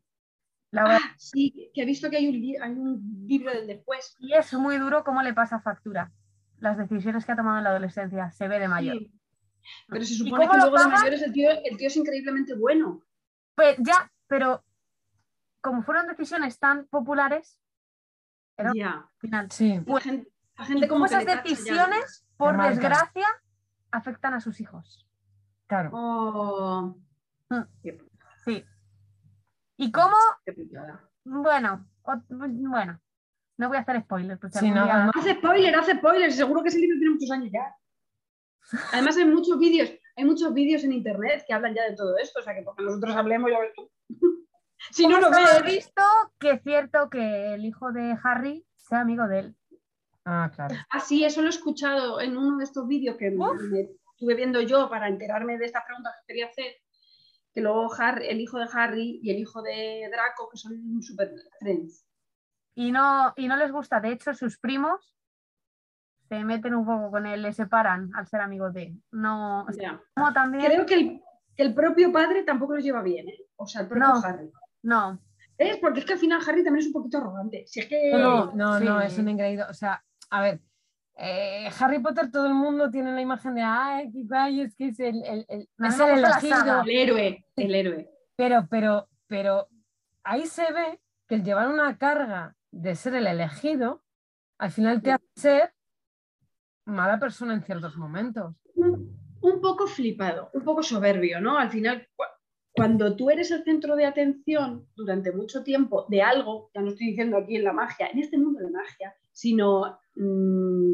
La 0.72 0.84
verdad, 0.84 1.00
Sí, 1.18 1.72
que 1.74 1.82
he 1.84 1.86
visto 1.86 2.10
que 2.10 2.18
hay 2.18 2.28
un, 2.28 2.34
li- 2.34 2.58
hay 2.58 2.72
un 2.72 3.26
libro 3.28 3.52
del 3.52 3.66
después. 3.68 4.16
y 4.20 4.34
es 4.34 4.54
muy 4.54 4.78
duro 4.78 5.04
cómo 5.06 5.22
le 5.24 5.34
pasa 5.34 5.62
factura. 5.62 6.12
Las 6.60 6.78
decisiones 6.78 7.26
que 7.26 7.32
ha 7.32 7.36
tomado 7.38 7.58
en 7.60 7.64
la 7.64 7.70
adolescencia 7.70 8.30
se 8.32 8.48
ve 8.50 8.60
de 8.60 8.68
mayor. 8.68 8.98
Sí. 8.98 9.12
Pero 9.88 10.04
se 10.06 10.14
¿Y 10.14 10.18
supone 10.18 10.48
que 10.50 10.58
luego 10.58 10.78
de 10.78 11.16
el 11.16 11.32
tío, 11.34 11.50
el 11.64 11.78
tío 11.78 11.88
es 11.88 11.96
increíblemente 11.98 12.54
bueno. 12.56 13.02
Pues 13.56 13.78
ya, 13.80 14.12
pero 14.28 14.64
como 15.68 15.84
fueron 15.84 16.08
decisiones 16.08 16.60
tan 16.60 16.86
populares, 16.88 17.60
Pero- 18.56 18.72
Ya. 18.74 18.92
al 18.92 19.20
final. 19.20 19.52
Sí. 19.52 19.82
La 19.86 20.00
gente, 20.00 20.32
la 20.58 20.64
Y 20.64 20.68
gente 20.68 20.88
cómo 20.88 21.00
como 21.00 21.06
esas 21.08 21.26
ya. 21.26 21.42
decisiones, 21.42 22.26
por 22.38 22.58
desgracia, 22.58 23.28
afectan 23.92 24.34
a 24.34 24.40
sus 24.40 24.60
hijos. 24.62 25.06
Claro. 25.68 25.90
Oh, 25.94 26.96
Mm. 27.50 27.62
Sí. 28.46 28.66
Y 29.78 29.92
cómo, 29.92 30.16
bueno, 31.26 31.86
o- 32.04 32.22
bueno, 32.30 33.00
no 33.58 33.68
voy 33.68 33.78
a 33.78 33.82
hacer 33.82 34.02
spoilers. 34.02 34.40
porque 34.40 34.58
Sí, 34.60 34.72
no. 34.72 34.84
Hace 35.14 35.34
spoiler, 35.36 35.76
hace 35.76 35.96
spoiler. 35.98 36.32
Seguro 36.32 36.64
que 36.64 36.70
ese 36.70 36.80
libro 36.80 36.98
tiene 36.98 37.14
muchos 37.14 37.30
años 37.32 37.50
ya. 37.52 37.76
Además 38.94 39.18
hay 39.18 39.26
muchos 39.26 39.60
vídeos, 39.60 39.92
hay 40.16 40.26
muchos 40.26 40.54
vídeos 40.54 40.84
en 40.84 40.94
internet 40.94 41.44
que 41.48 41.54
hablan 41.54 41.74
ya 41.76 41.84
de 41.84 41.96
todo 41.96 42.18
esto, 42.18 42.40
o 42.40 42.44
sea 42.44 42.56
que 42.56 42.64
porque 42.64 42.84
nosotros 42.84 43.16
hablemos 43.16 43.52
ya 43.52 43.60
ves 43.60 43.74
tú. 43.76 43.92
si 44.92 45.08
no 45.08 45.20
lo 45.20 45.32
Solo 45.32 45.48
he 45.60 45.62
visto 45.64 46.02
que 46.40 46.52
es 46.52 46.64
cierto 46.64 47.10
que 47.10 47.54
el 47.54 47.66
hijo 47.66 47.92
de 47.92 48.18
Harry 48.24 48.66
sea 48.76 49.02
amigo 49.02 49.28
de 49.28 49.40
él. 49.40 49.56
Ah, 50.26 50.52
claro. 50.54 50.76
así 50.90 51.24
eso 51.24 51.42
lo 51.42 51.48
he 51.48 51.52
escuchado 51.52 52.20
en 52.20 52.36
uno 52.36 52.58
de 52.58 52.66
estos 52.66 52.86
vídeos 52.86 53.16
que 53.16 53.32
me, 53.32 53.46
estuve 54.12 54.36
viendo 54.36 54.60
yo 54.60 54.90
para 54.90 55.08
enterarme 55.08 55.58
de 55.58 55.66
estas 55.66 55.86
preguntas 55.86 56.14
que 56.20 56.34
quería 56.34 56.48
hacer, 56.48 56.66
que 57.54 57.62
luego 57.62 57.88
Harry- 57.98 58.28
el 58.28 58.42
hijo 58.42 58.60
de 58.60 58.68
Harry 58.74 59.22
y 59.24 59.32
el 59.32 59.38
hijo 59.38 59.62
de 59.62 60.10
Draco, 60.12 60.50
que 60.50 60.58
son 60.58 61.02
super 61.02 61.32
friends. 61.60 62.06
Y 62.76 62.92
no, 62.92 63.34
y 63.38 63.48
no 63.48 63.56
les 63.56 63.72
gusta. 63.72 64.02
De 64.02 64.12
hecho, 64.12 64.34
sus 64.34 64.60
primos 64.60 65.16
se 66.28 66.44
meten 66.44 66.76
un 66.76 66.86
poco 66.86 67.10
con 67.10 67.26
él, 67.26 67.42
le 67.42 67.54
separan 67.54 68.12
al 68.14 68.28
ser 68.28 68.42
amigos 68.42 68.74
de 68.74 68.84
él. 68.84 69.02
No, 69.12 69.64
o 69.64 69.72
sea, 69.72 70.02
como 70.14 70.34
también. 70.34 70.66
Creo 70.66 70.86
que 70.86 70.94
el, 70.94 71.22
que 71.56 71.64
el 71.64 71.74
propio 71.74 72.12
padre 72.12 72.44
tampoco 72.44 72.76
los 72.76 72.84
lleva 72.84 73.02
bien, 73.02 73.30
¿eh? 73.30 73.46
O 73.56 73.66
sea, 73.66 73.82
el 73.82 73.88
propio 73.88 74.08
No. 74.10 74.22
Harry. 74.24 74.52
No, 74.88 75.20
¿Ves? 75.60 75.78
Porque 75.82 76.00
es 76.02 76.06
que 76.06 76.14
al 76.14 76.20
final 76.20 76.40
Harry 76.48 76.64
también 76.64 76.82
es 76.82 76.88
un 76.88 76.94
poquito 76.94 77.18
arrogante. 77.18 77.66
Si 77.68 77.80
es 77.80 77.88
que... 77.88 78.12
No, 78.14 78.54
no, 78.54 78.80
no, 78.80 79.02
sí. 79.02 79.08
es 79.08 79.18
un 79.18 79.28
engreído. 79.28 79.66
O 79.70 79.74
sea, 79.74 80.04
a 80.30 80.42
ver, 80.42 80.62
eh, 81.18 81.68
Harry 81.80 82.00
Potter, 82.00 82.32
todo 82.32 82.46
el 82.46 82.54
mundo 82.54 82.90
tiene 82.92 83.12
la 83.12 83.22
imagen 83.22 83.56
de, 83.56 83.64
ay, 83.64 84.12
qué 84.12 84.24
guay, 84.24 84.62
es 84.62 84.76
que 84.76 84.90
es 84.90 85.00
el, 85.00 85.24
el, 85.26 85.46
el- 85.50 85.68
mí 85.78 85.88
es 85.88 86.00
el 86.00 86.12
gusta 86.12 86.30
la 86.30 86.38
elegido". 86.38 86.58
saga. 86.58 86.82
El 86.84 86.90
héroe, 86.92 87.46
el 87.56 87.76
héroe. 87.76 88.10
Pero, 88.36 88.68
pero, 88.70 89.10
pero 89.26 89.68
ahí 90.24 90.46
se 90.46 90.72
ve 90.72 91.02
que 91.28 91.36
el 91.36 91.44
llevar 91.44 91.68
una 91.70 91.98
carga 91.98 92.56
de 92.72 92.96
ser 92.96 93.16
el 93.16 93.26
elegido, 93.28 94.04
al 94.60 94.70
final 94.72 95.02
te 95.02 95.12
hace 95.14 95.26
ser 95.36 95.74
mala 96.86 97.20
persona 97.20 97.54
en 97.56 97.64
ciertos 97.64 97.98
momentos. 97.98 98.54
un, 98.76 99.18
un 99.42 99.62
poco 99.62 99.88
flipado, 99.88 100.50
un 100.54 100.64
poco 100.64 100.84
soberbio, 100.84 101.42
¿no? 101.42 101.58
Al 101.58 101.70
final, 101.72 102.08
cuando 102.78 103.16
tú 103.16 103.30
eres 103.30 103.52
el 103.52 103.64
centro 103.64 103.96
de 103.96 104.06
atención 104.06 104.88
durante 104.96 105.32
mucho 105.32 105.64
tiempo 105.64 106.06
de 106.10 106.22
algo, 106.22 106.70
ya 106.74 106.82
no 106.82 106.90
estoy 106.92 107.08
diciendo 107.08 107.38
aquí 107.38 107.56
en 107.58 107.64
la 107.66 107.74
magia, 107.74 108.08
en 108.08 108.20
este 108.20 108.38
mundo 108.38 108.60
de 108.62 108.70
magia, 108.70 109.16
sino 109.34 110.00
mm, 110.16 110.92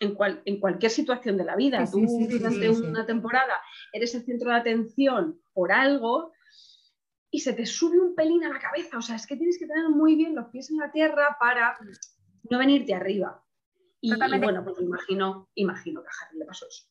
en, 0.00 0.14
cual- 0.14 0.42
en 0.44 0.58
cualquier 0.60 0.90
situación 0.90 1.36
de 1.36 1.44
la 1.44 1.56
vida, 1.56 1.84
Sí, 1.86 1.92
tú 1.92 2.06
sí, 2.08 2.26
sí, 2.26 2.38
durante 2.38 2.70
una 2.70 3.06
temporada 3.06 3.54
eres 3.92 4.14
el 4.14 4.24
centro 4.24 4.50
de 4.50 4.56
atención 4.56 5.40
por 5.54 5.72
algo 5.72 6.32
y 7.30 7.40
se 7.40 7.52
te 7.52 7.66
sube 7.66 7.98
un 8.00 8.14
pelín 8.14 8.44
a 8.44 8.48
la 8.52 8.58
cabeza, 8.58 8.98
o 8.98 9.02
sea, 9.02 9.16
es 9.16 9.26
que 9.26 9.36
tienes 9.36 9.58
que 9.58 9.66
tener 9.66 9.88
muy 9.90 10.16
bien 10.16 10.34
los 10.34 10.46
pies 10.48 10.70
en 10.70 10.78
la 10.78 10.90
tierra 10.90 11.36
para 11.38 11.76
no 12.50 12.58
venirte 12.58 12.94
arriba. 12.94 13.42
Y, 14.00 14.10
bueno, 14.38 14.62
pues 14.64 14.80
imagino, 14.80 15.48
imagino 15.54 16.02
que 16.02 16.08
a 16.08 16.26
Harry 16.26 16.38
le 16.38 16.44
pasó 16.44 16.66
eso. 16.68 16.84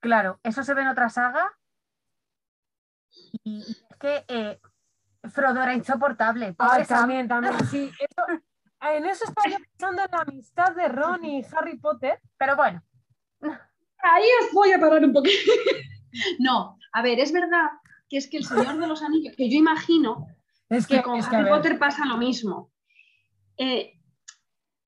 claro, 0.00 0.40
eso 0.42 0.62
se 0.62 0.72
ve 0.74 0.82
en 0.82 0.88
otra 0.88 1.08
saga. 1.08 1.52
Y 3.44 3.60
es 3.62 3.86
que 4.00 4.24
eh, 4.28 4.58
Frodo 5.30 5.62
era 5.62 5.74
insoportable. 5.74 6.54
Ah, 6.58 6.68
pobre 6.68 6.84
Sam. 6.84 6.98
también, 7.00 7.28
también, 7.28 7.54
sí. 7.70 7.90
Eso- 8.00 8.42
en 8.82 9.04
eso 9.06 9.24
estaba 9.24 9.48
yo 9.50 9.56
pensando 9.58 10.02
en 10.04 10.10
la 10.12 10.18
amistad 10.20 10.76
de 10.76 10.88
Ron 10.88 11.24
y 11.24 11.42
Harry 11.52 11.78
Potter. 11.78 12.20
Pero 12.38 12.56
bueno, 12.56 12.82
Ahí 13.40 14.24
os 14.44 14.52
voy 14.52 14.70
a 14.72 14.78
parar 14.78 15.02
un 15.04 15.12
poquito. 15.12 15.34
no, 16.38 16.78
a 16.92 17.02
ver, 17.02 17.18
es 17.18 17.32
verdad 17.32 17.68
que 18.08 18.18
es 18.18 18.28
que 18.28 18.36
el 18.36 18.44
Señor 18.44 18.78
de 18.78 18.86
los 18.86 19.02
Anillos, 19.02 19.34
que 19.36 19.50
yo 19.50 19.58
imagino 19.58 20.26
Es 20.68 20.86
que 20.86 20.96
que, 20.96 21.02
con 21.02 21.18
es 21.18 21.26
que, 21.26 21.34
a 21.34 21.38
Harry 21.40 21.50
Potter 21.50 21.78
pasa 21.78 22.04
lo 22.06 22.16
mismo. 22.18 22.70
Eh, 23.56 23.98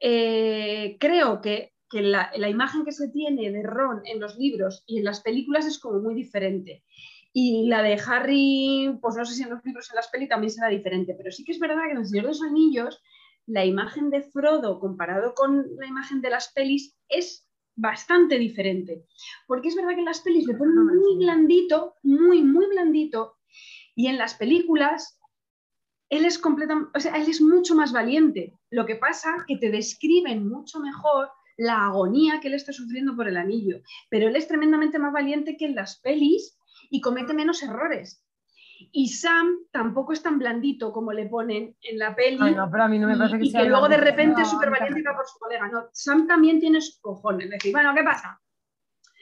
eh, 0.01 0.97
creo 1.01 1.41
que, 1.41 1.75
que 1.91 2.03
la, 2.03 2.31
la 2.37 2.49
imagen 2.49 2.85
que 2.85 2.93
se 2.93 3.09
tiene 3.09 3.51
de 3.51 3.63
Ron 3.65 4.03
en 4.05 4.21
los 4.21 4.37
libros 4.37 4.85
y 4.87 4.99
en 4.99 5.05
las 5.05 5.21
películas 5.21 5.67
es 5.67 5.79
como 5.79 5.99
muy 6.01 6.15
diferente. 6.15 6.85
Y 7.41 7.69
la 7.69 7.83
de 7.83 7.97
Harry, 8.05 8.99
pues 9.01 9.15
no 9.15 9.25
sé 9.25 9.35
si 9.35 9.45
en 9.45 9.51
los 9.51 9.65
libros 9.65 9.89
o 9.89 9.93
en 9.93 9.97
las 9.99 10.09
pelis 10.09 10.29
también 10.29 10.51
será 10.51 10.67
diferente, 10.67 11.15
pero 11.17 11.31
sí 11.31 11.45
que 11.45 11.53
es 11.53 11.61
verdad 11.61 11.85
que 11.87 11.93
en 11.93 11.99
El 11.99 12.07
Señor 12.07 12.25
de 12.25 12.31
los 12.31 12.43
Anillos 12.43 13.01
la 13.47 13.65
imagen 13.65 14.11
de 14.11 14.23
Frodo 14.23 14.81
comparado 14.81 15.35
con 15.35 15.65
la 15.79 15.87
imagen 15.87 16.21
de 16.21 16.31
las 16.31 16.53
pelis 16.53 16.97
es 17.09 17.49
bastante 17.77 18.41
diferente. 18.41 19.05
Porque 19.47 19.69
es 19.69 19.77
verdad 19.77 19.91
que 19.91 20.01
en 20.01 20.07
las 20.07 20.21
pelis 20.21 20.49
le 20.49 20.55
ponen 20.55 20.85
muy 20.85 21.17
blandito, 21.17 21.95
muy, 22.03 22.43
muy 22.43 22.67
blandito, 22.67 23.37
y 23.95 24.09
en 24.09 24.19
las 24.19 24.35
películas 24.35 25.21
él 26.11 26.25
es 26.25 26.41
completamente, 26.41 26.91
o 26.93 26.99
sea, 26.99 27.15
él 27.19 27.29
es 27.29 27.41
mucho 27.41 27.77
más 27.77 27.93
valiente. 27.93 28.59
Lo 28.69 28.85
que 28.85 28.97
pasa 28.97 29.45
que 29.47 29.59
te 29.59 29.71
describen 29.71 30.49
mucho 30.49 30.81
mejor 30.81 31.31
la 31.57 31.87
agonía 31.87 32.41
que 32.41 32.49
él 32.49 32.55
está 32.55 32.73
sufriendo 32.73 33.15
por 33.15 33.29
el 33.29 33.37
anillo, 33.37 33.81
pero 34.11 34.27
él 34.27 34.35
es 34.35 34.49
tremendamente 34.49 34.99
más 34.99 35.13
valiente 35.13 35.57
que 35.57 35.67
en 35.67 35.77
las 35.77 36.01
pelis 36.01 36.58
y 36.91 37.01
comete 37.01 37.35
menos 37.35 37.63
errores. 37.63 38.25
Y 38.93 39.09
Sam 39.09 39.59
tampoco 39.73 40.13
es 40.13 40.23
tan 40.23 40.39
blandito 40.39 40.93
como 40.93 41.13
le 41.13 41.27
ponen 41.27 41.77
en 41.83 41.99
la 41.99 42.15
peli. 42.15 42.39
Ay, 42.41 42.55
no, 42.55 42.71
pero 42.71 42.85
a 42.85 42.89
mí 42.89 42.99
no 42.99 43.09
me 43.09 43.15
y- 43.15 43.19
parece 43.19 43.39
que 43.39 43.45
y 43.47 43.51
sea 43.51 43.63
que 43.63 43.69
luego 43.69 43.89
de 43.89 43.97
repente 43.97 44.41
es 44.43 44.47
No, 44.49 44.55
súper 44.55 44.71
valiente 44.71 45.01
y 45.01 45.03
va 45.03 45.17
por 45.17 45.27
su 45.27 45.39
colega. 45.39 45.69
No, 45.69 45.89
Sam 45.93 46.27
también 46.29 46.61
tiene 46.61 46.81
sus 46.81 47.01
cojones. 47.01 47.47
Es 47.47 47.51
decir, 47.53 47.73
bueno, 47.73 47.93
¿qué 47.95 48.05
pasa? 48.05 48.41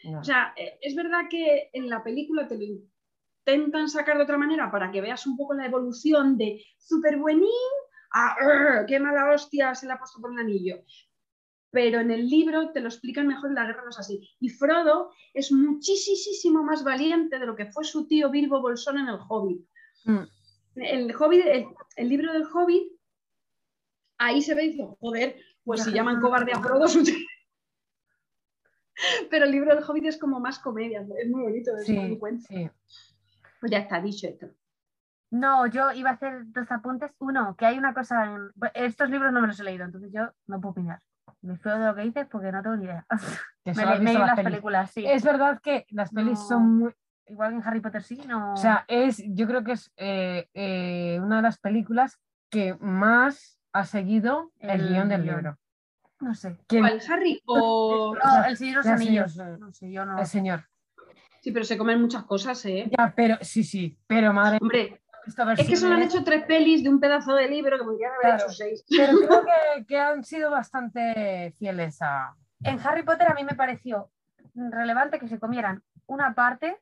No. 0.05 0.21
O 0.21 0.25
sea, 0.25 0.53
eh, 0.57 0.79
es 0.83 0.95
verdad 0.95 1.23
que 1.31 1.71
en 1.73 1.89
la 1.89 2.05
película 2.05 2.47
te 2.47 2.57
lo 2.59 2.65
intentan 2.65 3.89
sacar 3.89 4.19
de 4.19 4.25
otra 4.25 4.37
manera 4.37 4.71
para 4.71 4.91
que 4.93 5.01
veas 5.01 5.27
un 5.27 5.37
poco 5.37 5.55
la 5.55 5.67
evolución 5.67 6.37
de 6.37 6.63
súper 6.79 7.17
buenín 7.17 7.49
a 8.13 8.35
"Arr, 8.35 8.87
qué 8.87 9.01
mala 9.01 9.33
hostia 9.33 9.75
se 9.75 9.87
le 9.87 9.93
ha 9.93 9.99
puesto 9.99 10.21
por 10.21 10.33
el 10.33 10.39
anillo. 10.39 10.77
Pero 11.77 12.01
en 12.01 12.11
el 12.11 12.27
libro 12.27 12.71
te 12.73 12.81
lo 12.81 12.89
explican 12.89 13.27
mejor 13.27 13.51
y 13.51 13.55
la 13.55 13.67
guerra 13.67 13.83
no 13.85 13.91
es 13.91 13.99
así. 13.99 14.27
Y 14.41 14.49
Frodo 14.49 15.11
es 15.35 15.53
muchísimo 15.53 16.63
más 16.65 16.83
valiente 16.83 17.39
de 17.39 17.45
lo 17.45 17.55
que 17.55 17.67
fue 17.67 17.85
su 17.85 18.07
tío 18.07 18.31
Bilbo 18.31 18.63
Bolsón 18.63 18.97
en 18.97 19.09
el 19.09 19.19
Hobbit. 19.29 19.61
Mm. 20.07 20.23
El, 20.77 21.15
Hobbit 21.15 21.45
el, 21.45 21.67
el 21.97 22.09
libro 22.09 22.33
del 22.33 22.45
Hobbit, 22.51 22.91
ahí 24.17 24.41
se 24.41 24.55
ve 24.55 24.65
y 24.65 24.71
dice, 24.71 24.89
joder, 24.99 25.37
pues 25.65 25.83
si 25.85 25.93
llaman 25.93 26.19
cobarde 26.19 26.53
a 26.55 26.63
Frodo, 26.63 26.89
su 26.89 27.03
tío- 27.05 27.15
Pero 29.29 29.45
el 29.45 29.51
libro 29.53 29.75
del 29.75 29.85
Hobbit 29.85 30.07
es 30.07 30.17
como 30.17 30.41
más 30.41 30.59
comedia, 30.59 31.03
es 31.19 31.29
muy 31.29 31.43
bonito, 31.43 31.77
es 31.77 31.89
muy 31.91 32.09
Sí, 32.15 32.19
cuento. 32.19 32.47
sí. 32.49 32.71
Pues 33.61 33.71
ya 33.71 33.81
está 33.81 34.01
dicho 34.01 34.29
esto. 34.29 34.47
No, 35.31 35.67
yo 35.67 35.93
iba 35.93 36.09
a 36.09 36.15
hacer 36.15 36.45
dos 36.47 36.71
apuntes. 36.71 37.11
Uno, 37.19 37.55
que 37.59 37.67
hay 37.67 37.77
una 37.77 37.93
cosa 37.93 38.25
en... 38.35 38.51
Estos 38.73 39.11
libros 39.11 39.31
no 39.31 39.43
me 39.43 39.49
los 39.49 39.61
he 39.61 39.65
leído, 39.65 39.85
entonces 39.85 40.11
yo 40.11 40.31
no 40.47 40.59
puedo 40.59 40.71
opinar. 40.71 41.03
Me 41.43 41.57
fío 41.57 41.79
de 41.79 41.87
lo 41.87 41.95
que 41.95 42.03
dices 42.03 42.27
porque 42.31 42.53
no 42.53 42.63
tengo 42.63 42.77
ni 42.77 42.85
idea. 42.85 43.07
Me 43.65 43.75
me 43.75 43.99
vi 43.99 44.19
las 44.19 44.29
las 44.29 44.41
películas, 44.41 44.91
sí. 44.93 45.05
Es 45.05 45.25
verdad 45.25 45.61
que 45.61 45.87
las 45.91 46.11
pelis 46.13 46.39
No. 46.39 46.47
son 46.47 46.79
muy. 46.79 46.95
Igual 47.29 47.55
en 47.55 47.63
Harry 47.65 47.81
Potter 47.81 48.05
sí, 48.05 48.21
no... 48.29 48.53
O 48.53 48.57
sea, 48.57 48.85
es, 48.87 49.21
yo 49.35 49.49
creo 49.49 49.65
que 49.65 49.73
es 49.73 49.91
eh, 49.97 50.49
eh, 50.55 51.19
una 51.21 51.37
de 51.37 51.43
las 51.43 51.59
películas 51.59 52.21
que 52.51 52.77
más 52.79 53.59
ha 53.73 53.85
seguido 53.85 54.53
el, 54.61 54.71
El 54.71 54.89
guion 54.91 55.09
del 55.09 55.27
libro. 55.27 55.59
no 56.21 56.35
sé. 56.37 56.57
Que 56.69 56.79
¿Cuál, 56.79 57.03
Harry? 57.11 57.43
O... 57.47 58.15
No, 58.25 58.45
el 58.45 58.57
Señor 58.57 58.85
de 58.85 58.91
los 58.93 59.01
Anillos. 59.01 59.33
señor, 59.33 59.59
No 59.59 59.73
sé, 59.73 59.91
yo 59.91 60.05
no... 60.05 60.19
el 60.21 60.27
señor. 60.27 60.65
Sí, 61.41 61.51
pero 61.51 61.65
se 61.65 61.77
comen 61.77 62.01
muchas 62.01 62.23
cosas, 62.25 62.65
¿eh? 62.67 62.89
Ya, 62.97 63.13
pero 63.17 63.37
sí, 63.41 63.65
sí, 63.65 63.99
pero 64.07 64.33
madre 64.33 64.59
Hombre, 64.61 65.03
esta 65.27 65.53
es 65.55 65.67
que 65.69 65.77
solo 65.77 65.95
han 65.95 66.03
hecho 66.03 66.23
tres 66.25 66.45
pelis 66.45 66.83
de 66.85 66.89
un 66.91 67.01
pedazo 67.01 67.35
de 67.35 67.49
libro 67.49 67.77
que 67.79 67.85
podrían 67.85 68.13
haber 68.13 68.21
Claro. 68.23 68.45
hecho 68.45 68.53
seis. 68.53 68.85
Pero 68.89 69.13
creo 69.29 69.45
que, 69.45 69.87
que 69.87 69.99
han 69.99 70.25
sido 70.25 70.51
bastante 70.51 71.53
fieles 71.59 72.01
a. 72.03 72.35
En 72.63 72.79
Harry 72.85 73.03
Potter 73.03 73.31
a 73.31 73.35
mí 73.35 73.45
me 73.45 73.55
pareció 73.55 74.11
relevante 74.55 75.19
que 75.19 75.29
se 75.29 75.39
comieran 75.39 75.83
una 76.07 76.35
parte 76.35 76.81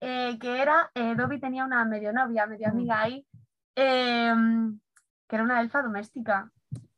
eh, 0.00 0.38
que 0.40 0.60
era, 0.62 0.90
eh, 0.94 1.14
Dobby 1.16 1.40
tenía 1.40 1.64
una 1.64 1.84
medio 1.84 2.12
novia, 2.12 2.46
medio 2.46 2.68
Mm. 2.68 2.70
amiga 2.70 3.00
ahí, 3.00 3.26
em, 3.74 4.78
que 5.26 5.36
era 5.36 5.42
una 5.44 5.60
elfa 5.60 5.82
doméstica. 5.82 6.50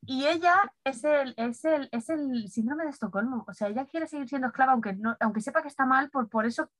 Y 0.06 0.26
ella 0.26 0.54
es 0.84 1.04
el, 1.04 1.34
es, 1.36 1.64
el, 1.64 1.88
es 1.92 2.10
el 2.10 2.48
síndrome 2.48 2.84
de 2.84 2.90
Estocolmo. 2.90 3.44
O 3.48 3.52
sea, 3.54 3.68
ella 3.68 3.86
quiere 3.86 4.06
seguir 4.06 4.28
siendo 4.28 4.48
esclava, 4.48 4.72
aunque, 4.72 4.94
no, 4.94 5.16
aunque 5.20 5.40
sepa 5.40 5.62
que 5.62 5.68
está 5.68 5.86
mal, 5.86 6.10
por, 6.10 6.28
por 6.28 6.44
eso 6.46 6.70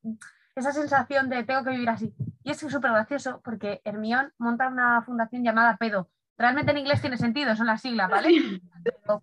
esa 0.61 0.73
sensación 0.73 1.29
de 1.29 1.45
tengo 1.45 1.65
que 1.65 1.71
vivir 1.71 1.89
así. 1.91 2.15
Y 2.43 2.51
es 2.53 2.59
súper 2.59 2.93
gracioso 2.93 3.41
porque 3.45 3.81
Hermione 3.85 4.31
monta 4.39 4.69
una 4.69 5.03
fundación 5.03 5.43
llamada 5.45 5.77
Pedo. 5.77 6.09
Realmente 6.39 6.71
en 6.73 6.79
inglés 6.79 7.01
tiene 7.03 7.19
sentido, 7.19 7.55
son 7.55 7.67
las 7.67 7.83
siglas, 7.83 8.09
¿vale? 8.09 8.31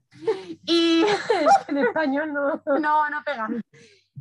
Y 0.66 1.04
en 1.68 1.78
español 1.78 2.34
no. 2.34 2.62
no, 2.80 3.10
no 3.10 3.24
pega. 3.26 3.48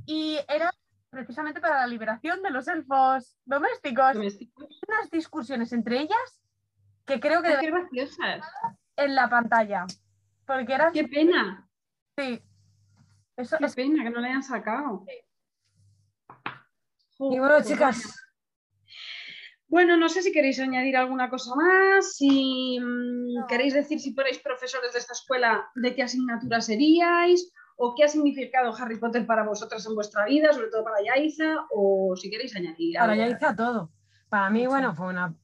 Y 0.07 0.39
era 0.49 0.71
precisamente 1.11 1.61
para 1.61 1.81
la 1.81 1.87
liberación 1.87 2.43
de 2.43 2.51
los 2.51 2.69
elfos 2.69 3.37
domésticos. 3.45 4.15
Domésticos. 4.15 4.65
Unas 4.89 5.11
discusiones 5.11 5.73
entre 5.73 6.01
ellas 6.01 6.41
que 7.05 7.21
creo 7.21 7.43
que 7.43 7.57
Qué 7.61 7.71
graciosas. 7.71 8.47
en 8.97 9.15
la 9.15 9.29
pantalla. 9.29 9.87
Porque 10.47 10.75
eran 10.75 10.93
Qué 10.93 11.05
pena. 11.09 11.69
sí. 12.17 12.43
Eso 13.37 13.59
Qué 13.59 13.67
es 13.67 13.75
pena 13.75 14.03
que 14.03 14.11
no 14.11 14.21
le 14.21 14.29
hayan 14.29 14.43
sacado. 14.43 15.05
Y 17.19 17.39
bueno, 17.39 17.55
Pues 17.57 17.69
chicas. 17.69 18.23
Bueno, 19.69 19.97
no 19.97 20.09
sé 20.09 20.23
si 20.23 20.31
queréis 20.33 20.61
añadir 20.61 20.97
alguna 20.97 21.29
cosa 21.29 21.55
más, 21.57 22.15
si 22.15 22.79
mm, 22.81 23.35
No. 23.41 23.47
queréis 23.49 23.75
decir 23.75 23.99
si 23.99 24.15
fuerais 24.15 24.39
profesores 24.39 24.93
de 24.93 25.01
esta 25.01 25.13
escuela, 25.13 25.69
de 25.75 25.95
qué 25.95 26.03
asignatura 26.05 26.61
seríais, 26.61 27.53
o 27.77 27.95
qué 27.97 28.05
ha 28.05 28.09
significado 28.09 28.75
Harry 28.77 28.99
Potter 28.99 29.27
para 29.27 29.45
vosotras 29.45 29.85
en 29.87 29.95
vuestra 29.95 30.25
vida, 30.25 30.53
sobre 30.53 30.69
todo 30.69 30.85
para 30.85 31.03
Yaiza, 31.05 31.67
o 31.71 32.15
si 32.17 32.31
queréis 32.31 32.55
añadir 32.57 32.97
algo. 32.99 33.15
ya 33.17 33.27
hice 33.29 33.55
todo. 33.57 33.91
Para 34.29 34.51
mí, 34.51 34.67
bueno, 34.67 34.95
fue 34.95 35.09
una 35.09 35.35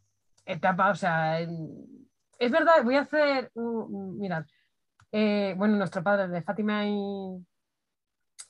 etapa, 0.46 0.90
o 0.90 0.94
sea, 0.94 1.40
es 1.40 2.50
verdad, 2.50 2.82
voy 2.84 2.96
a 2.96 3.00
hacer, 3.02 3.50
mirad, 3.54 4.44
eh, 5.10 5.54
bueno, 5.56 5.76
nuestro 5.76 6.02
padre 6.02 6.28
de 6.28 6.42
Fátima 6.42 6.86
y, 6.86 6.94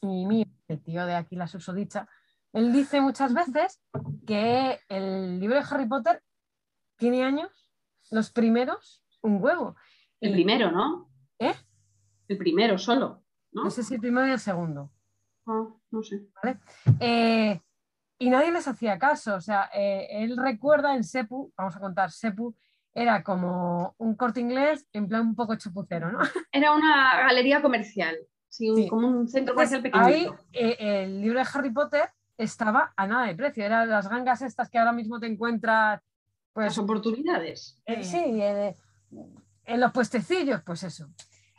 y 0.02 0.26
mío, 0.26 0.46
el 0.68 0.82
tío 0.82 1.04
de 1.06 1.14
aquí, 1.16 1.34
la 1.34 1.46
susodicha, 1.46 2.08
él 2.52 2.72
dice 2.72 3.00
muchas 3.00 3.32
veces 3.34 3.80
que 4.26 4.78
el 4.88 5.40
libro 5.40 5.56
de 5.56 5.64
Harry 5.70 5.86
Potter 5.86 6.22
tiene 6.96 7.24
años, 7.24 7.70
los 8.10 8.30
primeros, 8.30 9.04
un 9.22 9.42
huevo. 9.42 9.76
El 10.20 10.30
Y- 10.30 10.34
primero, 10.34 10.70
¿no? 10.70 11.10
¿Eh? 11.38 11.54
El 12.28 12.38
primero 12.38 12.78
solo, 12.78 13.24
¿no? 13.52 13.64
No 13.64 13.70
sé 13.70 13.82
si 13.82 13.94
el 13.94 14.00
primero 14.00 14.26
y 14.26 14.30
el 14.32 14.38
segundo. 14.40 14.90
Ah, 15.46 15.66
no 15.90 16.02
sé. 16.02 16.28
Eh, 17.00 17.60
y 18.18 18.30
nadie 18.30 18.52
les 18.52 18.68
hacía 18.68 18.98
caso. 18.98 19.34
O 19.34 19.40
sea, 19.40 19.68
eh, 19.74 20.06
él 20.22 20.36
recuerda 20.36 20.94
en 20.94 21.02
Sepu, 21.02 21.52
vamos 21.56 21.74
a 21.76 21.80
contar, 21.80 22.10
Sepu 22.12 22.54
era 22.94 23.22
como 23.24 23.94
un 23.98 24.14
corte 24.14 24.40
inglés 24.40 24.86
en 24.92 25.08
plan 25.08 25.22
un 25.22 25.34
poco 25.34 25.56
chapucero, 25.56 26.12
¿no? 26.12 26.18
Era 26.52 26.72
una 26.72 27.16
galería 27.22 27.62
comercial, 27.62 28.16
sí, 28.48 28.68
un- 28.70 28.76
Sí. 28.76 28.88
como 28.88 29.08
un 29.08 29.26
centro 29.28 29.54
comercial 29.54 29.80
ahí 29.94 30.24
pequeñito. 30.26 30.36
eh, 30.52 30.76
el 31.04 31.20
libro 31.22 31.38
de 31.40 31.46
Harry 31.54 31.70
Potter 31.72 32.08
estaba 32.38 32.92
a 32.96 33.06
nada 33.06 33.26
de 33.26 33.34
precio. 33.34 33.64
Eran 33.64 33.88
las 33.88 34.08
gangas 34.08 34.42
estas 34.42 34.68
que 34.70 34.78
ahora 34.78 34.92
mismo 34.92 35.18
te 35.20 35.26
encuentras, 35.26 36.00
pues 36.52 36.66
Las 36.66 36.78
oportunidades. 36.78 37.80
eh, 37.86 38.04
sí, 38.04 38.18
eh, 38.40 38.76
en 39.64 39.80
los 39.80 39.92
puestecillos, 39.92 40.62
pues 40.62 40.82
eso. 40.82 41.08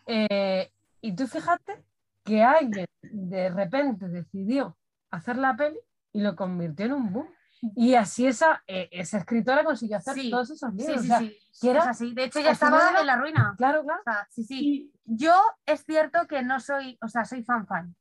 Eh, 0.05 0.71
y 1.01 1.15
tú 1.15 1.27
fíjate 1.27 1.83
que 2.23 2.43
alguien 2.43 2.85
de 3.01 3.49
repente 3.49 4.07
decidió 4.07 4.77
hacer 5.11 5.37
la 5.37 5.55
peli 5.55 5.77
y 6.11 6.21
lo 6.21 6.35
convirtió 6.35 6.85
en 6.85 6.93
un 6.93 7.13
boom. 7.13 7.27
Y 7.75 7.95
así 7.95 8.27
esa, 8.27 8.61
eh, 8.67 8.89
esa 8.91 9.19
escritora 9.19 9.63
consiguió 9.63 9.95
hacer 9.97 10.15
Sí, 10.15 10.29
todos 10.29 10.49
esos 10.51 10.73
libros. 10.73 11.01
sí, 11.01 11.05
O 11.05 11.07
sea, 11.07 11.19
sí. 11.19 11.37
que 11.61 11.69
era- 11.69 11.79
Es 11.83 11.87
así. 11.87 12.13
De 12.13 12.25
hecho, 12.25 12.39
ya 12.41 12.51
estaba 12.51 12.89
era- 12.89 12.99
en 13.01 13.07
la 13.07 13.15
ruina. 13.15 13.53
Claro, 13.57 13.83
claro. 13.83 14.01
O 14.01 14.03
sea, 14.03 14.27
sí, 14.29 14.43
sí. 14.43 14.59
Y 14.59 14.91
Yo 15.05 15.33
es 15.65 15.85
cierto 15.85 16.27
que 16.27 16.43
no 16.43 16.59
soy, 16.59 16.97
o 17.01 17.07
sea, 17.07 17.23
soy 17.25 17.43
fan 17.43 17.65
fan 17.65 17.95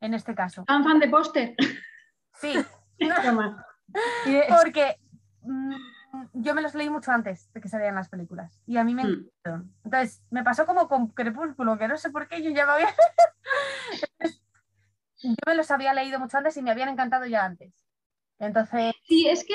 en 0.00 0.14
este 0.14 0.34
caso. 0.34 0.64
fan 0.66 0.82
fan 0.84 0.98
de 0.98 1.08
póster. 1.08 1.54
Sí, 2.40 2.54
porque 4.48 4.96
mm, 5.42 5.74
yo 6.34 6.54
me 6.54 6.62
los 6.62 6.74
leí 6.74 6.90
mucho 6.90 7.12
antes 7.12 7.52
de 7.52 7.60
que 7.60 7.68
salieran 7.68 7.94
las 7.94 8.08
películas 8.08 8.62
y 8.66 8.76
a 8.76 8.84
mí 8.84 8.94
me 8.94 9.04
Mm. 9.04 9.70
Entonces, 9.84 10.22
me 10.30 10.42
pasó 10.42 10.66
como 10.66 10.88
con 10.88 11.08
Crepúsculo, 11.08 11.78
que 11.78 11.86
no 11.86 11.96
sé 11.96 12.10
por 12.10 12.26
qué 12.28 12.42
yo 12.42 12.50
ya 12.50 12.66
me 12.66 12.72
había... 12.72 12.88
Entonces, 14.20 14.42
yo 15.22 15.34
me 15.46 15.54
los 15.54 15.70
había 15.70 15.94
leído 15.94 16.18
mucho 16.18 16.36
antes 16.38 16.56
y 16.56 16.62
me 16.62 16.70
habían 16.70 16.88
encantado 16.88 17.26
ya 17.26 17.44
antes. 17.44 17.72
Entonces, 18.38 18.92
Sí, 19.04 19.28
es 19.28 19.44
que, 19.44 19.54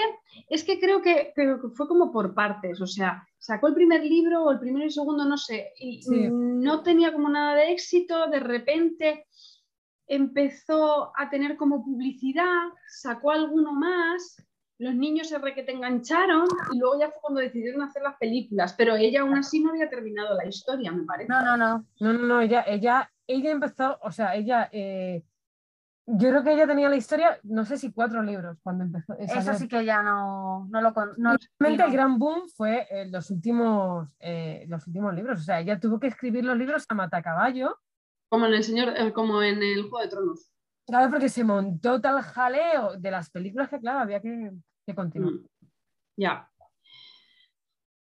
es 0.50 0.64
que 0.64 0.80
creo 0.80 1.02
que, 1.02 1.34
fue 1.76 1.88
como 1.88 2.12
por 2.12 2.34
partes, 2.34 2.82
o 2.82 2.88
sea, 2.88 3.28
sacó 3.38 3.68
el 3.68 3.76
primer 3.76 4.02
libro 4.04 4.44
o 4.44 4.52
el 4.52 4.60
primero 4.60 4.84
y 4.84 4.88
el 4.88 4.94
segundo, 4.94 5.26
no 5.26 5.38
sé, 5.38 5.74
y 5.78 6.02
Sí. 6.02 6.30
no 6.32 6.82
tenía 6.82 7.14
como 7.14 7.30
nada 7.30 7.54
de 7.56 7.72
éxito, 7.72 8.28
de 8.28 8.40
repente 8.40 9.28
empezó 10.12 11.12
a 11.18 11.30
tener 11.30 11.56
como 11.56 11.84
publicidad, 11.86 12.68
sacó 12.88 13.32
alguno 13.32 13.72
más, 13.72 14.46
los 14.78 14.94
niños 14.94 15.30
se 15.30 15.38
re 15.38 15.54
que 15.54 15.64
te 15.64 15.72
engancharon 15.72 16.48
y 16.74 16.80
luego 16.80 17.00
ya 17.00 17.08
fue 17.12 17.22
cuando 17.22 17.40
decidieron 17.40 17.82
hacer 17.82 18.02
las 18.04 18.18
películas, 18.18 18.74
pero 18.78 18.96
ella 18.96 19.22
aún 19.22 19.38
así 19.38 19.64
no 19.64 19.70
había 19.70 19.90
terminado 19.90 20.36
la 20.36 20.46
historia, 20.46 20.92
me 20.92 21.04
parece. 21.06 21.30
no, 21.30 21.42
no, 21.44 21.56
no. 21.56 21.86
no, 22.02 22.14
no, 22.14 22.20
no, 22.28 22.42
ella, 22.42 22.64
ella, 22.68 23.10
ella 23.26 23.52
empezó, 23.52 23.98
o 24.02 24.12
sea, 24.12 24.36
ella, 24.36 24.68
eh, 24.74 25.24
yo 26.08 26.30
creo 26.30 26.44
que 26.44 26.54
ella 26.54 26.68
tenía 26.68 26.90
la 26.90 26.98
historia, 26.98 27.40
no 27.44 27.64
sé 27.64 27.78
si 27.78 27.94
cuatro 27.94 28.22
libros 28.22 28.58
cuando 28.64 28.84
empezó. 28.84 29.14
eh, 29.14 29.28
Eso 29.30 29.54
sí 29.54 29.70
que 29.70 29.86
ya 29.86 30.04
no, 30.04 30.68
no 30.70 30.82
lo... 30.82 30.94
con- 30.94 31.14
no 31.18 31.34
lo 31.34 31.38
Realmente 31.58 31.86
el 31.86 31.92
gran 31.94 32.20
boom 32.20 32.50
fue 32.50 32.86
en 32.90 33.14
los 33.14 33.30
últimos, 33.32 34.10
eh, 34.20 34.66
los 34.68 34.86
últimos 34.88 35.14
libros. 35.14 35.40
O 35.40 35.44
sea, 35.44 35.62
ella 35.62 35.80
tuvo 35.80 36.00
que 36.02 36.08
escribir 36.08 36.44
los 36.44 36.58
libros 36.58 36.86
a 36.90 36.96
matacaballo, 36.96 37.78
Como 38.32 38.46
en 38.46 38.54
el 38.54 38.64
señor, 38.64 38.94
eh, 38.98 39.12
como 39.12 39.44
en 39.44 39.62
el 39.62 39.82
Juego 39.84 40.00
de 40.00 40.08
Tronos. 40.08 40.50
claro, 40.88 41.12
porque 41.12 41.28
se 41.28 41.44
montó 41.44 42.00
tal 42.00 42.22
jaleo 42.22 42.98
de 42.98 43.12
las 43.12 43.30
películas 43.30 43.70
que, 43.70 43.80
claro, 43.80 44.00
había 44.00 44.22
que, 44.22 44.52
que 44.88 44.96
continuar. 44.96 45.34
Mm. 45.34 45.46
Ya. 46.18 46.50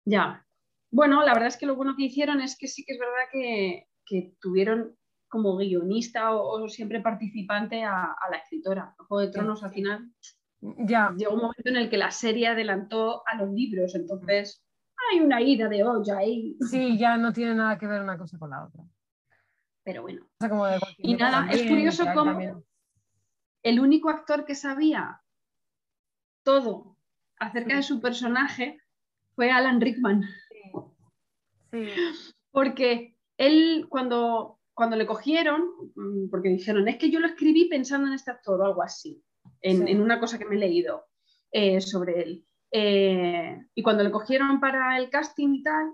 Ya. 0.06 0.46
Bueno, 0.90 1.22
la 1.22 1.34
verdad 1.34 1.48
es 1.48 1.56
que 1.58 1.66
lo 1.66 1.76
bueno 1.76 1.94
que 1.96 2.04
hicieron 2.04 2.40
es 2.40 2.56
que 2.58 2.68
sí 2.68 2.84
que 2.86 2.94
es 2.94 2.98
verdad 2.98 3.28
que, 3.32 3.88
que 4.06 4.34
tuvieron 4.40 4.96
como 5.28 5.56
guionista 5.56 6.34
o, 6.34 6.62
o 6.64 6.68
siempre 6.68 7.00
participante 7.00 7.82
a, 7.84 8.04
a 8.04 8.30
la 8.30 8.38
escritora. 8.38 8.94
El 8.98 9.06
Juego 9.06 9.20
de 9.26 9.32
Tronos 9.32 9.62
al 9.62 9.72
final 9.72 10.10
Ya, 10.60 11.12
llegó 11.16 11.34
un 11.34 11.40
momento 11.42 11.68
en 11.68 11.76
el 11.76 11.90
que 11.90 11.98
la 11.98 12.10
serie 12.10 12.48
adelantó 12.48 13.22
a 13.26 13.36
los 13.36 13.50
libros, 13.52 13.94
entonces 13.94 14.64
hay 15.10 15.20
una 15.20 15.42
ida 15.42 15.68
de 15.68 15.84
olla 15.84 16.16
ahí. 16.18 16.56
sí, 16.70 16.96
ya 16.96 17.16
no 17.18 17.32
tiene 17.32 17.54
nada 17.54 17.76
que 17.76 17.86
ver 17.86 18.00
una 18.00 18.16
cosa 18.16 18.38
con 18.38 18.50
la 18.50 18.64
otra. 18.64 18.82
Pero 19.84 20.02
bueno, 20.02 20.26
como 20.40 20.66
de 20.66 20.78
Y 20.98 21.14
nada, 21.14 21.46
es 21.50 21.62
curioso 21.68 22.04
cómo- 22.14 22.24
también- 22.32 22.64
el 23.62 23.80
único 23.80 24.08
actor 24.10 24.44
que 24.44 24.54
sabía 24.54 25.20
todo 26.42 26.96
acerca 27.38 27.76
de 27.76 27.82
su 27.82 28.00
personaje 28.00 28.80
fue 29.34 29.50
Alan 29.50 29.80
Rickman. 29.80 30.22
Sí. 31.70 31.88
Porque 32.50 33.16
él, 33.36 33.86
cuando, 33.88 34.60
cuando 34.74 34.96
le 34.96 35.06
cogieron, 35.06 35.64
mm, 35.94 36.30
porque 36.30 36.48
dijeron, 36.50 36.86
es 36.88 36.96
que 36.98 37.10
yo 37.10 37.20
lo 37.20 37.26
escribí 37.26 37.68
pensando 37.68 38.06
en 38.06 38.14
este 38.14 38.30
actor 38.30 38.60
o 38.60 38.64
algo 38.64 38.82
así, 38.82 39.22
en, 39.60 39.84
Sí. 39.86 39.92
en 39.92 40.00
una 40.00 40.20
cosa 40.20 40.38
que 40.38 40.44
me 40.44 40.56
he 40.56 40.58
leído 40.58 41.06
eh, 41.56 41.80
sobre 41.80 42.20
él. 42.22 42.46
Eh, 42.72 43.64
y 43.74 43.82
cuando 43.82 44.02
le 44.02 44.10
cogieron 44.10 44.58
para 44.60 44.98
el 44.98 45.08
casting 45.10 45.54
y 45.54 45.62
tal, 45.62 45.92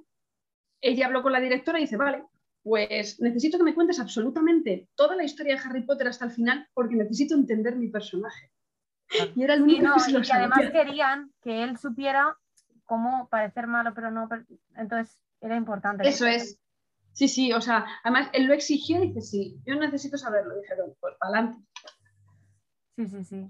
ella 0.81 1.07
habló 1.07 1.23
con 1.23 1.33
la 1.33 1.41
directora 1.41 1.79
y 1.79 1.83
dice, 1.83 1.97
vale, 1.99 2.25
pues 2.63 3.21
necesito 3.21 3.59
que 3.59 3.65
me 3.65 3.75
cuentes 3.75 4.01
absolutamente 4.01 4.89
toda 4.95 5.17
la 5.17 5.25
historia 5.25 5.55
de 5.55 5.63
Harry 5.63 5.83
Potter 5.83 6.09
hasta 6.09 6.27
el 6.27 6.31
final 6.31 6.69
porque 6.75 6.97
necesito 6.97 7.35
entender 7.35 7.77
mi 7.77 7.89
personaje. 7.89 8.51
Y 9.35 9.43
era 9.43 9.55
el 9.55 9.63
único 9.63 9.83
no, 9.83 9.95
que 9.95 10.01
se 10.01 10.13
lo 10.13 10.21
y 10.21 10.23
que 10.23 10.33
además 10.33 10.59
sabía. 10.59 10.73
querían 10.73 11.33
que 11.43 11.65
él 11.65 11.79
supiera 11.79 12.37
cómo 12.85 13.29
parecer 13.29 13.67
malo, 13.67 13.93
pero 13.95 14.11
no. 14.11 14.29
Entonces 14.77 15.23
era 15.41 15.57
importante. 15.57 16.09
Eso 16.09 16.27
es. 16.27 16.61
Sí, 17.13 17.27
sí, 17.27 17.53
o 17.53 17.61
sea, 17.61 17.87
además 18.05 18.29
él 18.33 18.47
lo 18.47 18.55
exigió 18.55 19.03
y 19.03 19.09
dice, 19.09 19.21
sí, 19.21 19.61
yo 19.67 19.75
necesito 19.75 20.17
saberlo. 20.17 20.57
Dijeron, 20.61 20.95
pues 21.01 21.15
para 21.19 21.39
adelante. 21.39 21.67
Sí, 22.97 23.07
sí, 23.07 23.25
sí. 23.25 23.47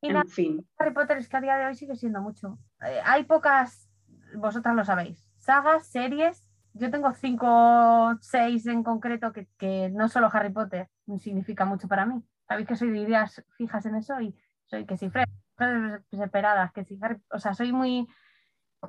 Y 0.00 0.08
nada, 0.08 0.22
En 0.22 0.28
fin. 0.28 0.68
Harry 0.78 0.92
Potter 0.92 1.16
es 1.16 1.28
que 1.28 1.36
a 1.36 1.40
día 1.40 1.56
de 1.56 1.66
hoy 1.66 1.74
sigue 1.74 1.96
siendo 1.96 2.20
mucho. 2.20 2.58
Eh, 2.86 3.00
hay 3.04 3.24
pocas, 3.24 3.88
vosotras 4.34 4.76
lo 4.76 4.84
sabéis, 4.84 5.26
sagas, 5.38 5.88
series. 5.88 6.43
Yo 6.74 6.90
tengo 6.90 7.12
cinco, 7.14 8.18
seis 8.20 8.66
en 8.66 8.82
concreto 8.82 9.32
que, 9.32 9.48
que 9.56 9.90
no 9.90 10.08
solo 10.08 10.28
Harry 10.32 10.52
Potter 10.52 10.88
significa 11.18 11.64
mucho 11.64 11.88
para 11.88 12.04
mí. 12.04 12.22
Sabéis 12.48 12.68
que 12.68 12.76
soy 12.76 12.90
de 12.90 12.98
ideas 12.98 13.44
fijas 13.56 13.86
en 13.86 13.94
eso 13.94 14.20
y 14.20 14.36
soy 14.66 14.84
que 14.84 14.96
si 14.96 15.08
Fred, 15.08 15.28
Fred 15.56 16.02
separadas, 16.10 16.72
que 16.72 16.84
si 16.84 16.98
Harry, 17.00 17.22
o 17.30 17.38
sea, 17.38 17.54
soy 17.54 17.72
muy... 17.72 18.08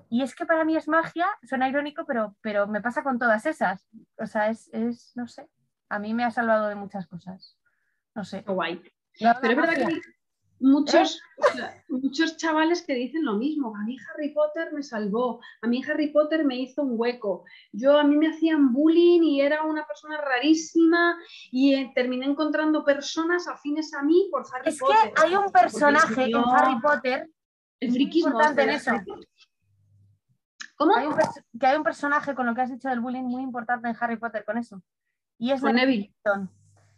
Y 0.10 0.24
es 0.24 0.36
que 0.36 0.46
para 0.46 0.66
mí 0.66 0.76
es 0.76 0.88
magia, 0.88 1.28
suena 1.44 1.70
irónico, 1.70 2.06
pero, 2.06 2.36
pero 2.42 2.68
me 2.68 2.82
pasa 2.82 3.04
con 3.04 3.18
todas 3.18 3.46
esas. 3.46 3.88
O 4.18 4.26
sea, 4.26 4.50
es, 4.50 4.68
es, 4.74 5.14
no 5.16 5.28
sé, 5.28 5.48
a 5.88 6.00
mí 6.00 6.14
me 6.14 6.26
ha 6.26 6.32
salvado 6.32 6.68
de 6.68 6.76
muchas 6.76 7.08
cosas. 7.08 7.58
No 8.14 8.24
sé. 8.26 8.42
Guay. 8.42 8.82
Pero 9.20 9.52
es 9.52 9.56
verdad 9.56 9.74
que 9.76 10.02
muchos, 10.60 11.22
muchos 11.90 12.38
chavales 12.38 12.82
que 12.84 12.94
dicen 12.94 13.26
lo 13.26 13.34
mismo. 13.36 13.76
A 13.76 13.82
mí 13.84 13.98
Harry 14.10 14.34
Potter 14.34 14.72
me 14.74 14.84
salvó, 14.84 15.40
a 15.62 15.68
mí 15.68 15.84
Harry 15.88 16.12
Potter 16.12 16.46
me 16.46 16.58
hizo 16.58 16.82
un 16.84 16.94
hueco. 17.00 17.44
Yo 17.72 17.98
a 18.00 18.04
mí 18.04 18.16
me 18.18 18.30
hacían 18.30 18.74
bullying 18.74 19.22
y 19.24 19.42
era 19.42 19.64
una 19.64 19.86
persona 19.86 20.18
rarísima 20.20 21.18
y 21.52 21.74
eh, 21.76 21.92
terminé 21.94 22.26
encontrando 22.26 22.84
personas 22.84 23.48
afines 23.48 23.94
a 23.94 24.02
mí 24.04 24.28
por 24.32 24.46
Harry 24.54 24.70
Es 24.70 24.80
que 24.80 24.86
Potter. 24.86 25.14
hay 25.24 25.36
un 25.36 25.52
personaje 25.52 26.24
en 26.26 26.36
Harry 26.38 26.80
Potter 26.82 27.30
el 27.80 27.92
friquismo 27.92 28.30
importante 28.30 28.62
en 28.64 28.68
de 28.70 28.76
eso. 28.76 28.92
Potter. 28.92 29.28
¿Cómo? 30.78 30.96
Hay 30.96 31.06
un 31.08 31.14
pers- 31.14 31.44
que 31.60 31.66
hay 31.68 31.78
un 31.78 31.84
personaje 31.84 32.36
con 32.36 32.46
lo 32.46 32.54
que 32.56 32.62
has 32.62 32.70
dicho 32.72 32.90
del 32.90 33.00
bullying 33.00 33.24
muy 33.24 33.42
importante 33.44 33.88
en 33.88 33.96
Harry 34.00 34.18
Potter 34.18 34.44
con 34.46 34.58
eso. 34.58 34.82
Y 35.38 35.52
es 35.52 35.62
Neville 35.62 35.86
Neville. 35.86 36.14
Longbottom. 36.26 36.56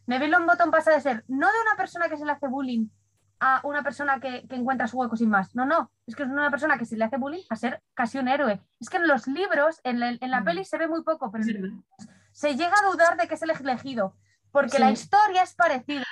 Neville 0.07 0.31
Longbottom 0.31 0.71
pasa 0.71 0.91
de 0.93 1.01
ser 1.01 1.25
no 1.27 1.47
de 1.47 1.61
una 1.61 1.75
persona 1.75 2.07
que 2.09 2.17
se 2.17 2.25
le 2.25 2.31
hace 2.31 2.47
bullying 2.47 2.87
a 3.39 3.61
una 3.63 3.83
persona 3.83 4.19
que, 4.19 4.47
que 4.47 4.55
encuentra 4.55 4.87
su 4.87 4.97
hueco 4.97 5.15
sin 5.15 5.29
más. 5.29 5.53
No, 5.55 5.65
no. 5.65 5.91
Es 6.07 6.15
que 6.15 6.23
es 6.23 6.29
una 6.29 6.49
persona 6.49 6.77
que 6.77 6.85
se 6.85 6.97
le 6.97 7.03
hace 7.05 7.17
bullying 7.17 7.43
a 7.49 7.55
ser 7.55 7.81
casi 7.93 8.17
un 8.17 8.27
héroe. 8.27 8.61
Es 8.79 8.89
que 8.89 8.97
en 8.97 9.07
los 9.07 9.27
libros, 9.27 9.79
en 9.83 9.99
la, 9.99 10.09
en 10.09 10.31
la 10.31 10.41
Mm. 10.41 10.45
peli 10.45 10.65
se 10.65 10.77
ve 10.77 10.87
muy 10.87 11.03
poco, 11.03 11.31
pero 11.31 11.43
Es 11.43 11.55
se 12.31 12.55
llega 12.55 12.73
a 12.83 12.89
dudar 12.91 13.17
de 13.17 13.27
que 13.27 13.35
es 13.35 13.41
el 13.41 13.49
elegido. 13.51 14.15
Porque 14.51 14.77
Sí. 14.77 14.79
la 14.79 14.91
historia 14.91 15.43
es 15.43 15.53
parecida. 15.55 16.03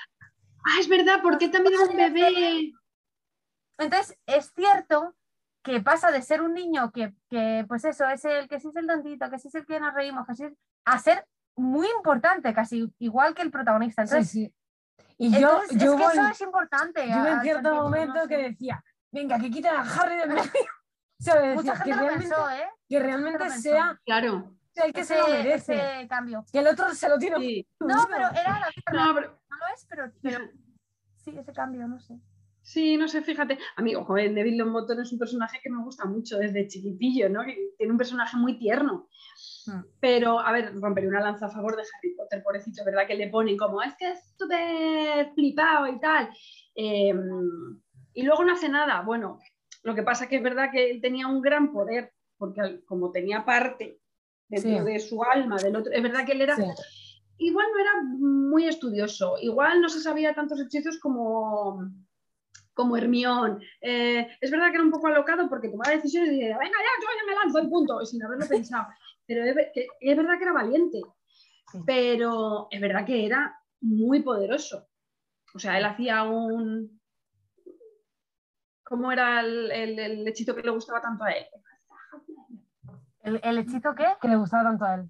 Ah, 0.65 0.79
es 0.79 0.87
verdad, 0.89 1.19
porque 1.23 1.47
también 1.49 1.75
era 1.75 1.83
un 1.91 1.95
bebé. 1.97 2.73
Entonces, 3.77 4.17
es 4.25 4.51
cierto 4.55 5.15
que 5.63 5.81
pasa 5.81 6.11
de 6.11 6.21
ser 6.21 6.41
un 6.41 6.53
niño 6.53 6.91
que, 6.91 7.13
que, 7.29 7.65
pues 7.67 7.85
eso, 7.85 8.07
es 8.07 8.23
el 8.25 8.47
que 8.47 8.59
sí 8.59 8.67
es 8.69 8.75
el 8.75 8.87
tontito, 8.87 9.29
que 9.29 9.39
sí 9.39 9.47
es 9.47 9.55
el 9.55 9.65
que 9.65 9.79
nos 9.79 9.93
reímos, 9.93 10.27
que 10.27 10.35
sí 10.35 10.43
es- 10.43 10.53
a 10.85 10.99
ser 10.99 11.25
muy 11.55 11.87
importante, 11.97 12.53
casi 12.53 12.93
igual 12.99 13.33
que 13.33 13.41
el 13.41 13.49
protagonista. 13.51 14.05
Sí, 14.05 14.11
Entonces, 14.13 14.31
sí. 14.31 14.53
Y 15.17 15.31
yo, 15.31 15.37
entonces, 15.61 15.77
yo 15.77 15.93
es 15.93 15.97
que 15.97 16.03
voy, 16.03 16.13
eso 16.13 16.27
es 16.27 16.41
importante. 16.41 17.07
yo 17.07 17.25
en 17.27 17.41
cierto 17.41 17.61
sentido, 17.69 17.83
momento 17.83 18.13
no 18.15 18.21
sé. 18.23 18.27
que 18.27 18.37
decía, 18.37 18.83
venga, 19.11 19.39
que 19.39 19.49
quiten 19.49 19.73
a 19.75 19.81
Harry 19.81 20.17
del 20.17 20.29
medio. 20.29 20.41
¿Sabes? 21.19 21.55
Mucha 21.55 21.71
Decía, 21.73 21.83
que 21.85 21.93
gente 21.93 21.95
lo 21.95 22.07
realmente, 22.09 22.35
pensó, 22.35 22.49
¿eh? 22.51 22.69
que 22.89 22.99
realmente 22.99 23.39
lo 23.39 23.45
pensó. 23.45 23.61
sea 23.61 23.99
Claro. 24.05 24.51
el 24.75 24.93
que 24.93 25.03
se 25.05 25.17
lo 25.17 25.27
merece. 25.29 25.73
ese 25.99 26.07
cambio. 26.09 26.45
Que 26.51 26.59
el 26.59 26.67
otro 26.67 26.93
se 26.93 27.07
lo 27.09 27.17
tiene. 27.17 27.37
Sí. 27.37 27.67
No, 27.79 28.05
pero 28.09 28.27
era 28.31 28.59
la 28.59 28.67
No, 29.05 29.15
pero- 29.15 29.39
no 29.49 29.57
lo 29.57 29.67
es, 29.73 29.85
pero, 29.89 30.11
pero 30.21 30.39
sí, 31.17 31.37
ese 31.37 31.53
cambio, 31.53 31.87
no 31.87 31.99
sé. 31.99 32.19
Sí, 32.65 32.97
no 32.97 33.07
sé, 33.07 33.21
fíjate. 33.21 33.59
Amigo, 33.75 34.03
joven, 34.05 34.33
Neville 34.33 34.57
Longbottom 34.57 34.99
es 34.99 35.13
un 35.13 35.19
personaje 35.19 35.59
que 35.61 35.69
me 35.69 35.83
gusta 35.83 36.05
mucho 36.05 36.39
desde 36.39 36.67
chiquitillo, 36.67 37.29
¿no? 37.29 37.43
Que 37.43 37.55
tiene 37.77 37.91
un 37.91 37.97
personaje 37.99 38.35
muy 38.37 38.57
tierno. 38.57 39.07
Hmm. 39.67 39.81
Pero, 39.99 40.39
a 40.39 40.51
ver, 40.51 40.73
romperé 40.81 41.07
una 41.07 41.21
lanza 41.21 41.45
a 41.45 41.51
favor 41.51 41.75
de 41.75 41.83
Harry 41.83 42.15
Potter, 42.15 42.41
pobrecito, 42.43 42.83
¿verdad? 42.83 43.05
Que 43.05 43.13
le 43.13 43.29
ponen 43.29 43.55
como, 43.55 43.83
es 43.83 43.93
que 43.99 44.09
es 44.13 44.33
súper 44.35 45.31
flipado 45.35 45.85
y 45.87 45.99
tal. 45.99 46.29
Eh, 46.75 47.13
y 48.15 48.23
luego 48.23 48.43
no 48.43 48.53
hace 48.53 48.67
nada. 48.67 49.01
Bueno, 49.03 49.37
lo 49.83 49.93
que 49.93 50.01
pasa 50.01 50.27
que 50.27 50.37
es 50.37 50.43
verdad 50.43 50.71
que 50.71 50.89
él 50.89 51.01
tenía 51.01 51.27
un 51.27 51.43
gran 51.43 51.71
poder, 51.71 52.13
porque 52.35 52.81
como 52.87 53.11
tenía 53.11 53.45
parte 53.45 53.99
dentro 54.49 54.79
Sí. 54.79 54.91
de 54.91 54.99
su 54.99 55.23
alma, 55.23 55.57
del 55.57 55.75
otro, 55.75 55.93
es 55.93 56.01
verdad 56.01 56.25
que 56.25 56.31
él 56.31 56.41
era 56.41 56.55
Sí. 56.55 56.63
igual 57.37 57.67
no 57.71 57.79
era 57.79 57.91
muy 58.17 58.65
estudioso, 58.67 59.35
igual 59.39 59.81
no 59.81 59.89
se 59.89 59.99
sabía 59.99 60.33
tantos 60.33 60.59
hechizos 60.59 60.99
como, 60.99 61.79
como 62.75 62.95
Hermión. 62.97 63.59
Eh, 63.81 64.27
es 64.39 64.51
verdad 64.51 64.67
que 64.69 64.75
era 64.75 64.83
un 64.83 64.91
poco 64.91 65.07
alocado 65.07 65.49
porque 65.49 65.69
tomaba 65.69 65.91
decisiones 65.91 66.29
y 66.31 66.39
decía, 66.41 66.57
venga 66.59 66.77
ya, 66.77 67.01
yo 67.01 67.07
ya 67.19 67.25
me 67.25 67.35
lanzo 67.43 67.59
el 67.59 67.69
punto, 67.69 68.01
y 68.01 68.05
sin 68.05 68.23
haberlo 68.23 68.45
pensado. 68.47 68.85
Pero 69.25 69.43
es, 69.43 69.55
ver- 69.55 69.71
que- 69.73 69.87
es 69.99 70.15
verdad 70.17 70.37
que 70.37 70.43
era 70.43 70.53
valiente, 70.53 71.01
pero 71.85 72.67
es 72.69 72.79
verdad 72.79 73.05
que 73.05 73.25
era 73.25 73.59
muy 73.81 74.21
poderoso. 74.21 74.87
O 75.55 75.59
sea, 75.59 75.77
él 75.79 75.85
hacía 75.85 76.23
un... 76.23 77.01
¿Cómo 78.83 79.11
era 79.11 79.39
el, 79.39 79.71
el- 79.71 79.97
el 79.99 80.27
hechizo 80.27 80.53
que 80.55 80.61
le 80.61 80.69
gustaba 80.69 81.01
tanto 81.01 81.23
a 81.23 81.31
él? 81.31 81.45
¿El, 83.23 83.39
el 83.43 83.57
hechizo 83.57 83.95
qué? 83.95 84.05
Que 84.21 84.27
le 84.27 84.35
gustaba 84.35 84.63
tanto 84.63 84.85
a 84.85 84.95
él. 84.95 85.09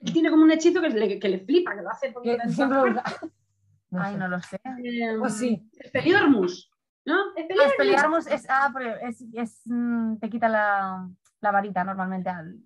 Él 0.00 0.12
tiene 0.12 0.30
como 0.30 0.42
un 0.42 0.50
hechizo 0.50 0.80
que 0.80 0.88
le, 0.88 1.20
que 1.20 1.28
le 1.28 1.38
flipa, 1.40 1.76
que 1.76 1.82
lo 1.82 1.90
hace 1.90 2.10
por 2.10 2.22
Que 2.22 2.38
siempre 2.48 2.78
lo 2.78 2.84
usa. 2.90 3.04
No 3.90 4.02
Ay, 4.02 4.12
sé. 4.12 4.18
no 4.18 4.28
lo 4.28 4.40
sé. 4.40 4.60
Eh, 4.84 5.16
Pues 5.18 5.36
sí. 5.36 5.70
Expelliarmus, 5.80 6.70
¿no? 7.06 7.14
No, 7.16 7.30
Expelliarmus. 7.36 7.66
Expelliarmus 7.72 8.26
es, 8.28 8.46
ah, 8.48 8.70
pero 8.72 8.96
es, 8.96 9.24
es, 9.32 9.62
mm, 9.66 10.16
te 10.18 10.30
quita 10.30 10.48
la, 10.48 11.08
la 11.40 11.50
varita 11.50 11.82
normalmente 11.84 12.28
al. 12.30 12.56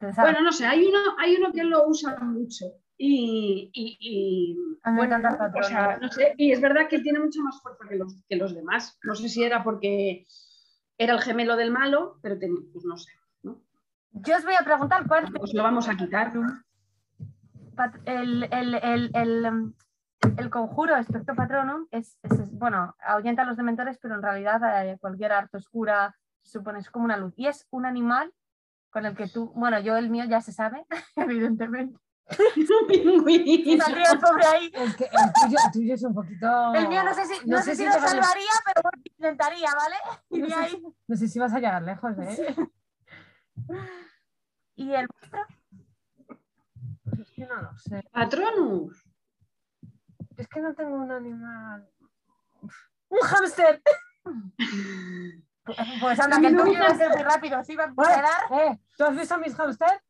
Bueno, 0.00 0.40
no 0.42 0.52
sé, 0.52 0.64
hay 0.64 0.86
uno, 0.86 0.98
hay 1.18 1.34
uno 1.36 1.52
que 1.52 1.64
lo 1.64 1.88
usa 1.88 2.16
mucho. 2.20 2.66
Y, 2.96 3.70
y- 3.72 3.96
y, 4.00 4.56
bueno, 4.92 5.16
o 5.56 5.62
sea, 5.62 5.96
¿no? 5.96 6.06
no 6.06 6.12
sé, 6.12 6.34
y 6.36 6.50
es 6.52 6.60
verdad 6.60 6.88
que 6.88 6.96
él 6.96 7.02
tiene 7.02 7.20
mucha 7.20 7.40
más 7.42 7.60
fuerza 7.62 7.84
que 7.88 7.96
los, 7.96 8.16
que 8.28 8.36
los 8.36 8.54
demás. 8.54 8.98
No 9.04 9.14
sé 9.14 9.28
si 9.28 9.42
era 9.44 9.62
porque 9.64 10.24
era 10.98 11.14
el 11.14 11.20
gemelo 11.20 11.56
del 11.56 11.70
malo, 11.72 12.18
pero 12.22 12.36
pues 12.72 12.84
no 12.84 12.96
sé, 12.96 13.10
¿no? 13.42 13.60
Yo 14.12 14.36
os 14.36 14.44
voy 14.44 14.54
a 14.54 14.64
preguntar 14.64 15.06
cuál 15.06 15.24
es 15.24 15.30
Pues 15.36 15.54
lo 15.54 15.62
vamos 15.62 15.88
a 15.88 15.96
quitar. 15.96 16.32
pat- 17.76 18.00
el, 18.04 18.48
el, 18.52 18.74
el, 19.14 19.72
el, 20.36 20.50
conjuro 20.50 20.96
Espectro 20.96 21.34
Patronum 21.34 21.86
es, 21.90 22.18
es- 22.22 22.38
es- 22.38 22.52
bueno, 22.52 22.94
ahuyenta 23.00 23.42
a 23.42 23.44
los 23.46 23.56
dementores, 23.56 23.98
pero 24.00 24.14
en 24.14 24.22
realidad 24.22 24.86
eh, 24.86 24.98
cualquier 25.00 25.32
arte 25.32 25.56
oscura 25.58 26.14
se 26.42 26.58
supone 26.58 26.78
es 26.80 26.90
como 26.90 27.04
una 27.04 27.16
luz. 27.16 27.34
Y 27.36 27.46
es 27.46 27.66
un 27.70 27.86
animal 27.86 28.32
con 28.90 29.04
el 29.06 29.14
que 29.16 29.28
tú, 29.28 29.52
bueno, 29.54 29.78
yo 29.80 29.96
el 29.96 30.10
mío 30.10 30.24
ya 30.24 30.40
se 30.40 30.52
sabe, 30.52 30.86
evidentemente. 31.16 31.98
Un 32.56 32.86
pingüino. 32.86 33.82
Saldría 33.84 34.12
el 34.12 34.18
pobre 34.18 34.46
ahí. 34.46 34.70
Es 34.74 34.96
que 34.96 35.04
el 35.04 35.32
tuyo, 35.42 35.56
el 35.64 35.72
tuyo 35.72 35.94
es 35.94 36.02
un 36.04 36.14
poquito. 36.14 36.74
El 36.74 36.88
mío 36.88 37.02
no 37.02 37.14
sé 37.14 37.24
si, 37.24 37.46
no 37.46 37.56
no 37.56 37.62
sé 37.62 37.74
sé 37.74 37.76
si 37.76 37.82
si 37.82 37.86
lo 37.86 38.06
salvaría, 38.06 38.50
pero 38.66 38.82
bueno, 38.82 39.02
intentaría, 39.16 39.68
¿vale? 39.74 39.96
No 40.30 40.46
sé, 40.48 40.54
ahí. 40.54 40.82
no 41.06 41.16
sé 41.16 41.28
si 41.28 41.38
vas 41.38 41.52
a 41.54 41.56
llegar 41.58 41.82
lejos, 41.82 42.18
¿eh? 42.18 42.54
Y 44.76 44.92
el 44.92 45.06
vuestro, 45.08 45.40
Es 47.18 47.30
que 47.32 47.46
no 47.46 47.62
lo 47.62 47.76
sé. 47.78 48.02
Patronus. 48.12 49.07
Es 50.38 50.48
que 50.48 50.60
no 50.60 50.74
tengo 50.74 50.96
un 50.96 51.10
animal. 51.12 51.86
¡Un 53.10 53.18
hámster! 53.20 53.82
pues 56.00 56.20
anda, 56.20 56.40
que 56.40 56.46
a 56.46 56.50
gusta- 56.50 56.94
ser 56.96 57.10
muy 57.10 57.22
rápido, 57.22 57.62
sí, 57.64 57.76
va 57.76 57.84
a 57.84 57.92
quedar. 57.94 58.24
eh, 58.62 58.78
¿Tú 58.96 59.04
has 59.04 59.16
visto 59.16 59.34
a 59.34 59.38
mis 59.38 59.54
hámsters? 59.54 60.00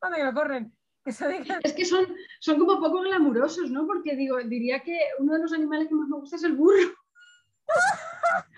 ¿Dónde 0.00 0.18
que 0.18 0.24
me 0.24 0.32
corren? 0.34 0.76
Que 1.04 1.12
se 1.12 1.28
digan. 1.28 1.60
Es 1.62 1.72
que 1.74 1.84
son, 1.84 2.06
son 2.40 2.58
como 2.58 2.80
poco 2.80 3.00
glamurosos, 3.00 3.70
¿no? 3.70 3.86
Porque 3.86 4.16
digo, 4.16 4.38
diría 4.38 4.80
que 4.80 4.98
uno 5.18 5.34
de 5.34 5.40
los 5.40 5.52
animales 5.52 5.88
que 5.88 5.94
más 5.94 6.08
me 6.08 6.16
gusta 6.16 6.36
es 6.36 6.44
el 6.44 6.54
burro. 6.56 6.78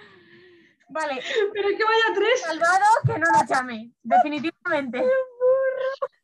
Vale, 0.88 1.20
Pero 1.52 1.68
es 1.68 1.76
que 1.76 1.84
vaya 1.84 2.14
tres. 2.14 2.40
salvado 2.42 2.84
que 3.04 3.18
no 3.18 3.26
nos 3.32 3.48
llame, 3.48 3.92
definitivamente. 4.04 5.04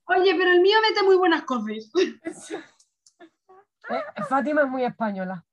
Oye, 0.04 0.34
pero 0.36 0.50
el 0.52 0.60
mío 0.60 0.78
mete 0.88 1.02
muy 1.02 1.16
buenas 1.16 1.42
cosas. 1.42 1.90
Eh, 3.96 4.22
Fátima 4.28 4.62
es 4.62 4.68
muy 4.68 4.84
española. 4.84 5.44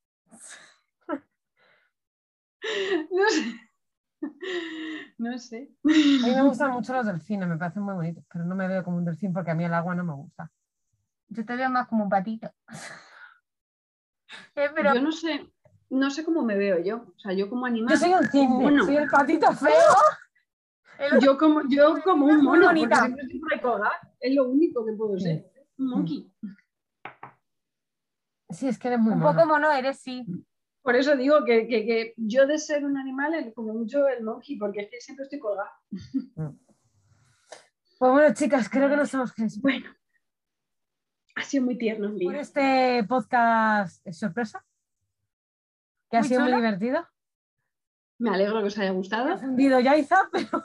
No 3.11 3.29
sé. 3.29 3.69
No 5.17 5.37
sé. 5.37 5.71
A 5.83 5.87
mí 6.27 6.35
me 6.35 6.41
gustan 6.43 6.71
mucho 6.71 6.93
los 6.93 7.05
delfines, 7.05 7.47
me 7.47 7.57
parecen 7.57 7.83
muy 7.83 7.93
bonitos, 7.93 8.23
pero 8.31 8.45
no 8.45 8.55
me 8.55 8.67
veo 8.67 8.83
como 8.83 8.97
un 8.97 9.05
delfín 9.05 9.33
porque 9.33 9.51
a 9.51 9.55
mí 9.55 9.63
el 9.63 9.73
agua 9.73 9.95
no 9.95 10.03
me 10.03 10.13
gusta. 10.13 10.51
Yo 11.29 11.45
te 11.45 11.55
veo 11.55 11.69
más 11.69 11.87
como 11.87 12.03
un 12.03 12.09
patito. 12.09 12.51
Eh, 14.55 14.69
pero 14.75 14.93
Yo 14.93 15.01
no 15.01 15.11
sé, 15.11 15.49
no 15.89 16.11
sé 16.11 16.23
cómo 16.23 16.43
me 16.43 16.55
veo 16.55 16.77
yo. 16.83 16.97
O 17.15 17.19
sea, 17.19 17.33
yo 17.33 17.49
como 17.49 17.65
animal. 17.65 17.91
Yo 17.91 17.97
soy 17.97 18.13
un 18.13 18.27
cisne, 18.27 18.61
Bueno. 18.61 18.85
soy 18.85 18.97
el 18.97 19.09
patito 19.09 19.51
feo. 19.53 19.71
el 20.99 21.19
Yo 21.19 21.35
como, 21.35 21.61
yo 21.67 21.99
como 22.03 22.27
un 22.27 22.43
mono. 22.43 22.67
bonita. 22.67 22.97
siempre 22.97 23.25
es 24.19 24.35
lo 24.35 24.49
único 24.49 24.85
que 24.85 24.93
puedo 24.93 25.17
ser. 25.17 25.51
Un 25.79 25.87
monkey. 25.89 26.31
Sí, 28.49 28.67
es 28.67 28.79
que 28.79 28.87
eres 28.87 28.99
muy 28.99 29.13
Un 29.13 29.19
mono. 29.19 29.31
poco 29.35 29.47
mono 29.47 29.71
eres, 29.71 29.99
sí. 29.99 30.25
Por 30.81 30.95
eso 30.95 31.15
digo 31.15 31.43
que, 31.45 31.67
que- 31.67 31.85
que 31.85 32.13
yo 32.17 32.47
de 32.47 32.57
ser 32.57 32.83
un 32.85 32.97
animal, 32.97 33.51
como 33.55 33.73
mucho 33.73 34.07
el 34.07 34.23
monkey, 34.23 34.57
porque 34.57 34.81
es 34.81 34.89
que 34.89 35.01
siempre 35.01 35.23
estoy 35.23 35.39
colgada. 35.39 35.71
Pues 37.99 38.11
bueno, 38.11 38.33
chicas, 38.33 38.69
creo 38.69 38.89
que 38.89 38.95
nos 38.95 39.11
despedir 39.11 39.51
Bueno, 39.61 39.89
ha 41.35 41.43
sido 41.43 41.65
muy 41.65 41.77
tierno, 41.77 42.11
por 42.23 42.35
este 42.35 43.03
podcast 43.07 44.07
sorpresa, 44.11 44.65
que 46.09 46.17
ha 46.17 46.23
sido 46.23 46.41
muy 46.41 46.53
divertido. 46.53 47.05
Me 48.17 48.31
alegro 48.31 48.59
que 48.61 48.67
os 48.67 48.77
haya 48.77 48.91
gustado. 48.91 49.37
fundido 49.37 49.79
Yaiza, 49.79 50.27
pero, 50.31 50.63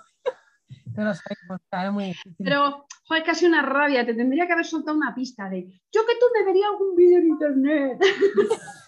sabemos 0.95 1.95
muy 1.95 2.05
difícil. 2.07 2.37
Pero, 2.45 2.87
joder, 3.07 3.23
casi 3.25 3.47
una 3.47 3.63
rabia. 3.63 4.05
Te 4.07 4.15
tendría 4.15 4.47
que 4.47 4.53
haber 4.53 4.65
soltado 4.67 4.97
una 4.97 5.15
pista 5.15 5.49
de 5.49 5.63
yo 5.93 6.01
que 6.07 6.15
tú 6.21 6.27
me 6.39 6.45
vería 6.45 6.67
algún 6.69 6.95
vídeo 6.95 7.19
en 7.19 7.29
internet. 7.29 7.99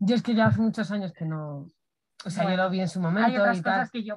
Yo 0.00 0.14
es 0.14 0.22
que 0.22 0.34
ya 0.34 0.46
hace 0.46 0.60
muchos 0.60 0.90
años 0.90 1.12
que 1.12 1.24
no. 1.26 1.66
O 2.24 2.30
sea, 2.30 2.44
Bueno, 2.44 2.56
yo 2.58 2.62
lo 2.64 2.70
vi 2.70 2.80
en 2.80 2.88
su 2.88 2.98
Hay 2.98 3.02
momento 3.04 3.40
otras 3.40 3.58
y 3.58 3.62
tal. 3.62 3.74
cosas 3.74 3.90
que 3.90 4.04
yo. 4.04 4.16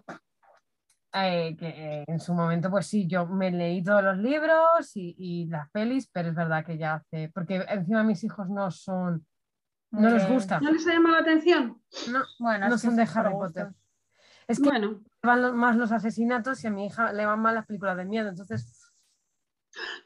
eh, 1.13 1.55
que 1.57 1.67
eh, 1.67 2.03
en 2.07 2.19
su 2.19 2.33
momento, 2.33 2.69
pues 2.69 2.87
sí, 2.87 3.07
yo 3.07 3.25
me 3.25 3.51
leí 3.51 3.83
todos 3.83 4.03
los 4.03 4.17
libros 4.17 4.95
y, 4.95 5.15
y 5.17 5.45
las 5.47 5.69
pelis, 5.71 6.07
pero 6.11 6.29
es 6.29 6.35
verdad 6.35 6.65
que 6.65 6.77
ya 6.77 6.95
hace. 6.95 7.29
Porque 7.33 7.65
encima 7.67 8.03
mis 8.03 8.23
hijos 8.23 8.47
no 8.49 8.71
son. 8.71 9.25
No 9.91 10.09
les 10.09 10.27
gusta. 10.29 10.59
¿No 10.61 10.71
les 10.71 10.85
ha 10.87 10.93
llamado 10.93 11.15
la 11.15 11.21
atención? 11.21 11.81
No, 12.11 12.23
Bueno, 12.39 12.69
no 12.69 12.77
son 12.77 12.95
de 12.95 13.07
Harry. 13.13 13.31
Potter. 13.33 13.69
Es 14.47 14.59
que 14.59 14.69
Bueno, 14.69 15.01
van 15.25 15.55
más 15.55 15.75
los 15.75 15.91
asesinatos 15.91 16.63
y 16.63 16.67
a 16.67 16.71
mi 16.71 16.85
hija 16.87 17.11
le 17.11 17.25
van 17.25 17.41
mal 17.41 17.55
las 17.55 17.65
películas 17.65 17.97
de 17.97 18.05
miedo. 18.05 18.29
Entonces, 18.29 18.91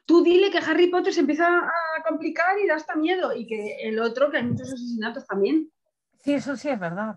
tú 0.06 0.24
dile 0.24 0.50
que 0.50 0.58
Harry 0.58 0.88
Potter 0.88 1.14
se 1.14 1.20
empieza 1.22 1.48
a 1.48 2.04
complicar 2.08 2.58
y 2.60 2.68
da 2.68 2.76
hasta 2.76 2.96
miedo. 2.96 3.36
Y 3.36 3.46
que 3.46 3.78
el 3.84 4.00
otro, 4.00 4.32
que 4.32 4.38
hay 4.38 4.44
muchos 4.44 4.74
asesinatos 4.74 5.26
también. 5.28 5.72
sí, 6.20 6.34
eso 6.34 6.56
sí 6.56 6.70
es 6.70 6.80
verdad. 6.80 7.16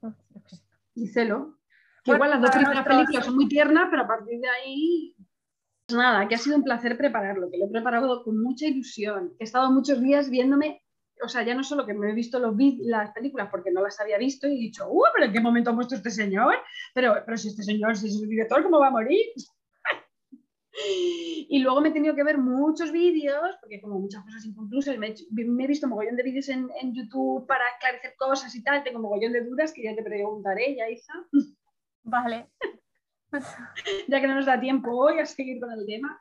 Pero. 0.00 0.14
Díselo. 0.94 1.58
Que 2.04 2.10
Bueno, 2.10 2.26
igual 2.26 2.30
las 2.30 2.40
dos 2.42 2.50
primeras 2.50 2.86
películas 2.86 3.24
son 3.24 3.34
muy 3.34 3.48
tiernas, 3.48 3.88
pero 3.90 4.02
a 4.02 4.06
partir 4.06 4.38
de 4.40 4.48
ahí. 4.48 5.16
Pues 5.86 5.98
nada, 5.98 6.28
que 6.28 6.34
ha 6.34 6.38
sido 6.38 6.56
un 6.56 6.64
placer 6.64 6.96
prepararlo, 6.96 7.50
que 7.50 7.58
lo 7.58 7.66
he 7.66 7.70
preparado 7.70 8.22
con 8.22 8.42
mucha 8.42 8.66
ilusión. 8.66 9.30
que 9.30 9.44
He 9.44 9.44
estado 9.44 9.70
muchos 9.70 10.00
días 10.00 10.30
viéndome, 10.30 10.83
o 11.24 11.28
sea, 11.28 11.42
ya 11.42 11.54
no 11.54 11.64
solo 11.64 11.84
que 11.86 11.94
me 11.94 12.10
he 12.10 12.14
visto 12.14 12.38
los 12.38 12.54
las 12.80 13.10
películas 13.12 13.48
porque 13.50 13.70
no 13.70 13.82
las 13.82 13.98
había 14.00 14.18
visto 14.18 14.46
y 14.46 14.52
he 14.56 14.60
dicho, 14.60 14.86
¡uh! 14.90 15.02
¿Pero 15.14 15.26
en 15.26 15.32
qué 15.32 15.40
momento 15.40 15.70
ha 15.70 15.74
puesto 15.74 15.94
este 15.94 16.10
señor? 16.10 16.54
Pero, 16.94 17.14
pero 17.24 17.36
si 17.36 17.48
este 17.48 17.62
señor, 17.62 17.96
si 17.96 18.08
es 18.08 18.20
el 18.22 18.28
director, 18.28 18.62
¿cómo 18.62 18.78
va 18.78 18.88
a 18.88 18.90
morir? 18.90 19.26
Y 20.76 21.60
luego 21.60 21.80
me 21.80 21.90
he 21.90 21.92
tenido 21.92 22.16
que 22.16 22.24
ver 22.24 22.36
muchos 22.36 22.90
vídeos, 22.90 23.56
porque 23.60 23.80
como 23.80 24.00
muchas 24.00 24.24
cosas 24.24 24.44
inconclusas, 24.44 24.98
me 24.98 25.06
he, 25.06 25.10
hecho- 25.10 25.24
me 25.30 25.64
he 25.64 25.66
visto 25.68 25.86
mogollón 25.86 26.16
de 26.16 26.24
vídeos 26.24 26.48
en, 26.48 26.68
en 26.80 26.92
YouTube 26.92 27.46
para 27.46 27.62
esclarecer 27.68 28.14
cosas 28.18 28.52
y 28.56 28.62
tal, 28.64 28.82
tengo 28.82 28.98
mogollón 28.98 29.32
de 29.32 29.42
dudas 29.44 29.72
que 29.72 29.84
ya 29.84 29.94
te 29.94 30.02
preguntaré, 30.02 30.74
ya 30.76 30.90
Isa, 30.90 31.12
Vale. 32.02 32.48
ya 34.08 34.20
que 34.20 34.26
no 34.26 34.34
nos 34.34 34.46
da 34.46 34.58
tiempo 34.60 34.90
hoy 34.96 35.20
a 35.20 35.26
seguir 35.26 35.60
con 35.60 35.70
el 35.70 35.86
tema. 35.86 36.20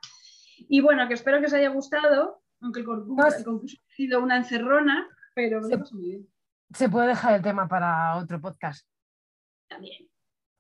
Y 0.69 0.81
bueno, 0.81 1.07
que 1.07 1.15
espero 1.15 1.39
que 1.39 1.47
os 1.47 1.53
haya 1.53 1.69
gustado, 1.69 2.42
aunque 2.63 2.79
el 2.79 2.85
concurso, 2.85 3.37
el 3.37 3.43
concurso 3.43 3.77
ha 3.77 3.93
sido 3.95 4.21
una 4.23 4.37
encerrona, 4.37 5.07
pero 5.35 5.61
Sí. 5.63 5.75
muy 5.93 6.03
bien 6.09 6.27
Se 6.73 6.89
puede 6.89 7.07
dejar 7.09 7.35
el 7.35 7.41
tema 7.43 7.67
para 7.67 8.15
otro 8.17 8.39
podcast. 8.41 8.87
también. 9.67 10.07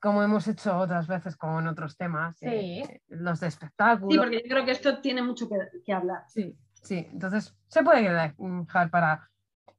Como 0.01 0.21
hemos 0.23 0.47
hecho 0.47 0.77
otras 0.77 1.07
veces 1.07 1.37
con 1.37 1.65
otros 1.67 1.95
temas, 1.97 2.35
Sí. 2.37 2.47
eh, 2.47 3.01
los 3.09 3.39
de 3.39 3.49
Sí, 3.49 3.55
espectáculo. 3.55 4.21
porque 4.21 4.41
yo 4.43 4.49
creo 4.49 4.65
que 4.65 4.71
esto 4.71 4.99
tiene 5.01 5.21
mucho 5.21 5.47
que, 5.47 5.55
que 5.85 5.93
hablar. 5.93 6.23
Sí, 6.27 6.57
sí, 6.73 7.07
entonces 7.11 7.55
se 7.67 7.83
puede 7.83 8.01
dejar 8.11 8.89
para, 8.89 9.29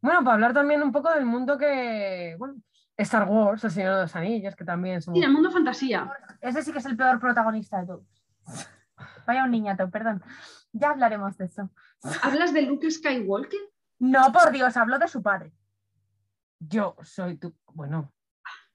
bueno, 0.01 0.23
para 0.25 0.35
hablar 0.35 0.55
también 0.55 0.83
un 0.83 0.93
poco 0.93 1.11
del 1.13 1.27
mundo 1.27 1.59
que, 1.59 2.37
bueno, 2.39 2.55
Star 2.97 3.29
Wars, 3.29 3.65
El 3.65 3.71
Señor 3.73 3.97
de 3.97 4.03
los 4.03 4.15
Anillos, 4.17 4.55
que 4.57 4.65
también 4.65 5.03
son... 5.03 5.15
Sí, 5.15 5.21
en 5.21 5.27
el 5.27 5.33
mundo 5.33 5.51
fantasía. 5.51 6.11
Ese 6.41 6.63
sí 6.63 6.73
que 6.73 6.79
es 6.79 6.87
el 6.87 6.97
peor 6.97 7.19
protagonista 7.19 7.81
de 7.81 7.87
todos. 7.87 8.25
Vaya 9.27 9.45
un 9.45 9.51
niñato, 9.51 9.91
perdón. 9.91 10.23
Ya 10.73 10.91
hablaremos 10.91 11.37
de 11.37 11.47
eso. 11.47 11.71
¿Hablas 12.23 12.53
de 12.53 12.63
Luke 12.63 12.91
Skywalker? 12.91 13.61
No, 13.99 14.33
por 14.33 14.51
Dios, 14.53 14.77
habló 14.77 14.99
de 14.99 15.09
su 15.09 15.23
padre. 15.23 15.53
Yo 16.59 16.97
soy 17.03 17.37
tu, 17.39 17.55
bueno, 17.73 18.13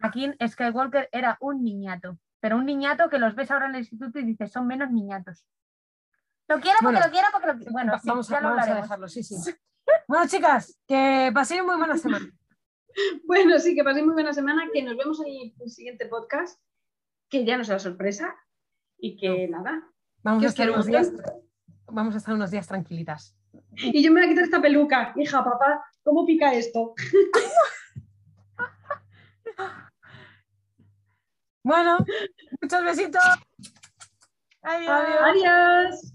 Aquí 0.02 0.24
en 0.26 0.50
Skywalker 0.50 1.10
era 1.12 1.38
un 1.42 1.62
niñato, 1.64 2.18
pero 2.40 2.56
un 2.58 2.66
niñato 2.66 3.10
que 3.10 3.20
los 3.20 3.36
ves 3.36 3.52
ahora 3.52 3.66
en 3.68 3.76
el 3.76 3.82
instituto 3.82 4.18
y 4.20 4.24
dices, 4.24 4.50
son 4.52 4.66
menos 4.66 4.90
niñatos. 4.92 5.46
Lo 6.48 6.60
quiero 6.62 6.78
porque 6.82 6.94
Bueno, 7.00 7.06
lo 7.06 7.12
quiero 7.12 7.28
porque 7.34 7.48
lo 7.48 7.56
quiero. 7.58 7.72
Bueno, 7.74 7.92
va- 7.92 8.00
sí, 8.00 8.08
vamos, 8.10 8.30
a, 8.30 8.34
ya 8.34 8.42
lo 8.42 8.48
vamos 8.48 8.60
a 8.60 8.62
hablaremos. 8.64 8.84
dejarlo, 8.90 9.08
sí, 9.10 9.24
sí. 9.24 9.36
Bueno, 10.08 10.26
chicas, 10.28 10.80
que 10.88 11.32
paséis 11.34 11.64
muy 11.64 11.76
buena 11.78 11.98
semana. 11.98 12.26
Bueno, 13.26 13.60
sí, 13.60 13.76
que 13.76 13.84
paséis 13.84 14.04
muy 14.04 14.14
buena 14.16 14.34
semana, 14.34 14.64
que 14.74 14.82
nos 14.82 14.98
vemos 14.98 15.20
en 15.22 15.54
el 15.60 15.70
siguiente 15.70 16.08
podcast, 16.08 16.60
que 17.30 17.46
ya 17.46 17.56
nos 17.58 17.68
da 17.68 17.78
sorpresa. 17.78 18.36
Y 18.98 19.16
que 19.16 19.48
nada. 19.48 19.88
Vamos 20.24 20.42
Que 20.42 20.48
a, 20.48 20.50
os 20.50 20.54
estar 20.54 20.66
quiero 20.66 20.74
unos 20.74 20.86
un 20.88 20.92
días. 20.92 21.12
Vamos 21.92 22.16
a 22.16 22.18
estar 22.18 22.34
unos 22.34 22.52
días 22.52 22.68
tranquilitas. 22.68 23.36
Y 23.76 24.04
yo 24.04 24.12
me 24.12 24.22
voy 24.22 24.28
a 24.28 24.30
quitar 24.30 24.44
esta 24.44 24.62
peluca. 24.62 25.14
Hija, 25.16 25.44
papá, 25.44 25.84
¿cómo 26.04 26.26
pica 26.26 26.54
esto? 26.54 26.94
Bueno, 31.62 31.98
muchos 32.62 32.84
besitos. 32.84 33.22
Adiós. 34.64 34.90
Adiós. 35.22 36.14